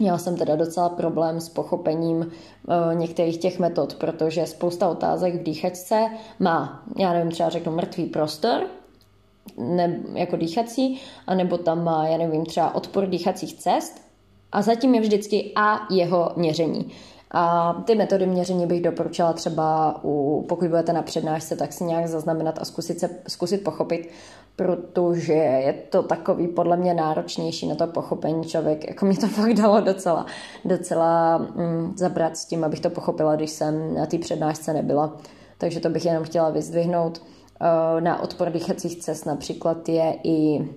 Měla 0.02 0.18
jsem 0.18 0.38
teda 0.38 0.56
docela 0.56 0.90
problém 0.90 1.42
s 1.42 1.50
pochopením 1.50 2.18
uh, 2.18 2.96
některých 2.96 3.38
těch 3.38 3.60
metod, 3.60 3.96
protože 3.96 4.46
spousta 4.46 4.90
otázek 4.90 5.36
v 5.36 5.44
dýchačce 5.44 6.10
má, 6.40 6.84
já 6.98 7.14
nevím, 7.14 7.32
třeba 7.32 7.50
řeknu 7.50 7.72
mrtvý 7.72 8.06
prostor, 8.06 8.62
ne, 9.58 10.00
jako 10.14 10.36
dýchací, 10.36 11.02
anebo 11.28 11.58
tam 11.58 11.84
má, 11.84 12.08
já 12.08 12.18
nevím, 12.18 12.46
třeba 12.46 12.76
odpor 12.76 13.06
dýchacích 13.06 13.54
cest 13.54 14.02
a 14.52 14.62
zatím 14.62 14.96
je 14.96 15.02
vždycky 15.02 15.52
a 15.56 15.80
jeho 15.94 16.32
měření. 16.36 16.92
A 17.34 17.74
ty 17.86 17.96
metody 17.96 18.26
měření 18.26 18.68
bych 18.68 18.82
doporučila 18.82 19.34
třeba, 19.34 20.00
u, 20.04 20.46
pokud 20.50 20.68
budete 20.68 20.94
na 20.94 21.02
přednášce, 21.02 21.56
tak 21.56 21.74
si 21.74 21.84
nějak 21.84 22.08
zaznamenat 22.08 22.60
a 22.62 22.66
zkusit, 22.66 23.00
se, 23.00 23.10
zkusit 23.28 23.64
pochopit, 23.64 24.10
protože 24.56 25.34
je 25.34 25.74
to 25.74 26.04
takový 26.04 26.48
podle 26.48 26.78
mě 26.78 26.94
náročnější 26.94 27.68
na 27.68 27.76
to 27.76 27.88
pochopení 27.88 28.44
člověk. 28.44 28.88
Jako 28.88 29.06
mi 29.06 29.18
to 29.18 29.28
fakt 29.28 29.54
dalo 29.54 29.82
docela, 29.82 30.26
docela 30.66 31.38
mm, 31.38 31.94
zabrat 31.98 32.38
s 32.38 32.46
tím, 32.46 32.64
abych 32.64 32.80
to 32.80 32.90
pochopila, 32.90 33.36
když 33.36 33.50
jsem 33.50 33.94
na 33.94 34.06
té 34.06 34.18
přednášce 34.18 34.74
nebyla. 34.74 35.18
Takže 35.58 35.80
to 35.80 35.90
bych 35.90 36.06
jenom 36.06 36.24
chtěla 36.24 36.50
vyzdvihnout. 36.50 37.22
Na 38.00 38.22
odpor 38.22 38.50
dýchacích 38.50 39.00
cest 39.00 39.26
například 39.26 39.90
je 39.90 40.16
i 40.24 40.68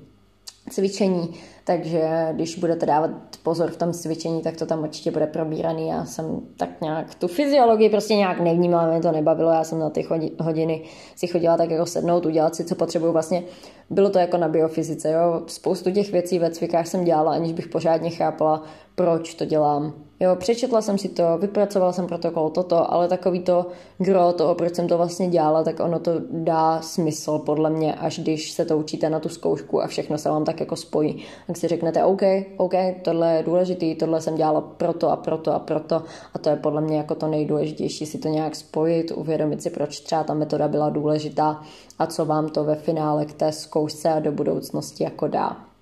cvičení, 0.70 1.34
takže 1.64 2.28
když 2.32 2.58
budete 2.58 2.86
dávat 2.86 3.10
pozor 3.42 3.70
v 3.70 3.76
tom 3.76 3.92
cvičení, 3.92 4.42
tak 4.42 4.56
to 4.56 4.66
tam 4.66 4.82
určitě 4.82 5.10
bude 5.10 5.26
probíraný. 5.26 5.88
Já 5.88 6.04
jsem 6.04 6.40
tak 6.56 6.80
nějak 6.80 7.14
tu 7.14 7.28
fyziologii 7.28 7.90
prostě 7.90 8.14
nějak 8.14 8.40
nevnímala, 8.40 8.90
mě 8.90 9.00
to 9.00 9.12
nebavilo, 9.12 9.50
já 9.50 9.64
jsem 9.64 9.78
na 9.78 9.90
ty 9.90 10.06
hodiny 10.40 10.82
si 11.16 11.26
chodila 11.26 11.56
tak 11.56 11.70
jako 11.70 11.86
sednout, 11.86 12.26
udělat 12.26 12.54
si, 12.54 12.64
co 12.64 12.74
potřebuju 12.74 13.12
vlastně. 13.12 13.42
Bylo 13.90 14.10
to 14.10 14.18
jako 14.18 14.36
na 14.36 14.48
biofyzice, 14.48 15.12
jo. 15.12 15.42
Spoustu 15.46 15.90
těch 15.90 16.12
věcí 16.12 16.38
ve 16.38 16.50
cvikách 16.50 16.86
jsem 16.86 17.04
dělala, 17.04 17.32
aniž 17.32 17.52
bych 17.52 17.68
pořádně 17.68 18.10
chápala, 18.10 18.62
proč 18.94 19.34
to 19.34 19.44
dělám. 19.44 20.03
Jo, 20.20 20.36
přečetla 20.36 20.82
jsem 20.82 20.98
si 20.98 21.08
to, 21.08 21.38
vypracovala 21.38 21.92
jsem 21.92 22.06
protokol 22.06 22.50
toto, 22.50 22.92
ale 22.92 23.08
takový 23.08 23.40
to 23.40 23.66
gro 23.98 24.32
toho, 24.32 24.54
proč 24.54 24.74
jsem 24.74 24.88
to 24.88 24.96
vlastně 24.96 25.28
dělala, 25.28 25.64
tak 25.64 25.80
ono 25.80 25.98
to 25.98 26.12
dá 26.30 26.82
smysl 26.82 27.38
podle 27.38 27.70
mě, 27.70 27.94
až 27.94 28.18
když 28.18 28.52
se 28.52 28.64
to 28.64 28.78
učíte 28.78 29.10
na 29.10 29.20
tu 29.20 29.28
zkoušku 29.28 29.82
a 29.82 29.86
všechno 29.86 30.18
se 30.18 30.28
vám 30.28 30.44
tak 30.44 30.60
jako 30.60 30.76
spojí. 30.76 31.24
Tak 31.46 31.56
si 31.56 31.68
řeknete, 31.68 32.04
OK, 32.04 32.22
OK, 32.56 32.74
tohle 33.02 33.36
je 33.36 33.42
důležitý, 33.42 33.94
tohle 33.94 34.20
jsem 34.20 34.34
dělala 34.34 34.60
proto 34.60 35.10
a 35.10 35.16
proto 35.16 35.52
a 35.52 35.58
proto 35.58 36.02
a 36.34 36.38
to 36.38 36.48
je 36.50 36.56
podle 36.56 36.80
mě 36.80 36.96
jako 36.96 37.14
to 37.14 37.26
nejdůležitější 37.26 38.06
si 38.06 38.18
to 38.18 38.28
nějak 38.28 38.56
spojit, 38.56 39.12
uvědomit 39.14 39.62
si, 39.62 39.70
proč 39.70 40.00
třeba 40.00 40.24
ta 40.24 40.34
metoda 40.34 40.68
byla 40.68 40.90
důležitá 40.90 41.62
a 41.98 42.06
co 42.06 42.24
vám 42.24 42.48
to 42.48 42.64
ve 42.64 42.74
finále 42.74 43.24
k 43.24 43.32
té 43.32 43.52
zkoušce 43.52 44.12
a 44.12 44.20
do 44.20 44.32
budoucnosti 44.32 45.04
jako 45.04 45.28
dá. 45.28 45.73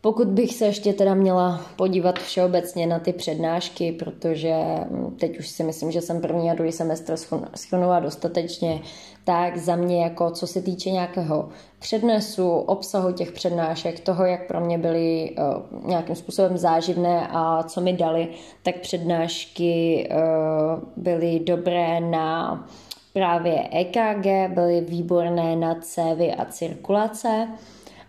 Pokud 0.00 0.28
bych 0.28 0.54
se 0.54 0.66
ještě 0.66 0.92
teda 0.92 1.14
měla 1.14 1.60
podívat 1.76 2.18
všeobecně 2.18 2.86
na 2.86 2.98
ty 2.98 3.12
přednášky, 3.12 3.92
protože 3.92 4.54
hm, 4.90 5.16
teď 5.20 5.38
už 5.38 5.48
si 5.48 5.64
myslím, 5.64 5.90
že 5.90 6.00
jsem 6.00 6.20
první 6.20 6.50
a 6.50 6.54
druhý 6.54 6.72
semestr 6.72 7.14
schrnula 7.56 8.00
dostatečně, 8.00 8.80
tak 9.24 9.56
za 9.56 9.76
mě 9.76 10.02
jako 10.02 10.30
co 10.30 10.46
se 10.46 10.62
týče 10.62 10.90
nějakého 10.90 11.48
přednesu, 11.78 12.50
obsahu 12.50 13.12
těch 13.12 13.32
přednášek, 13.32 14.00
toho, 14.00 14.24
jak 14.24 14.46
pro 14.46 14.60
mě 14.60 14.78
byly 14.78 15.36
uh, 15.38 15.88
nějakým 15.88 16.16
způsobem 16.16 16.58
záživné 16.58 17.28
a 17.30 17.62
co 17.62 17.80
mi 17.80 17.92
dali, 17.92 18.28
tak 18.62 18.80
přednášky 18.80 20.08
uh, 20.10 20.82
byly 20.96 21.40
dobré 21.40 22.00
na 22.00 22.66
právě 23.12 23.68
EKG, 23.72 24.54
byly 24.54 24.80
výborné 24.80 25.56
na 25.56 25.74
cévy 25.74 26.34
a 26.34 26.44
cirkulace. 26.44 27.48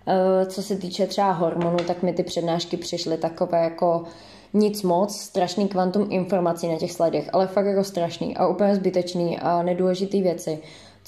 Eh, 0.08 0.46
co 0.46 0.64
se 0.64 0.76
týče 0.76 1.08
třeba 1.08 1.32
hormonů, 1.32 1.78
tak 1.78 2.04
mi 2.04 2.14
ty 2.14 2.24
přednášky 2.24 2.78
přišly 2.78 3.18
takové 3.18 3.64
jako 3.64 4.04
nic 4.54 4.84
moc, 4.84 5.18
strašný 5.18 5.68
kvantum 5.68 6.08
informací 6.10 6.68
na 6.68 6.78
těch 6.78 6.92
sledech, 6.92 7.30
ale 7.34 7.48
fakt 7.48 7.66
jako 7.66 7.84
strašný 7.84 8.38
a 8.38 8.48
úplně 8.48 8.76
zbytečný 8.76 9.40
a 9.40 9.64
nedůležitý 9.64 10.22
věci 10.22 10.60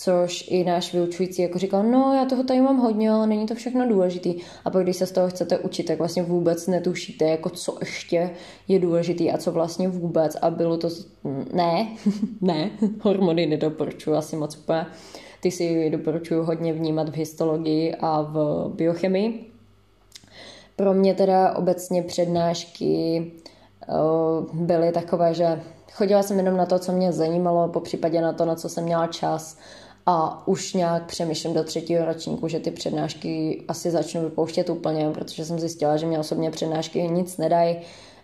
což 0.03 0.45
i 0.47 0.63
náš 0.63 0.93
vyučující 0.93 1.41
jako 1.41 1.59
říkal, 1.59 1.83
no 1.83 2.13
já 2.15 2.25
toho 2.25 2.43
tady 2.43 2.61
mám 2.61 2.77
hodně, 2.77 3.11
ale 3.11 3.27
není 3.27 3.45
to 3.45 3.55
všechno 3.55 3.87
důležitý. 3.87 4.35
A 4.65 4.69
pak 4.69 4.83
když 4.83 4.97
se 4.97 5.05
z 5.05 5.11
toho 5.11 5.29
chcete 5.29 5.59
učit, 5.59 5.83
tak 5.83 5.97
vlastně 5.97 6.23
vůbec 6.23 6.67
netušíte, 6.67 7.25
jako 7.25 7.49
co 7.49 7.77
ještě 7.79 8.29
je 8.67 8.79
důležitý 8.79 9.31
a 9.31 9.37
co 9.37 9.51
vlastně 9.51 9.87
vůbec. 9.87 10.35
A 10.41 10.49
bylo 10.49 10.77
to, 10.77 10.89
ne, 11.53 11.87
ne, 12.41 12.71
hormony 13.01 13.45
nedoporučuji 13.45 14.15
asi 14.15 14.35
moc 14.35 14.57
úplně. 14.57 14.85
Ty 15.41 15.51
si 15.51 15.89
doporučuji 15.89 16.43
hodně 16.43 16.73
vnímat 16.73 17.09
v 17.09 17.15
histologii 17.15 17.95
a 17.99 18.21
v 18.21 18.65
biochemii. 18.75 19.51
Pro 20.75 20.93
mě 20.93 21.13
teda 21.13 21.55
obecně 21.55 22.03
přednášky 22.03 23.25
eh, 23.81 23.93
byly 24.53 24.91
takové, 24.91 25.33
že 25.33 25.61
chodila 25.91 26.23
jsem 26.23 26.37
jenom 26.37 26.57
na 26.57 26.65
to, 26.65 26.79
co 26.79 26.91
mě 26.91 27.11
zajímalo, 27.11 27.67
po 27.67 27.79
případě 27.79 28.21
na 28.21 28.33
to, 28.33 28.45
na 28.45 28.55
co 28.55 28.69
jsem 28.69 28.83
měla 28.83 29.07
čas 29.07 29.57
a 30.05 30.47
už 30.47 30.73
nějak 30.73 31.05
přemýšlím 31.05 31.53
do 31.53 31.63
třetího 31.63 32.05
ročníku, 32.05 32.47
že 32.47 32.59
ty 32.59 32.71
přednášky 32.71 33.63
asi 33.67 33.91
začnu 33.91 34.21
vypouštět 34.21 34.69
úplně, 34.69 35.09
protože 35.13 35.45
jsem 35.45 35.59
zjistila, 35.59 35.97
že 35.97 36.05
mě 36.05 36.19
osobně 36.19 36.51
přednášky 36.51 37.01
nic 37.01 37.37
nedají, 37.37 37.77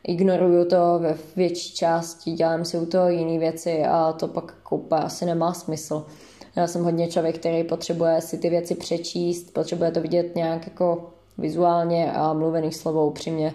ignoruju 0.04 0.66
to 0.66 1.00
ve 1.00 1.18
větší 1.36 1.74
části, 1.74 2.32
dělám 2.32 2.66
si 2.66 2.78
u 2.78 2.86
toho 2.86 3.10
jiné 3.10 3.40
věci 3.40 3.84
a 3.84 4.14
to 4.14 4.28
pak 4.28 4.54
koupe 4.64 4.96
asi 4.96 5.26
nemá 5.26 5.54
smysl. 5.54 6.06
Já 6.58 6.67
jsem 6.67 6.84
hodně 6.84 7.08
člověk, 7.08 7.38
který 7.38 7.63
potřebuje 7.63 8.22
si 8.22 8.38
ty 8.38 8.50
věci 8.50 8.76
přečíst, 8.76 9.54
potřebuje 9.54 9.91
to 9.91 10.02
vidět 10.02 10.36
nějak 10.36 10.67
jako 10.67 11.10
vizuálně 11.38 12.12
a 12.12 12.34
mluvených 12.34 12.76
slovou 12.76 13.08
upřímně 13.08 13.54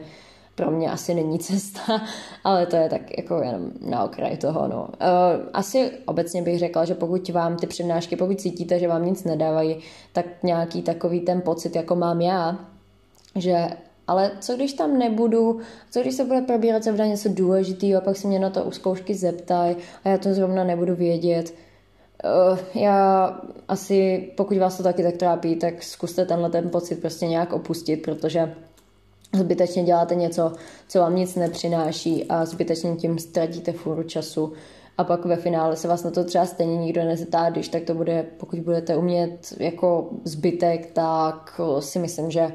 pro 0.55 0.71
mě 0.71 0.91
asi 0.91 1.15
není 1.15 1.39
cesta, 1.49 2.03
ale 2.45 2.67
to 2.67 2.77
je 2.77 2.89
tak 2.89 3.19
jako 3.19 3.43
jenom 3.43 3.71
na 3.81 4.05
okraj 4.05 4.37
toho. 4.37 4.69
No. 4.69 4.83
Uh, 4.83 5.49
asi 5.53 5.91
obecně 6.07 6.43
bych 6.43 6.59
řekla, 6.59 6.85
že 6.85 6.95
pokud 6.95 7.29
vám 7.29 7.57
ty 7.57 7.67
přednášky, 7.67 8.17
pokud 8.17 8.41
cítíte, 8.41 8.79
že 8.79 8.89
vám 8.89 9.07
nic 9.07 9.25
nedávají, 9.25 9.79
tak 10.13 10.27
nějaký 10.43 10.83
takový 10.83 11.21
ten 11.21 11.41
pocit, 11.41 11.77
jako 11.77 11.97
mám 11.97 12.21
já, 12.21 12.59
že 13.37 13.69
ale 14.07 14.31
co 14.41 14.57
když 14.57 14.73
tam 14.73 14.99
nebudu, 14.99 15.61
co 15.91 16.01
když 16.01 16.15
se 16.15 16.25
bude 16.25 16.41
probírat 16.41 16.85
zrovna 16.85 17.07
něco 17.07 17.29
důležitého 17.29 17.99
a 17.99 18.05
pak 18.05 18.17
se 18.17 18.29
mě 18.29 18.39
na 18.39 18.51
to 18.51 18.65
u 18.65 18.71
zkoušky 18.71 19.15
zeptají 19.15 19.77
a 20.05 20.09
já 20.09 20.19
to 20.19 20.35
zrovna 20.35 20.65
nebudu 20.65 20.95
vědět. 20.95 21.55
Uh, 22.25 22.59
já 22.83 23.27
asi, 23.69 24.31
pokud 24.37 24.57
vás 24.57 24.77
to 24.77 24.83
taky 24.83 25.03
tak 25.03 25.17
trápí, 25.17 25.57
tak 25.57 25.83
zkuste 25.83 26.25
tenhle 26.25 26.51
ten 26.51 26.71
pocit 26.71 27.01
prostě 27.01 27.27
nějak 27.27 27.53
opustit, 27.53 28.03
protože 28.03 28.55
zbytečně 29.35 29.85
děláte 29.85 30.15
něco, 30.15 30.53
co 30.89 30.99
vám 30.99 31.17
nic 31.17 31.35
nepřináší 31.35 32.25
a 32.29 32.45
zbytečně 32.45 32.97
tím 32.97 33.19
ztratíte 33.19 33.73
fůru 33.73 34.03
času. 34.03 34.53
A 34.99 35.05
pak 35.05 35.25
ve 35.25 35.37
finále 35.37 35.77
se 35.77 35.89
vás 35.89 36.05
na 36.05 36.11
to 36.11 36.25
třeba 36.25 36.47
stejně 36.47 36.77
nikdo 36.77 37.05
nezeptá, 37.05 37.51
když 37.51 37.69
tak 37.69 37.83
to 37.83 37.95
bude, 37.95 38.27
pokud 38.37 38.59
budete 38.59 38.97
umět 38.97 39.55
jako 39.59 40.11
zbytek, 40.25 40.93
tak 40.93 41.61
si 41.81 41.99
myslím, 41.99 42.31
že 42.31 42.53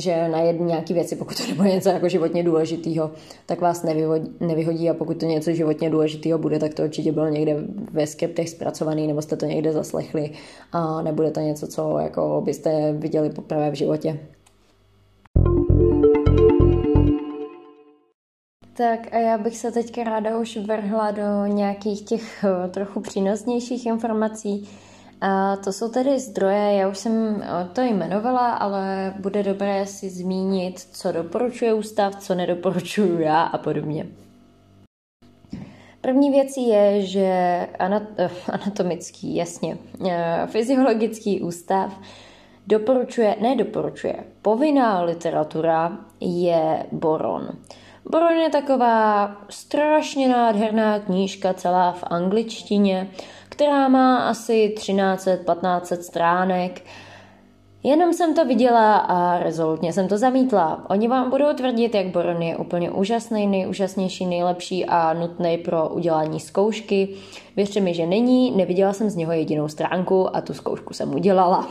že 0.00 0.28
na 0.28 0.40
jedné 0.40 0.66
nějaké 0.66 0.94
věci, 0.94 1.16
pokud 1.16 1.36
to 1.36 1.46
nebude 1.46 1.70
něco 1.70 1.88
jako 1.88 2.08
životně 2.08 2.42
důležitého, 2.42 3.10
tak 3.46 3.60
vás 3.60 3.82
nevyhodí, 3.82 4.30
nevyhodí 4.40 4.90
a 4.90 4.94
pokud 4.94 5.20
to 5.20 5.26
něco 5.26 5.52
životně 5.52 5.90
důležitého 5.90 6.38
bude, 6.38 6.58
tak 6.58 6.74
to 6.74 6.82
určitě 6.82 7.12
bylo 7.12 7.28
někde 7.28 7.56
ve 7.92 8.06
skriptech 8.06 8.48
zpracovaný 8.48 9.06
nebo 9.06 9.22
jste 9.22 9.36
to 9.36 9.46
někde 9.46 9.72
zaslechli 9.72 10.30
a 10.72 11.02
nebude 11.02 11.30
to 11.30 11.40
něco, 11.40 11.66
co 11.66 11.98
jako 11.98 12.42
byste 12.44 12.92
viděli 12.92 13.30
poprvé 13.30 13.70
v 13.70 13.74
životě. 13.74 14.18
Tak 18.78 19.14
a 19.14 19.18
já 19.18 19.38
bych 19.38 19.56
se 19.56 19.72
teďka 19.72 20.04
ráda 20.04 20.38
už 20.38 20.56
vrhla 20.56 21.10
do 21.10 21.46
nějakých 21.46 22.02
těch 22.02 22.44
eh, 22.44 22.68
trochu 22.68 23.00
přínosnějších 23.00 23.86
informací. 23.86 24.68
A 25.20 25.56
to 25.56 25.72
jsou 25.72 25.88
tedy 25.88 26.20
zdroje, 26.20 26.72
já 26.72 26.88
už 26.88 26.98
jsem 26.98 27.42
eh, 27.42 27.68
to 27.72 27.80
jmenovala, 27.80 28.50
ale 28.50 29.14
bude 29.18 29.42
dobré 29.42 29.86
si 29.86 30.10
zmínit, 30.10 30.80
co 30.80 31.12
doporučuje 31.12 31.74
ústav, 31.74 32.16
co 32.16 32.34
nedoporučuju 32.34 33.20
já 33.20 33.42
a 33.42 33.58
podobně. 33.58 34.06
První 36.00 36.30
věcí 36.30 36.68
je, 36.68 37.02
že 37.02 37.20
eh, 37.78 38.30
anatomický, 38.48 39.36
jasně, 39.36 39.78
fyziologický 40.46 41.40
ústav 41.40 42.00
doporučuje, 42.66 43.36
nedoporučuje, 43.40 44.24
povinná 44.42 45.02
literatura 45.02 45.98
je 46.20 46.86
boron. 46.92 47.48
Boron 48.10 48.32
je 48.32 48.50
taková 48.50 49.36
strašně 49.48 50.28
nádherná 50.28 50.98
knížka 50.98 51.54
celá 51.54 51.92
v 51.92 52.04
angličtině, 52.06 53.10
která 53.58 53.88
má 53.88 54.28
asi 54.28 54.74
1300-1500 54.76 56.00
stránek. 56.00 56.84
Jenom 57.82 58.12
jsem 58.12 58.34
to 58.34 58.44
viděla 58.44 58.96
a 58.96 59.38
rezolutně 59.38 59.92
jsem 59.92 60.08
to 60.08 60.18
zamítla. 60.18 60.84
Oni 60.88 61.08
vám 61.08 61.30
budou 61.30 61.52
tvrdit, 61.54 61.94
jak 61.94 62.06
Boron 62.06 62.42
je 62.42 62.56
úplně 62.56 62.90
úžasný, 62.90 63.46
nejúžasnější, 63.46 64.26
nejlepší 64.26 64.86
a 64.86 65.12
nutný 65.12 65.58
pro 65.58 65.88
udělání 65.88 66.40
zkoušky. 66.40 67.08
Věřte 67.56 67.80
mi, 67.80 67.94
že 67.94 68.06
není, 68.06 68.50
neviděla 68.50 68.92
jsem 68.92 69.10
z 69.10 69.16
něho 69.16 69.32
jedinou 69.32 69.68
stránku 69.68 70.36
a 70.36 70.40
tu 70.40 70.54
zkoušku 70.54 70.94
jsem 70.94 71.14
udělala. 71.14 71.68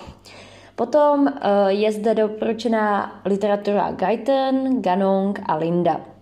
Potom 0.75 1.27
eh, 1.27 1.41
je 1.67 1.91
zde 1.91 2.15
doporučená 2.15 3.19
literatura 3.25 3.91
Guyton, 3.91 4.81
Ganong 4.81 5.39
a 5.45 5.55
Linda. 5.55 6.16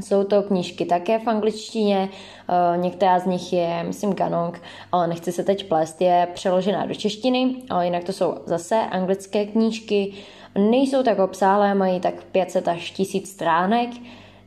Jsou 0.00 0.24
to 0.24 0.42
knížky 0.42 0.84
také 0.84 1.18
v 1.18 1.28
angličtině, 1.28 2.08
eh, 2.48 2.78
některá 2.78 3.18
z 3.18 3.26
nich 3.26 3.52
je, 3.52 3.84
myslím, 3.86 4.12
Ganong, 4.12 4.62
ale 4.92 5.06
nechci 5.06 5.32
se 5.32 5.44
teď 5.44 5.68
plést, 5.68 6.00
je 6.00 6.28
přeložená 6.34 6.86
do 6.86 6.94
češtiny, 6.94 7.56
ale 7.70 7.84
jinak 7.84 8.04
to 8.04 8.12
jsou 8.12 8.34
zase 8.46 8.76
anglické 8.76 9.46
knížky, 9.46 10.12
nejsou 10.58 11.02
tak 11.02 11.18
obsáhlé, 11.18 11.74
mají 11.74 12.00
tak 12.00 12.24
500 12.24 12.68
až 12.68 12.90
1000 12.90 13.30
stránek. 13.30 13.90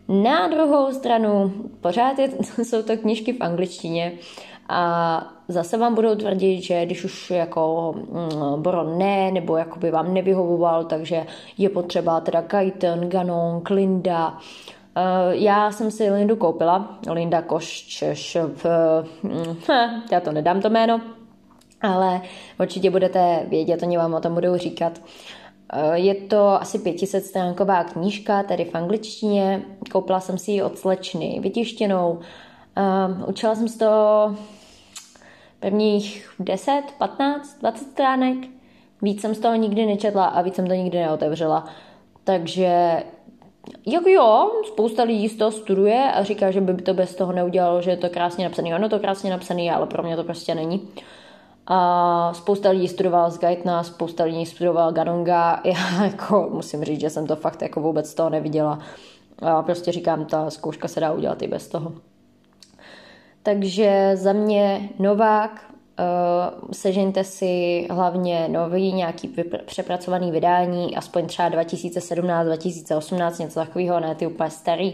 Na 0.08 0.48
druhou 0.48 0.92
stranu, 0.92 1.54
pořád 1.82 2.20
je, 2.20 2.30
jsou 2.64 2.82
to 2.82 2.98
knížky 2.98 3.34
v 3.34 3.42
angličtině 3.42 4.12
a 4.70 5.24
zase 5.48 5.78
vám 5.78 5.96
budou 5.96 6.16
tvrdit, 6.16 6.62
že 6.62 6.86
když 6.86 7.04
už 7.04 7.32
jako 7.32 7.94
mm, 7.98 8.62
Boron 8.62 8.98
ne, 8.98 9.32
nebo 9.32 9.58
jako 9.58 9.80
by 9.80 9.92
vám 9.92 10.14
nevyhovoval, 10.14 10.84
takže 10.84 11.26
je 11.58 11.70
potřeba 11.70 12.20
teda 12.20 12.42
Kajten, 12.42 13.10
Ganon, 13.10 13.62
Klinda, 13.62 14.38
Uh, 14.38 14.81
já 15.32 15.72
jsem 15.72 15.92
si 15.92 16.12
Lindu 16.12 16.36
koupila, 16.36 17.00
Linda 17.12 17.42
Koščeš 17.42 18.38
v... 18.54 18.66
Hm, 19.24 19.56
já 20.12 20.20
to 20.20 20.32
nedám 20.32 20.62
to 20.62 20.70
jméno, 20.70 21.02
ale 21.82 22.22
určitě 22.60 22.92
budete 22.92 23.46
vědět, 23.48 23.84
oni 23.84 23.98
vám 23.98 24.14
o 24.14 24.20
tom 24.20 24.34
budou 24.34 24.58
říkat. 24.58 25.02
Uh, 25.74 25.94
je 25.94 26.16
to 26.16 26.48
asi 26.48 26.80
500 26.80 27.26
stránková 27.26 27.84
knížka, 27.84 28.44
tedy 28.44 28.66
v 28.66 28.76
angličtině. 28.76 29.62
Koupila 29.92 30.20
jsem 30.20 30.38
si 30.38 30.52
ji 30.52 30.64
od 30.64 30.78
slečny 30.78 31.40
vytištěnou. 31.42 32.20
Učila 33.28 33.56
jsem 33.56 33.68
z 33.68 33.78
toho 33.78 34.36
prvních 35.60 36.32
10, 36.40 36.82
15, 36.98 37.60
20 37.60 37.86
stránek. 37.86 38.38
Víc 39.02 39.22
jsem 39.22 39.36
z 39.36 39.40
toho 39.40 39.56
nikdy 39.56 39.86
nečetla 39.86 40.26
a 40.26 40.42
víc 40.42 40.56
jsem 40.56 40.68
to 40.68 40.74
nikdy 40.74 40.98
neotevřela. 40.98 41.66
Takže 42.24 43.04
jak 43.86 44.08
jo, 44.08 44.52
spousta 44.68 45.04
lidí 45.04 45.30
z 45.30 45.38
toho 45.38 45.52
studuje 45.52 46.12
a 46.12 46.24
říká, 46.24 46.52
že 46.52 46.62
by 46.62 46.82
to 46.82 46.94
bez 46.94 47.16
toho 47.16 47.32
neudělalo, 47.32 47.82
že 47.82 47.92
je 47.92 47.98
to 47.98 48.10
krásně 48.10 48.44
napsaný. 48.46 48.76
Ono 48.76 48.90
to 48.90 49.00
krásně 49.00 49.32
napsaný, 49.32 49.72
ale 49.72 49.88
pro 49.88 50.04
mě 50.04 50.16
to 50.16 50.24
prostě 50.24 50.56
není. 50.56 50.88
A 51.68 52.34
spousta 52.34 52.70
lidí 52.70 52.88
studoval 52.88 53.32
z 53.32 53.40
Gaitna, 53.40 53.84
spousta 53.84 54.24
lidí 54.24 54.46
studoval 54.46 54.92
Ganonga. 54.92 55.62
Já 55.66 56.06
jako 56.06 56.50
musím 56.52 56.84
říct, 56.84 57.02
že 57.02 57.10
jsem 57.10 57.28
to 57.28 57.36
fakt 57.36 57.62
jako 57.62 57.82
vůbec 57.82 58.14
toho 58.14 58.30
neviděla. 58.30 58.80
A 59.42 59.62
prostě 59.62 59.92
říkám, 59.92 60.26
ta 60.26 60.50
zkouška 60.50 60.88
se 60.88 61.00
dá 61.00 61.12
udělat 61.12 61.42
i 61.42 61.48
bez 61.48 61.68
toho. 61.68 61.94
Takže 63.44 64.12
za 64.14 64.34
mě 64.34 64.90
Novák, 65.00 65.71
Uh, 66.00 66.72
sežeňte 66.72 67.24
si 67.24 67.88
hlavně 67.92 68.48
nový 68.48 68.94
nějaký 68.94 69.36
přepracovaný 69.66 70.32
vydání, 70.32 70.98
aspoň 70.98 71.28
třeba 71.28 71.50
2017, 71.50 72.46
2018, 72.46 73.40
něco 73.40 73.60
takového, 73.60 74.00
ne 74.00 74.16
ty 74.16 74.28
úplně 74.28 74.50
starý. 74.50 74.94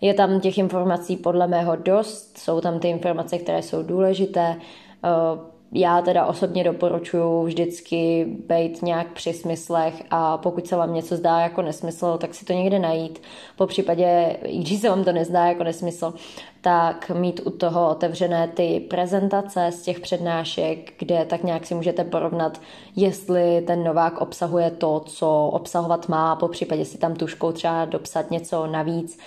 Je 0.00 0.14
tam 0.14 0.40
těch 0.40 0.58
informací 0.58 1.16
podle 1.16 1.46
mého 1.46 1.76
dost, 1.76 2.38
jsou 2.38 2.60
tam 2.60 2.80
ty 2.80 2.88
informace, 2.88 3.38
které 3.38 3.62
jsou 3.62 3.82
důležité. 3.82 4.56
Uh, 5.04 5.59
já 5.72 6.02
teda 6.02 6.26
osobně 6.26 6.64
doporučuji 6.64 7.44
vždycky 7.44 8.26
být 8.48 8.82
nějak 8.82 9.12
při 9.12 9.32
smyslech 9.32 10.02
a 10.10 10.38
pokud 10.38 10.66
se 10.66 10.76
vám 10.76 10.94
něco 10.94 11.16
zdá 11.16 11.40
jako 11.40 11.62
nesmysl, 11.62 12.18
tak 12.18 12.34
si 12.34 12.44
to 12.44 12.52
někde 12.52 12.78
najít. 12.78 13.22
Po 13.56 13.66
případě, 13.66 14.36
i 14.44 14.58
když 14.58 14.80
se 14.80 14.88
vám 14.88 15.04
to 15.04 15.12
nezdá 15.12 15.46
jako 15.46 15.64
nesmysl, 15.64 16.14
tak 16.60 17.10
mít 17.14 17.40
u 17.44 17.50
toho 17.50 17.90
otevřené 17.90 18.48
ty 18.48 18.80
prezentace 18.90 19.72
z 19.72 19.82
těch 19.82 20.00
přednášek, 20.00 20.92
kde 20.98 21.24
tak 21.24 21.42
nějak 21.44 21.66
si 21.66 21.74
můžete 21.74 22.04
porovnat, 22.04 22.60
jestli 22.96 23.62
ten 23.66 23.84
novák 23.84 24.20
obsahuje 24.20 24.70
to, 24.70 25.00
co 25.00 25.48
obsahovat 25.52 26.08
má, 26.08 26.36
po 26.36 26.48
případě 26.48 26.84
si 26.84 26.98
tam 26.98 27.14
tuškou 27.14 27.52
třeba 27.52 27.84
dopsat 27.84 28.30
něco 28.30 28.66
navíc 28.66 29.18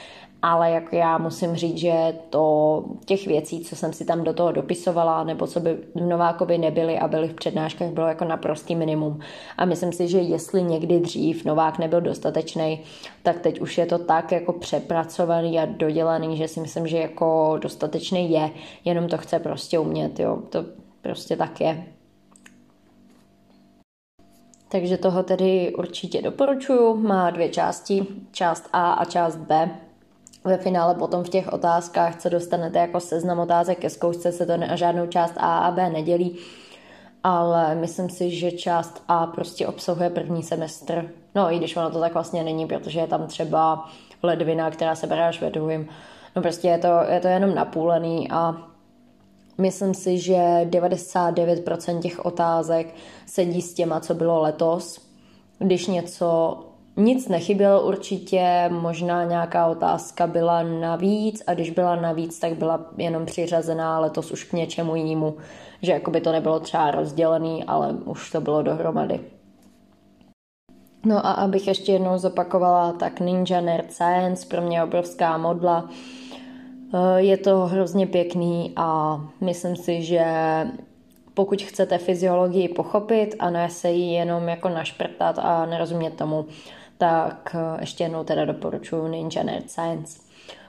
ale 0.44 0.72
jako 0.72 0.96
já 0.96 1.18
musím 1.18 1.56
říct, 1.56 1.78
že 1.78 2.16
to 2.30 2.84
těch 3.06 3.28
věcí, 3.28 3.64
co 3.64 3.76
jsem 3.76 3.94
si 3.94 4.06
tam 4.06 4.24
do 4.24 4.34
toho 4.34 4.52
dopisovala, 4.52 5.24
nebo 5.24 5.48
co 5.48 5.60
by 5.60 5.78
v 5.96 6.02
Novákovi 6.02 6.58
nebyly 6.58 7.00
a 7.00 7.08
byly 7.08 7.28
v 7.28 7.34
přednáškách, 7.34 7.90
bylo 7.90 8.08
jako 8.08 8.26
naprostý 8.26 8.76
minimum. 8.76 9.20
A 9.58 9.66
myslím 9.66 9.94
si, 9.94 10.08
že 10.08 10.20
jestli 10.20 10.64
někdy 10.64 11.00
dřív 11.00 11.46
Novák 11.46 11.80
nebyl 11.80 12.02
dostatečný, 12.02 12.82
tak 13.24 13.40
teď 13.40 13.62
už 13.62 13.78
je 13.78 13.86
to 13.86 13.98
tak 13.98 14.32
jako 14.32 14.54
přepracovaný 14.54 15.60
a 15.60 15.66
dodělaný, 15.66 16.38
že 16.38 16.48
si 16.48 16.60
myslím, 16.60 16.88
že 16.88 16.98
jako 16.98 17.58
dostatečný 17.62 18.32
je, 18.32 18.50
jenom 18.86 19.08
to 19.08 19.18
chce 19.18 19.40
prostě 19.40 19.80
umět, 19.80 20.20
jo. 20.20 20.40
To 20.50 20.66
prostě 21.02 21.36
tak 21.36 21.62
je. 21.62 21.84
Takže 24.70 24.98
toho 24.98 25.24
tedy 25.24 25.74
určitě 25.78 26.22
doporučuju. 26.22 26.96
Má 26.96 27.30
dvě 27.30 27.50
části, 27.50 28.06
část 28.32 28.70
A 28.74 28.94
a 28.94 29.06
část 29.06 29.36
B 29.36 29.70
ve 30.44 30.58
finále 30.58 30.96
potom 30.96 31.24
v 31.24 31.30
těch 31.30 31.54
otázkách, 31.54 32.16
co 32.16 32.30
dostanete 32.30 32.80
jako 32.80 33.00
seznam 33.00 33.40
otázek 33.40 33.80
ke 33.80 33.90
zkoušce, 33.90 34.32
se 34.32 34.46
to 34.46 34.58
na 34.58 34.76
žádnou 34.76 35.08
část 35.08 35.34
A 35.38 35.58
a 35.58 35.72
B 35.72 35.90
nedělí. 35.90 36.38
ale 37.24 37.76
myslím 37.76 38.10
si, 38.10 38.32
že 38.32 38.52
část 38.52 39.04
A 39.08 39.28
prostě 39.28 39.68
obsahuje 39.68 40.10
první 40.10 40.44
semestr. 40.44 41.10
No 41.36 41.54
i 41.54 41.58
když 41.58 41.76
ono 41.76 41.92
to 41.92 42.00
tak 42.00 42.14
vlastně 42.14 42.44
není, 42.44 42.68
protože 42.68 43.00
je 43.00 43.08
tam 43.08 43.28
třeba 43.28 43.90
ledvina, 44.24 44.72
která 44.72 44.96
se 44.96 45.08
bere 45.08 45.28
až 45.28 45.42
ve 45.42 45.50
druhým. 45.50 45.88
No 46.36 46.42
prostě 46.42 46.68
je 46.68 46.78
to, 46.78 46.88
je 47.10 47.20
to 47.20 47.28
jenom 47.28 47.56
napůlený 47.56 48.32
a 48.32 48.56
myslím 49.58 49.94
si, 49.94 50.18
že 50.18 50.38
99% 50.70 52.02
těch 52.02 52.26
otázek 52.26 52.96
sedí 53.26 53.62
s 53.62 53.74
těma, 53.74 54.00
co 54.00 54.14
bylo 54.14 54.42
letos. 54.42 55.02
Když 55.60 55.88
něco 55.88 56.58
nic 56.98 57.28
nechybělo 57.28 57.88
určitě, 57.88 58.70
možná 58.70 59.24
nějaká 59.24 59.68
otázka 59.68 60.28
byla 60.28 60.64
navíc 60.64 61.44
a 61.48 61.54
když 61.54 61.70
byla 61.70 61.96
navíc, 61.96 62.40
tak 62.40 62.54
byla 62.54 62.86
jenom 62.98 63.26
přiřazená 63.26 64.00
letos 64.00 64.32
už 64.32 64.44
k 64.44 64.54
něčemu 64.54 64.96
jinému, 64.96 65.38
že 65.82 65.92
jako 65.92 66.12
by 66.12 66.22
to 66.22 66.32
nebylo 66.32 66.60
třeba 66.60 66.92
rozdělený, 66.92 67.64
ale 67.64 67.92
už 68.06 68.32
to 68.32 68.42
bylo 68.42 68.62
dohromady. 68.62 69.20
No 71.06 71.26
a 71.26 71.32
abych 71.32 71.68
ještě 71.68 71.92
jednou 71.92 72.18
zopakovala, 72.18 72.92
tak 72.94 73.20
Ninja 73.20 73.62
Nerd 73.62 73.94
Science 73.94 74.48
pro 74.48 74.62
mě 74.62 74.78
je 74.78 74.84
obrovská 74.84 75.38
modla. 75.38 75.90
Eh, 76.94 77.22
je 77.22 77.38
to 77.38 77.58
hrozně 77.58 78.08
pěkný 78.08 78.74
a 78.76 79.20
myslím 79.42 79.76
si, 79.76 80.02
že 80.02 80.26
pokud 81.34 81.62
chcete 81.62 81.98
fyziologii 81.98 82.68
pochopit 82.68 83.36
a 83.40 83.50
ne 83.50 83.70
se 83.70 83.92
ji 83.92 84.14
jenom 84.14 84.48
jako 84.48 84.70
našprtat 84.70 85.40
a 85.40 85.66
nerozumět 85.66 86.12
tomu, 86.12 86.46
tak 87.04 87.56
eh, 87.56 87.78
ještě 87.80 88.04
jednou 88.04 88.24
teda 88.24 88.46
doporučuji 88.46 89.08
Ninja 89.08 89.44
Nerd 89.44 89.72
Science. 89.72 90.20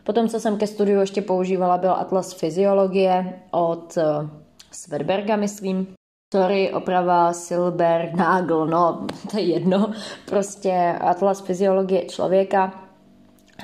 Potom, 0.05 0.29
co 0.29 0.41
jsem 0.41 0.59
ke 0.59 0.67
studiu 0.67 1.01
ještě 1.01 1.23
používala, 1.23 1.79
byl 1.79 1.93
Atlas 1.93 2.33
fyziologie 2.33 3.41
od 3.51 3.99
eh, 3.99 4.29
Svedberga, 4.71 5.37
myslím. 5.37 5.87
Sorry, 6.35 6.73
oprava 6.73 7.33
Silber, 7.33 8.11
Nagel, 8.17 8.67
no, 8.67 9.07
to 9.31 9.39
je 9.39 9.43
jedno. 9.43 9.93
Prostě 10.27 10.99
Atlas 11.01 11.41
fyziologie 11.41 12.05
člověka 12.05 12.85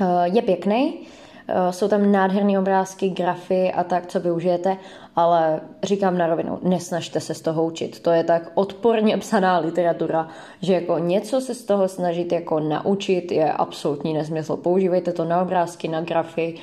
eh, 0.00 0.06
je 0.24 0.42
pěkný, 0.42 1.06
jsou 1.70 1.88
tam 1.88 2.12
nádherné 2.12 2.58
obrázky, 2.58 3.08
grafy 3.08 3.72
a 3.72 3.84
tak, 3.84 4.06
co 4.06 4.20
využijete, 4.20 4.76
ale 5.16 5.60
říkám 5.82 6.18
na 6.18 6.26
rovinu, 6.26 6.58
nesnažte 6.62 7.20
se 7.20 7.34
z 7.34 7.40
toho 7.40 7.64
učit. 7.64 8.00
To 8.00 8.10
je 8.10 8.24
tak 8.24 8.50
odporně 8.54 9.16
psaná 9.16 9.58
literatura, 9.58 10.28
že 10.62 10.72
jako 10.72 10.98
něco 10.98 11.40
se 11.40 11.54
z 11.54 11.64
toho 11.64 11.88
snažit 11.88 12.32
jako 12.32 12.60
naučit 12.60 13.32
je 13.32 13.52
absolutní 13.52 14.14
nesmysl. 14.14 14.56
Používejte 14.56 15.12
to 15.12 15.24
na 15.24 15.42
obrázky, 15.42 15.88
na 15.88 16.00
grafy, 16.00 16.54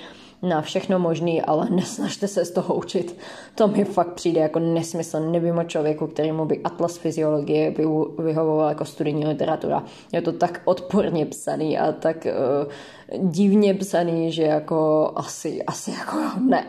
na 0.41 0.61
všechno 0.61 0.99
možný, 0.99 1.41
ale 1.41 1.69
nesnažte 1.71 2.27
se 2.27 2.45
z 2.45 2.51
toho 2.51 2.75
učit. 2.75 3.17
To 3.55 3.67
mi 3.67 3.85
fakt 3.85 4.13
přijde 4.13 4.41
jako 4.41 4.59
nesmysl. 4.59 5.19
Nevím 5.19 5.57
o 5.57 5.63
člověku, 5.63 6.07
kterému 6.07 6.45
by 6.45 6.61
atlas 6.63 6.97
fyziologie 6.97 7.73
vyhovoval 8.19 8.69
jako 8.69 8.85
studijní 8.85 9.27
literatura. 9.27 9.83
Je 10.11 10.21
to 10.21 10.31
tak 10.31 10.61
odporně 10.65 11.25
psaný 11.25 11.77
a 11.79 11.91
tak 11.91 12.27
uh, 12.65 12.71
divně 13.17 13.73
psaný, 13.73 14.31
že 14.31 14.43
jako 14.43 15.11
asi, 15.15 15.63
asi 15.63 15.91
jako 15.91 16.17
ne. 16.39 16.65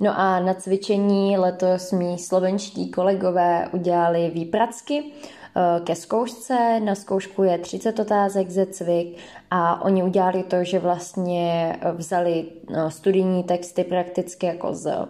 No 0.00 0.18
a 0.18 0.40
na 0.40 0.54
cvičení 0.54 1.38
letos 1.38 1.92
mý 1.92 2.18
slovenští 2.18 2.90
kolegové 2.90 3.68
udělali 3.72 4.30
výpracky, 4.34 5.12
Eh, 5.56 5.80
ke 5.80 5.94
zkoušce. 5.94 6.80
Na 6.80 6.94
zkoušku 6.94 7.42
je 7.42 7.58
30 7.58 7.98
otázek 7.98 8.50
ze 8.50 8.66
cvik 8.66 9.16
a 9.50 9.84
oni 9.84 10.02
udělali 10.02 10.42
to, 10.42 10.64
že 10.64 10.78
vlastně 10.78 11.76
vzali 11.94 12.44
eh, 12.74 12.90
studijní 12.90 13.44
texty 13.44 13.84
prakticky 13.84 14.46
jako 14.46 14.74
z 14.74 15.08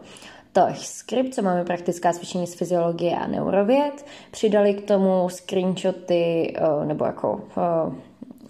těch 0.53 0.87
skript, 0.87 1.35
co 1.35 1.42
máme 1.42 1.64
praktická 1.64 2.12
cvičení 2.12 2.47
z 2.47 2.55
fyziologie 2.55 3.16
a 3.16 3.27
neurověd. 3.27 4.07
Přidali 4.31 4.75
k 4.75 4.87
tomu 4.87 5.29
screenshoty 5.29 6.55
eh, 6.57 6.87
nebo 6.87 7.05
jako 7.05 7.40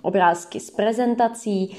obrázky 0.03 0.61
z 0.61 0.71
prezentací 0.71 1.77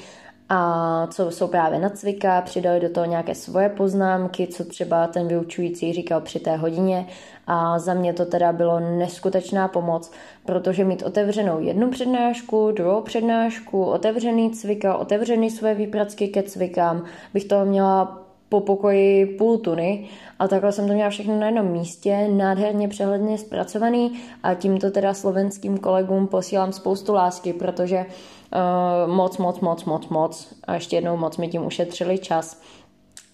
a 0.48 1.06
co 1.10 1.30
jsou 1.30 1.48
právě 1.48 1.78
na 1.78 1.88
cvika, 1.88 2.40
přidali 2.40 2.80
do 2.80 2.88
toho 2.88 3.06
nějaké 3.06 3.34
svoje 3.34 3.68
poznámky, 3.68 4.46
co 4.46 4.64
třeba 4.64 5.06
ten 5.06 5.28
vyučující 5.28 5.92
říkal 5.92 6.20
při 6.20 6.40
té 6.40 6.56
hodině. 6.56 7.06
A 7.46 7.78
za 7.78 7.94
mě 7.94 8.12
to 8.12 8.24
teda 8.24 8.52
bylo 8.52 8.80
neskutečná 8.80 9.68
pomoc, 9.68 10.12
protože 10.46 10.84
mít 10.84 11.02
otevřenou 11.02 11.60
jednu 11.60 11.90
přednášku, 11.90 12.70
druhou 12.70 13.02
přednášku, 13.02 13.84
otevřený 13.84 14.50
cvika, 14.50 14.96
otevřený 14.96 15.50
své 15.50 15.74
výpracky 15.74 16.28
ke 16.28 16.42
cvikám, 16.42 17.04
bych 17.34 17.44
toho 17.44 17.64
měla 17.64 18.23
po 18.48 18.60
pokoji 18.60 19.26
půl 19.26 19.58
tuny. 19.58 20.08
A 20.38 20.48
takhle 20.48 20.72
jsem 20.72 20.86
to 20.88 20.92
měla 20.94 21.10
všechno 21.10 21.40
na 21.40 21.46
jednom 21.46 21.66
místě, 21.66 22.28
nádherně 22.28 22.88
přehledně 22.88 23.38
zpracovaný. 23.38 24.12
A 24.42 24.54
tímto 24.54 24.90
teda 24.90 25.14
slovenským 25.14 25.78
kolegům 25.78 26.26
posílám 26.26 26.72
spoustu 26.72 27.14
lásky, 27.14 27.52
protože 27.52 28.06
uh, 28.06 29.12
moc, 29.14 29.38
moc, 29.38 29.60
moc, 29.60 29.84
moc, 29.84 30.08
moc. 30.08 30.54
A 30.64 30.74
ještě 30.74 30.96
jednou 30.96 31.16
moc 31.16 31.36
mi 31.36 31.48
tím 31.48 31.66
ušetřili 31.66 32.18
čas. 32.18 32.60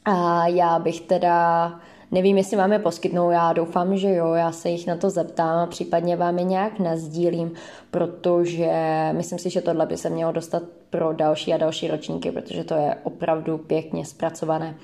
A 0.04 0.46
já 0.46 0.78
bych 0.78 1.00
teda 1.00 1.72
Nevím, 2.12 2.38
jestli 2.38 2.56
vám 2.56 2.72
je 2.72 2.78
poskytnou, 2.78 3.30
já 3.30 3.52
doufám, 3.52 3.96
že 3.96 4.14
jo, 4.14 4.32
já 4.32 4.52
se 4.52 4.68
jich 4.68 4.86
na 4.86 4.96
to 4.96 5.10
zeptám 5.10 5.58
a 5.58 5.66
případně 5.66 6.16
vám 6.16 6.38
je 6.38 6.44
nějak 6.44 6.78
nazdílím, 6.78 7.52
protože 7.90 8.72
myslím 9.12 9.38
si, 9.38 9.50
že 9.50 9.60
tohle 9.60 9.86
by 9.86 9.96
se 9.96 10.10
mělo 10.10 10.32
dostat 10.32 10.62
pro 10.90 11.12
další 11.12 11.54
a 11.54 11.56
další 11.56 11.88
ročníky, 11.88 12.32
protože 12.32 12.64
to 12.64 12.74
je 12.74 12.96
opravdu 13.02 13.58
pěkně 13.58 14.04
zpracované. 14.04 14.74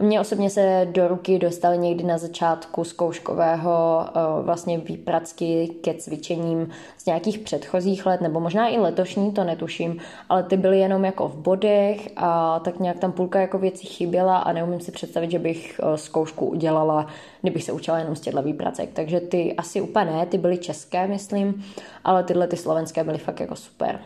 Mně 0.00 0.20
osobně 0.20 0.50
se 0.50 0.88
do 0.92 1.08
ruky 1.08 1.38
dostaly 1.38 1.78
někdy 1.78 2.04
na 2.04 2.18
začátku 2.18 2.84
zkouškového 2.84 4.04
eh, 4.06 4.42
vlastně 4.42 4.78
výpracky 4.78 5.68
ke 5.80 5.94
cvičením 5.94 6.70
z 6.98 7.06
nějakých 7.06 7.38
předchozích 7.38 8.06
let, 8.06 8.20
nebo 8.20 8.40
možná 8.40 8.68
i 8.68 8.78
letošní, 8.78 9.32
to 9.32 9.44
netuším, 9.44 9.98
ale 10.28 10.42
ty 10.42 10.56
byly 10.56 10.78
jenom 10.78 11.04
jako 11.04 11.28
v 11.28 11.36
bodech 11.36 12.08
a 12.16 12.60
tak 12.60 12.80
nějak 12.80 12.98
tam 12.98 13.12
půlka 13.12 13.40
jako 13.40 13.58
věcí 13.58 13.86
chyběla 13.86 14.38
a 14.38 14.52
neumím 14.52 14.80
si 14.80 14.92
představit, 14.92 15.30
že 15.30 15.38
bych 15.38 15.80
eh, 15.82 15.98
zkoušku 15.98 16.46
udělala, 16.46 17.06
kdybych 17.42 17.64
se 17.64 17.72
učila 17.72 17.98
jenom 17.98 18.16
z 18.16 18.20
těchto 18.20 18.42
výpracek. 18.42 18.90
Takže 18.92 19.20
ty 19.20 19.54
asi 19.56 19.80
úplně 19.80 20.06
ne, 20.06 20.26
ty 20.26 20.38
byly 20.38 20.58
české, 20.58 21.06
myslím, 21.06 21.64
ale 22.04 22.24
tyhle 22.24 22.46
ty 22.46 22.56
slovenské 22.56 23.04
byly 23.04 23.18
fakt 23.18 23.40
jako 23.40 23.56
super. 23.56 24.00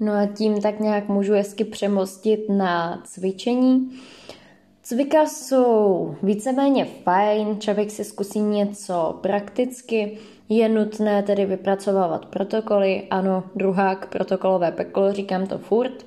No 0.00 0.12
a 0.12 0.26
tím 0.26 0.60
tak 0.60 0.80
nějak 0.80 1.08
můžu 1.08 1.32
hezky 1.32 1.64
přemostit 1.64 2.48
na 2.48 3.02
cvičení. 3.04 3.90
Cvika 4.82 5.26
jsou 5.26 6.14
víceméně 6.22 6.84
fajn, 6.84 7.60
člověk 7.60 7.90
si 7.90 8.04
zkusí 8.04 8.40
něco 8.40 9.18
prakticky, 9.20 10.18
je 10.48 10.68
nutné 10.68 11.22
tedy 11.22 11.46
vypracovávat 11.46 12.26
protokoly, 12.26 13.02
ano, 13.10 13.44
druhák 13.54 14.08
protokolové 14.08 14.72
peklo, 14.72 15.12
říkám 15.12 15.46
to 15.46 15.58
furt. 15.58 16.06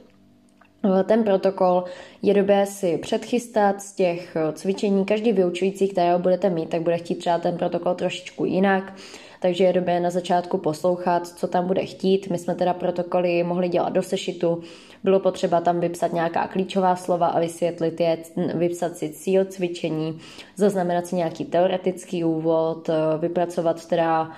Ten 1.06 1.24
protokol 1.24 1.84
je 2.22 2.34
dobré 2.34 2.66
si 2.66 2.98
předchystat 2.98 3.82
z 3.82 3.94
těch 3.94 4.38
cvičení. 4.54 5.06
Každý 5.06 5.32
vyučující, 5.32 5.88
kterého 5.88 6.20
budete 6.20 6.50
mít, 6.50 6.70
tak 6.70 6.82
bude 6.82 6.98
chtít 6.98 7.16
třeba 7.16 7.38
ten 7.38 7.58
protokol 7.58 7.94
trošičku 7.94 8.46
jinak 8.46 8.94
takže 9.40 9.64
je 9.64 9.74
dobré 9.74 10.00
na 10.00 10.10
začátku 10.10 10.58
poslouchat, 10.58 11.28
co 11.28 11.48
tam 11.48 11.68
bude 11.68 11.86
chtít. 11.86 12.30
My 12.30 12.38
jsme 12.38 12.56
teda 12.56 12.74
protokoly 12.74 13.44
mohli 13.44 13.70
dělat 13.70 13.90
do 13.90 14.04
sešitu, 14.04 14.62
bylo 15.04 15.20
potřeba 15.20 15.62
tam 15.62 15.80
vypsat 15.80 16.14
nějaká 16.14 16.48
klíčová 16.48 16.96
slova 16.96 17.28
a 17.28 17.40
vysvětlit 17.40 18.00
je, 18.00 18.18
vypsat 18.54 18.98
si 18.98 19.10
cíl 19.10 19.46
cvičení, 19.46 20.20
zaznamenat 20.56 21.08
si 21.08 21.16
nějaký 21.16 21.46
teoretický 21.46 22.24
úvod, 22.24 22.90
vypracovat 23.20 23.86
teda 23.86 24.32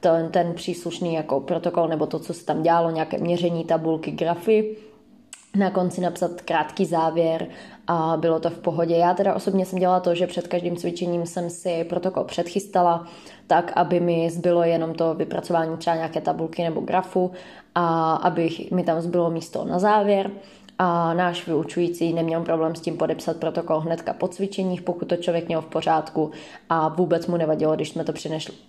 ten, 0.00 0.28
ten 0.30 0.54
příslušný 0.54 1.14
jako 1.14 1.40
protokol 1.40 1.88
nebo 1.88 2.06
to, 2.06 2.18
co 2.18 2.34
se 2.34 2.44
tam 2.44 2.62
dělalo, 2.62 2.90
nějaké 2.90 3.18
měření, 3.18 3.64
tabulky, 3.64 4.10
grafy 4.10 4.76
na 5.56 5.70
konci 5.70 6.00
napsat 6.00 6.40
krátký 6.40 6.84
závěr 6.84 7.46
a 7.86 8.16
bylo 8.16 8.40
to 8.40 8.50
v 8.50 8.58
pohodě. 8.58 8.94
Já 8.94 9.14
teda 9.14 9.34
osobně 9.34 9.66
jsem 9.66 9.78
dělala 9.78 10.00
to, 10.00 10.14
že 10.14 10.26
před 10.26 10.48
každým 10.48 10.76
cvičením 10.76 11.26
jsem 11.26 11.50
si 11.50 11.84
protokol 11.84 12.24
předchystala, 12.24 13.06
tak 13.46 13.72
aby 13.76 14.00
mi 14.00 14.30
zbylo 14.30 14.62
jenom 14.62 14.94
to 14.94 15.14
vypracování 15.14 15.76
třeba 15.76 15.96
nějaké 15.96 16.20
tabulky 16.20 16.62
nebo 16.62 16.80
grafu 16.80 17.30
a 17.74 18.14
aby 18.14 18.50
mi 18.70 18.84
tam 18.84 19.00
zbylo 19.00 19.30
místo 19.30 19.64
na 19.64 19.78
závěr 19.78 20.30
a 20.78 21.14
náš 21.14 21.46
vyučující 21.46 22.12
neměl 22.12 22.42
problém 22.42 22.74
s 22.74 22.80
tím 22.80 22.96
podepsat 22.96 23.36
protokol 23.36 23.80
hnedka 23.80 24.12
po 24.12 24.28
cvičeních, 24.28 24.82
pokud 24.82 25.08
to 25.08 25.16
člověk 25.16 25.48
měl 25.48 25.60
v 25.60 25.66
pořádku 25.66 26.30
a 26.68 26.88
vůbec 26.88 27.26
mu 27.26 27.36
nevadilo, 27.36 27.74
když 27.74 27.88
jsme 27.88 28.04
to 28.04 28.12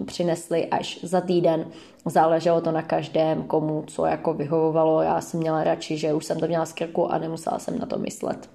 přinesli 0.05 0.67
až 0.67 0.99
za 1.03 1.21
týden. 1.21 1.65
Záleželo 2.05 2.61
to 2.61 2.71
na 2.71 2.81
každém, 2.81 3.43
komu 3.43 3.83
co 3.87 4.05
jako 4.05 4.33
vyhovovalo. 4.33 5.01
Já 5.01 5.21
jsem 5.21 5.39
měla 5.39 5.63
radši, 5.63 5.97
že 5.97 6.13
už 6.13 6.25
jsem 6.25 6.39
to 6.39 6.47
měla 6.47 6.65
z 6.65 6.73
krku 6.73 7.11
a 7.11 7.17
nemusela 7.17 7.59
jsem 7.59 7.79
na 7.79 7.85
to 7.85 7.97
myslet. 7.97 8.49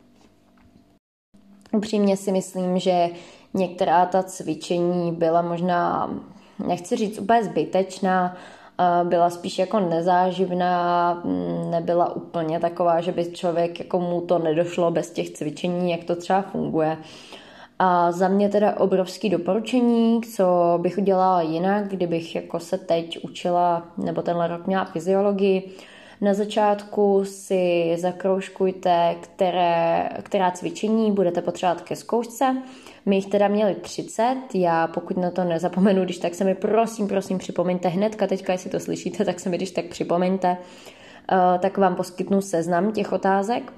Upřímně 1.72 2.16
si 2.16 2.32
myslím, 2.32 2.78
že 2.78 3.08
některá 3.54 4.06
ta 4.06 4.22
cvičení 4.22 5.12
byla 5.12 5.42
možná, 5.42 6.10
nechci 6.66 6.96
říct 6.96 7.18
úplně 7.18 7.44
zbytečná, 7.44 8.36
byla 9.04 9.30
spíš 9.30 9.58
jako 9.58 9.80
nezáživná, 9.80 11.22
nebyla 11.70 12.16
úplně 12.16 12.60
taková, 12.60 13.00
že 13.00 13.12
by 13.12 13.24
člověk 13.32 13.78
jako 13.78 14.00
mu 14.00 14.20
to 14.20 14.38
nedošlo 14.38 14.90
bez 14.90 15.10
těch 15.10 15.30
cvičení, 15.30 15.90
jak 15.90 16.04
to 16.04 16.16
třeba 16.16 16.42
funguje. 16.42 16.98
A 17.78 18.12
za 18.12 18.28
mě 18.28 18.48
teda 18.48 18.80
obrovský 18.80 19.30
doporučení, 19.30 20.20
co 20.22 20.78
bych 20.82 20.98
udělala 20.98 21.42
jinak, 21.42 21.88
kdybych 21.88 22.34
jako 22.34 22.60
se 22.60 22.78
teď 22.78 23.18
učila, 23.24 23.82
nebo 23.96 24.22
tenhle 24.22 24.48
rok 24.48 24.66
měla 24.66 24.84
fyziologii, 24.84 25.72
na 26.20 26.34
začátku 26.34 27.24
si 27.24 27.94
zakroužkujte, 27.98 29.16
které, 29.20 30.08
která 30.22 30.50
cvičení 30.50 31.12
budete 31.12 31.42
potřebovat 31.42 31.80
ke 31.80 31.96
zkoušce. 31.96 32.62
My 33.06 33.16
jich 33.16 33.26
teda 33.26 33.48
měli 33.48 33.74
30, 33.74 34.36
já 34.54 34.86
pokud 34.86 35.16
na 35.16 35.30
to 35.30 35.44
nezapomenu, 35.44 36.04
když 36.04 36.18
tak 36.18 36.34
se 36.34 36.44
mi 36.44 36.54
prosím, 36.54 37.08
prosím 37.08 37.38
připomeňte 37.38 37.88
hnedka, 37.88 38.26
teďka 38.26 38.52
jestli 38.52 38.70
to 38.70 38.80
slyšíte, 38.80 39.24
tak 39.24 39.40
se 39.40 39.48
mi 39.48 39.56
když 39.56 39.70
tak 39.70 39.84
připomeňte, 39.84 40.56
uh, 41.32 41.58
tak 41.58 41.78
vám 41.78 41.96
poskytnu 41.96 42.40
seznam 42.40 42.92
těch 42.92 43.12
otázek. 43.12 43.72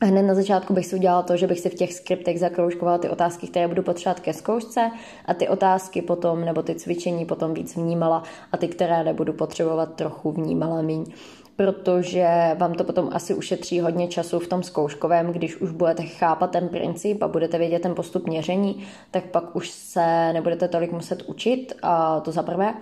A 0.00 0.06
hned 0.06 0.22
na 0.22 0.34
začátku 0.34 0.74
bych 0.74 0.86
si 0.86 0.96
udělala 0.96 1.22
to, 1.22 1.36
že 1.36 1.46
bych 1.46 1.60
si 1.60 1.70
v 1.70 1.74
těch 1.74 1.94
skriptech 1.94 2.40
zakroužkovala 2.40 2.98
ty 2.98 3.08
otázky, 3.08 3.46
které 3.46 3.68
budu 3.68 3.82
potřebovat 3.82 4.20
ke 4.20 4.32
zkoušce 4.32 4.90
a 5.24 5.34
ty 5.34 5.48
otázky 5.48 6.02
potom, 6.02 6.44
nebo 6.44 6.62
ty 6.62 6.74
cvičení 6.74 7.26
potom 7.26 7.54
víc 7.54 7.76
vnímala 7.76 8.22
a 8.52 8.56
ty, 8.56 8.68
které 8.68 9.04
nebudu 9.04 9.32
potřebovat, 9.32 9.94
trochu 9.94 10.32
vnímala 10.32 10.82
míň 10.82 11.04
protože 11.58 12.28
vám 12.58 12.74
to 12.74 12.84
potom 12.84 13.10
asi 13.12 13.34
ušetří 13.34 13.80
hodně 13.80 14.08
času 14.08 14.38
v 14.38 14.46
tom 14.46 14.62
zkouškovém, 14.62 15.32
když 15.32 15.60
už 15.60 15.70
budete 15.70 16.02
chápat 16.02 16.50
ten 16.50 16.68
princip 16.68 17.22
a 17.22 17.28
budete 17.28 17.58
vědět 17.58 17.82
ten 17.82 17.94
postup 17.94 18.26
měření, 18.26 18.86
tak 19.10 19.24
pak 19.24 19.56
už 19.56 19.70
se 19.70 20.32
nebudete 20.32 20.68
tolik 20.68 20.92
muset 20.92 21.22
učit, 21.22 21.72
a 21.82 22.20
to 22.20 22.32
za 22.32 22.42
prvé. 22.42 22.74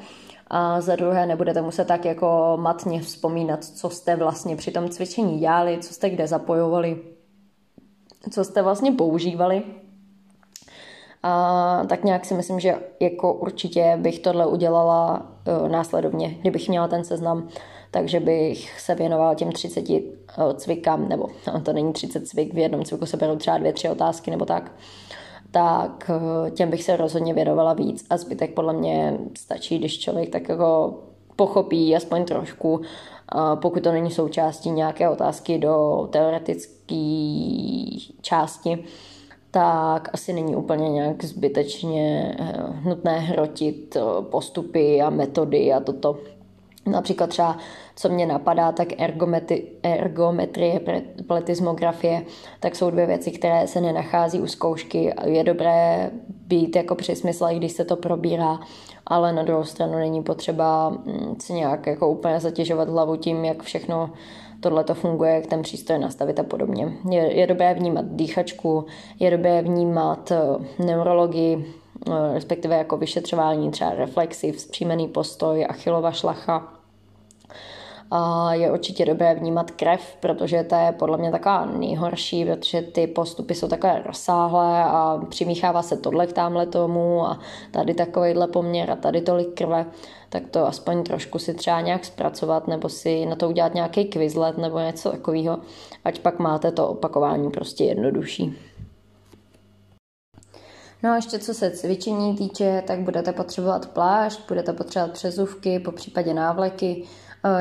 A 0.47 0.81
za 0.81 0.97
druhé 0.97 1.27
nebudete 1.27 1.63
muset 1.63 1.85
tak 1.85 2.05
jako 2.05 2.59
matně 2.61 3.01
vzpomínat, 3.01 3.65
co 3.65 3.91
jste 3.91 4.17
vlastně 4.17 4.57
při 4.57 4.71
tom 4.71 4.89
cvičení 4.89 5.39
dělali, 5.39 5.79
co 5.79 5.95
jste 5.95 6.11
kde 6.11 6.27
zapojovali, 6.27 6.99
co 8.31 8.45
jste 8.45 8.63
vlastně 8.63 8.93
používali. 8.93 9.63
A 11.29 11.83
tak 11.89 12.05
nějak 12.05 12.25
si 12.25 12.35
myslím, 12.35 12.61
že 12.61 12.75
jako 13.01 13.33
určitě 13.33 13.99
bych 14.01 14.19
tohle 14.19 14.47
udělala 14.47 15.27
uh, 15.63 15.69
následovně, 15.69 16.37
kdybych 16.41 16.69
měla 16.69 16.89
ten 16.89 17.05
seznam 17.05 17.49
takže 17.91 18.21
bych 18.21 18.81
se 18.81 18.95
věnovala 18.95 19.35
těm 19.35 19.53
30 19.53 19.91
eh, 19.91 20.05
cvikám, 20.55 21.09
nebo 21.09 21.29
no, 21.47 21.61
to 21.61 21.73
není 21.73 21.93
30 21.93 22.29
cvik, 22.29 22.55
v 22.55 22.59
jednom 22.59 22.85
cviku 22.85 23.07
se 23.07 23.17
berou 23.17 23.37
třeba 23.37 23.59
dvě, 23.59 23.73
tři 23.73 23.89
otázky 23.89 24.31
nebo 24.31 24.45
tak, 24.45 24.73
tak 25.51 26.11
eh, 26.47 26.51
těm 26.51 26.71
bych 26.71 26.85
se 26.85 26.97
rozhodně 26.97 27.35
věnovala 27.35 27.73
víc. 27.73 28.07
A 28.11 28.17
zbytek 28.17 28.55
podle 28.55 28.73
mě 28.73 29.19
stačí, 29.39 29.79
když 29.79 29.99
člověk 29.99 30.31
tak 30.31 30.49
jako 30.49 30.95
pochopí 31.37 31.97
aspoň 31.97 32.25
trošku, 32.25 32.81
pokud 33.55 33.83
to 33.83 33.93
není 33.93 34.11
součástí 34.11 34.71
nějaké 34.71 35.09
otázky 35.09 35.59
do 35.59 36.07
teoretické 36.13 36.95
části, 38.21 38.85
tak 39.57 40.09
asi 40.13 40.33
není 40.33 40.57
úplně 40.57 40.89
nějak 40.89 41.25
zbytečně 41.25 42.37
eh, 42.39 42.89
nutné 42.89 43.19
hrotit 43.19 43.97
postupy 44.21 45.03
a 45.03 45.11
metody 45.11 45.73
a 45.73 45.81
toto. 45.81 46.19
Například 46.87 47.31
třeba, 47.31 47.59
co 47.97 48.09
mě 48.09 48.27
napadá, 48.27 48.73
tak 48.73 48.89
ergometri, 49.01 49.67
ergometrie, 49.83 50.81
pletismografie, 51.27 52.23
tak 52.61 52.77
jsou 52.77 52.91
dvě 52.91 53.07
věci, 53.07 53.31
které 53.31 53.67
se 53.67 53.81
nenachází 53.81 54.41
u 54.41 54.47
zkoušky. 54.47 55.15
Je 55.25 55.45
dobré 55.45 56.11
být 56.29 56.77
jako 56.77 56.95
při 56.95 57.17
smysle, 57.17 57.55
když 57.55 57.73
se 57.73 57.85
to 57.85 57.97
probírá, 57.97 58.59
ale 59.07 59.33
na 59.33 59.43
druhou 59.43 59.65
stranu 59.65 59.95
není 59.95 60.23
potřeba 60.23 60.89
mm, 60.89 61.37
si 61.41 61.53
nějak 61.53 61.87
jako 61.87 62.09
úplně 62.09 62.41
zatěžovat 62.41 62.89
hlavu 62.89 63.17
tím, 63.17 63.45
jak 63.45 63.63
všechno 63.63 64.11
tohle 64.67 64.85
to 64.85 64.95
funguje, 64.95 65.35
jak 65.35 65.47
ten 65.47 65.63
přístroj 65.63 65.99
nastavit 65.99 66.39
a 66.39 66.43
podobně. 66.43 66.93
Je, 67.11 67.37
je 67.37 67.47
dobré 67.47 67.75
vnímat 67.75 68.05
dýchačku, 68.09 68.87
je 69.21 69.31
dobré 69.31 69.63
vnímat 69.63 70.31
eh, 70.33 70.39
neurologii, 70.85 71.75
eh, 72.07 72.35
respektive 72.35 72.77
jako 72.77 72.97
vyšetřování 72.97 73.71
třeba 73.71 73.91
reflexiv, 73.91 74.57
vzpřímený 74.57 75.09
postoj, 75.09 75.67
achilova 75.69 76.13
šlacha, 76.13 76.76
a 78.11 78.55
je 78.55 78.73
určitě 78.73 79.05
dobré 79.05 79.35
vnímat 79.35 79.71
krev, 79.71 80.17
protože 80.21 80.65
to 80.65 80.75
je 80.75 80.93
podle 80.93 81.19
mě 81.19 81.31
taková 81.31 81.65
nejhorší, 81.65 82.45
protože 82.45 82.83
ty 82.83 83.07
postupy 83.07 83.55
jsou 83.55 83.69
takové 83.69 84.03
rozsáhlé 84.07 84.85
a 84.85 85.21
přimíchává 85.29 85.83
se 85.83 85.97
tohle 85.97 86.27
k 86.27 86.33
tamhle 86.33 86.67
tomu 86.67 87.27
a 87.27 87.41
tady 87.71 87.95
takovýhle 87.95 88.49
poměr 88.49 88.91
a 88.91 88.97
tady 88.97 89.21
tolik 89.21 89.55
krve, 89.55 89.87
tak 90.29 90.43
to 90.51 90.67
aspoň 90.67 91.03
trošku 91.03 91.39
si 91.39 91.55
třeba 91.55 91.81
nějak 91.81 92.05
zpracovat 92.05 92.69
nebo 92.69 92.89
si 92.89 93.27
na 93.27 93.37
to 93.37 93.49
udělat 93.49 93.75
nějaký 93.75 94.05
quizlet 94.05 94.59
nebo 94.59 94.79
něco 94.79 95.11
takového, 95.11 95.59
ať 96.05 96.19
pak 96.19 96.39
máte 96.39 96.73
to 96.73 96.89
opakování 96.89 97.51
prostě 97.51 97.85
jednodušší. 97.85 98.59
No 101.03 101.11
a 101.13 101.17
ještě 101.17 101.39
co 101.39 101.55
se 101.55 101.71
cvičení 101.71 102.37
týče, 102.37 102.83
tak 102.87 103.01
budete 103.01 103.33
potřebovat 103.33 103.87
plášť, 103.87 104.41
budete 104.49 104.73
potřebovat 104.73 105.13
přezuvky, 105.13 105.79
po 105.79 105.93
případě 105.93 106.35
návleky, 106.35 107.05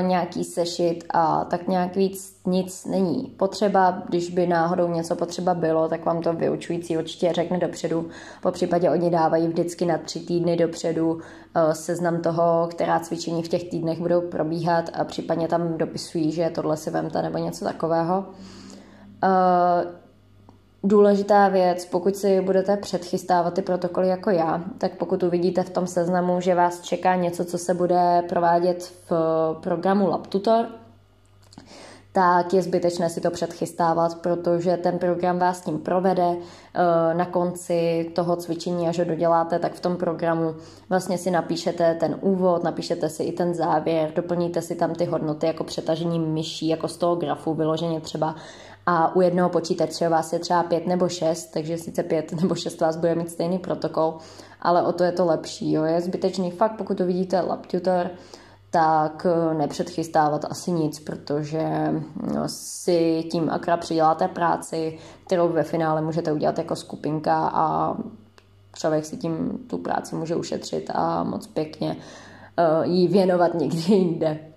nějaký 0.01 0.43
sešit 0.43 1.03
a 1.09 1.45
tak 1.45 1.67
nějak 1.67 1.95
víc 1.95 2.35
nic 2.45 2.85
není 2.85 3.33
potřeba. 3.37 4.03
Když 4.09 4.29
by 4.29 4.47
náhodou 4.47 4.87
něco 4.87 5.15
potřeba 5.15 5.53
bylo, 5.53 5.89
tak 5.89 6.05
vám 6.05 6.21
to 6.21 6.33
vyučující 6.33 6.97
určitě 6.97 7.33
řekne 7.33 7.57
dopředu. 7.57 8.09
Po 8.41 8.51
případě 8.51 8.89
oni 8.89 9.09
dávají 9.09 9.47
vždycky 9.47 9.85
na 9.85 9.97
tři 9.97 10.19
týdny 10.19 10.57
dopředu 10.57 11.19
eh, 11.55 11.75
seznam 11.75 12.21
toho, 12.21 12.67
která 12.71 12.99
cvičení 12.99 13.43
v 13.43 13.47
těch 13.47 13.63
týdnech 13.69 13.99
budou 13.99 14.21
probíhat 14.21 14.89
a 14.93 15.03
případně 15.03 15.47
tam 15.47 15.77
dopisují, 15.77 16.31
že 16.31 16.49
tohle 16.49 16.77
si 16.77 16.89
vemte 16.89 17.21
nebo 17.21 17.37
něco 17.37 17.65
takového. 17.65 18.25
Důležitá 20.87 21.47
věc, 21.47 21.85
pokud 21.85 22.15
si 22.15 22.41
budete 22.41 22.77
předchystávat 22.77 23.53
ty 23.53 23.61
protokoly 23.61 24.07
jako 24.07 24.29
já, 24.29 24.63
tak 24.77 24.91
pokud 24.95 25.23
uvidíte 25.23 25.63
v 25.63 25.69
tom 25.69 25.87
seznamu, 25.87 26.41
že 26.41 26.55
vás 26.55 26.81
čeká 26.81 27.15
něco, 27.15 27.45
co 27.45 27.57
se 27.57 27.73
bude 27.73 28.23
provádět 28.29 28.93
v 29.09 29.13
programu 29.63 30.07
LabTutor, 30.09 30.65
tak 32.11 32.53
je 32.53 32.61
zbytečné 32.61 33.09
si 33.09 33.21
to 33.21 33.31
předchystávat, 33.31 34.15
protože 34.15 34.77
ten 34.77 34.99
program 34.99 35.39
vás 35.39 35.61
tím 35.61 35.79
provede. 35.79 36.35
Eh, 36.75 37.13
na 37.13 37.25
konci 37.25 38.11
toho 38.15 38.35
cvičení, 38.35 38.87
až 38.87 38.99
ho 38.99 39.05
doděláte, 39.05 39.59
tak 39.59 39.73
v 39.73 39.79
tom 39.79 39.97
programu 39.97 40.55
vlastně 40.89 41.17
si 41.17 41.31
napíšete 41.31 41.95
ten 41.99 42.17
úvod, 42.21 42.63
napíšete 42.63 43.09
si 43.09 43.23
i 43.23 43.31
ten 43.31 43.53
závěr, 43.53 44.11
doplníte 44.15 44.61
si 44.61 44.75
tam 44.75 44.95
ty 44.95 45.05
hodnoty 45.05 45.47
jako 45.47 45.63
přetažení 45.63 46.19
myší, 46.19 46.67
jako 46.67 46.87
z 46.87 46.97
toho 46.97 47.15
grafu 47.15 47.53
vyloženě 47.53 48.01
třeba 48.01 48.35
a 48.85 49.15
u 49.15 49.21
jednoho 49.21 49.49
počítače 49.49 50.09
vás 50.09 50.33
je 50.33 50.39
třeba 50.39 50.63
pět 50.63 50.87
nebo 50.87 51.09
šest, 51.09 51.45
takže 51.45 51.77
sice 51.77 52.03
pět 52.03 52.31
nebo 52.41 52.55
šest 52.55 52.81
vás 52.81 52.97
bude 52.97 53.15
mít 53.15 53.29
stejný 53.29 53.59
protokol, 53.59 54.17
ale 54.61 54.83
o 54.87 54.93
to 54.93 55.03
je 55.03 55.11
to 55.11 55.25
lepší. 55.25 55.71
Jo. 55.71 55.83
Je 55.83 56.01
zbytečný 56.01 56.51
fakt, 56.51 56.77
pokud 56.77 56.97
to 56.97 57.05
vidíte 57.05 57.41
LabTutor, 57.41 58.09
tak 58.69 59.27
eh, 59.29 59.53
nepředchystávat 59.53 60.45
asi 60.45 60.71
nic, 60.71 60.99
protože 60.99 61.93
no, 62.33 62.43
si 62.47 63.23
tím 63.31 63.49
akrát 63.49 63.77
přiděláte 63.77 64.27
práci, 64.27 64.99
kterou 65.25 65.49
ve 65.49 65.63
finále 65.63 66.01
můžete 66.01 66.31
udělat 66.31 66.57
jako 66.57 66.75
skupinka 66.75 67.47
a 67.53 67.95
člověk 68.73 69.05
si 69.05 69.17
tím 69.17 69.59
tu 69.69 69.77
práci 69.77 70.15
může 70.15 70.35
ušetřit 70.35 70.91
a 70.93 71.23
moc 71.23 71.47
pěkně 71.47 71.95
uh, 71.95 72.91
jí 72.91 73.07
věnovat 73.07 73.53
někdy 73.53 73.93
jinde. 73.93 74.54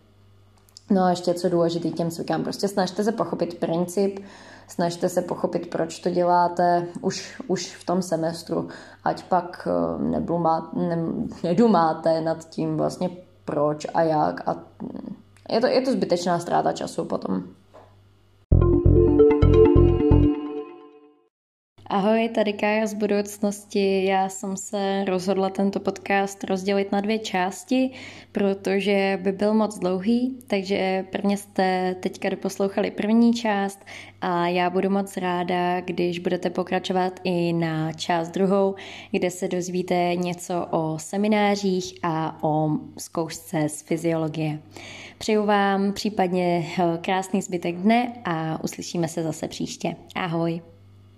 No 0.90 1.02
a 1.02 1.10
ještě 1.10 1.34
co 1.34 1.48
důležitý 1.48 1.92
těm 1.92 2.10
cvikám, 2.10 2.42
prostě 2.42 2.68
snažte 2.68 3.04
se 3.04 3.12
pochopit 3.12 3.58
princip, 3.58 4.20
snažte 4.68 5.08
se 5.08 5.22
pochopit, 5.22 5.70
proč 5.70 5.98
to 5.98 6.10
děláte 6.10 6.86
už, 7.00 7.42
už 7.46 7.76
v 7.76 7.84
tom 7.84 8.02
semestru, 8.02 8.68
ať 9.04 9.22
pak 9.22 9.68
eh, 9.70 10.02
neblumá, 10.02 10.70
ne, 10.74 10.98
nedumáte 11.42 12.20
nad 12.20 12.48
tím 12.48 12.76
vlastně 12.76 13.10
proč 13.44 13.86
a 13.94 14.02
jak 14.02 14.48
a 14.48 14.56
je 15.50 15.60
to, 15.60 15.66
je 15.66 15.80
to 15.80 15.92
zbytečná 15.92 16.38
ztráta 16.38 16.72
času 16.72 17.04
potom. 17.04 17.42
Ahoj, 21.90 22.28
tady 22.28 22.52
Kája 22.52 22.86
z 22.86 22.94
budoucnosti. 22.94 24.04
Já 24.04 24.28
jsem 24.28 24.56
se 24.56 25.04
rozhodla 25.04 25.50
tento 25.50 25.80
podcast 25.80 26.44
rozdělit 26.44 26.92
na 26.92 27.00
dvě 27.00 27.18
části, 27.18 27.90
protože 28.32 29.18
by 29.22 29.32
byl 29.32 29.54
moc 29.54 29.78
dlouhý, 29.78 30.38
takže 30.46 31.04
prvně 31.12 31.36
jste 31.36 31.96
teďka 32.00 32.28
doposlouchali 32.28 32.90
první 32.90 33.34
část 33.34 33.84
a 34.20 34.48
já 34.48 34.70
budu 34.70 34.90
moc 34.90 35.16
ráda, 35.16 35.80
když 35.80 36.18
budete 36.18 36.50
pokračovat 36.50 37.20
i 37.24 37.52
na 37.52 37.92
část 37.92 38.30
druhou, 38.30 38.74
kde 39.10 39.30
se 39.30 39.48
dozvíte 39.48 40.16
něco 40.16 40.66
o 40.70 40.98
seminářích 40.98 41.94
a 42.02 42.38
o 42.42 42.70
zkoušce 42.98 43.68
z 43.68 43.82
fyziologie. 43.82 44.58
Přeju 45.18 45.46
vám 45.46 45.92
případně 45.92 46.66
krásný 47.00 47.42
zbytek 47.42 47.76
dne 47.76 48.12
a 48.24 48.64
uslyšíme 48.64 49.08
se 49.08 49.22
zase 49.22 49.48
příště. 49.48 49.96
Ahoj. 50.14 50.77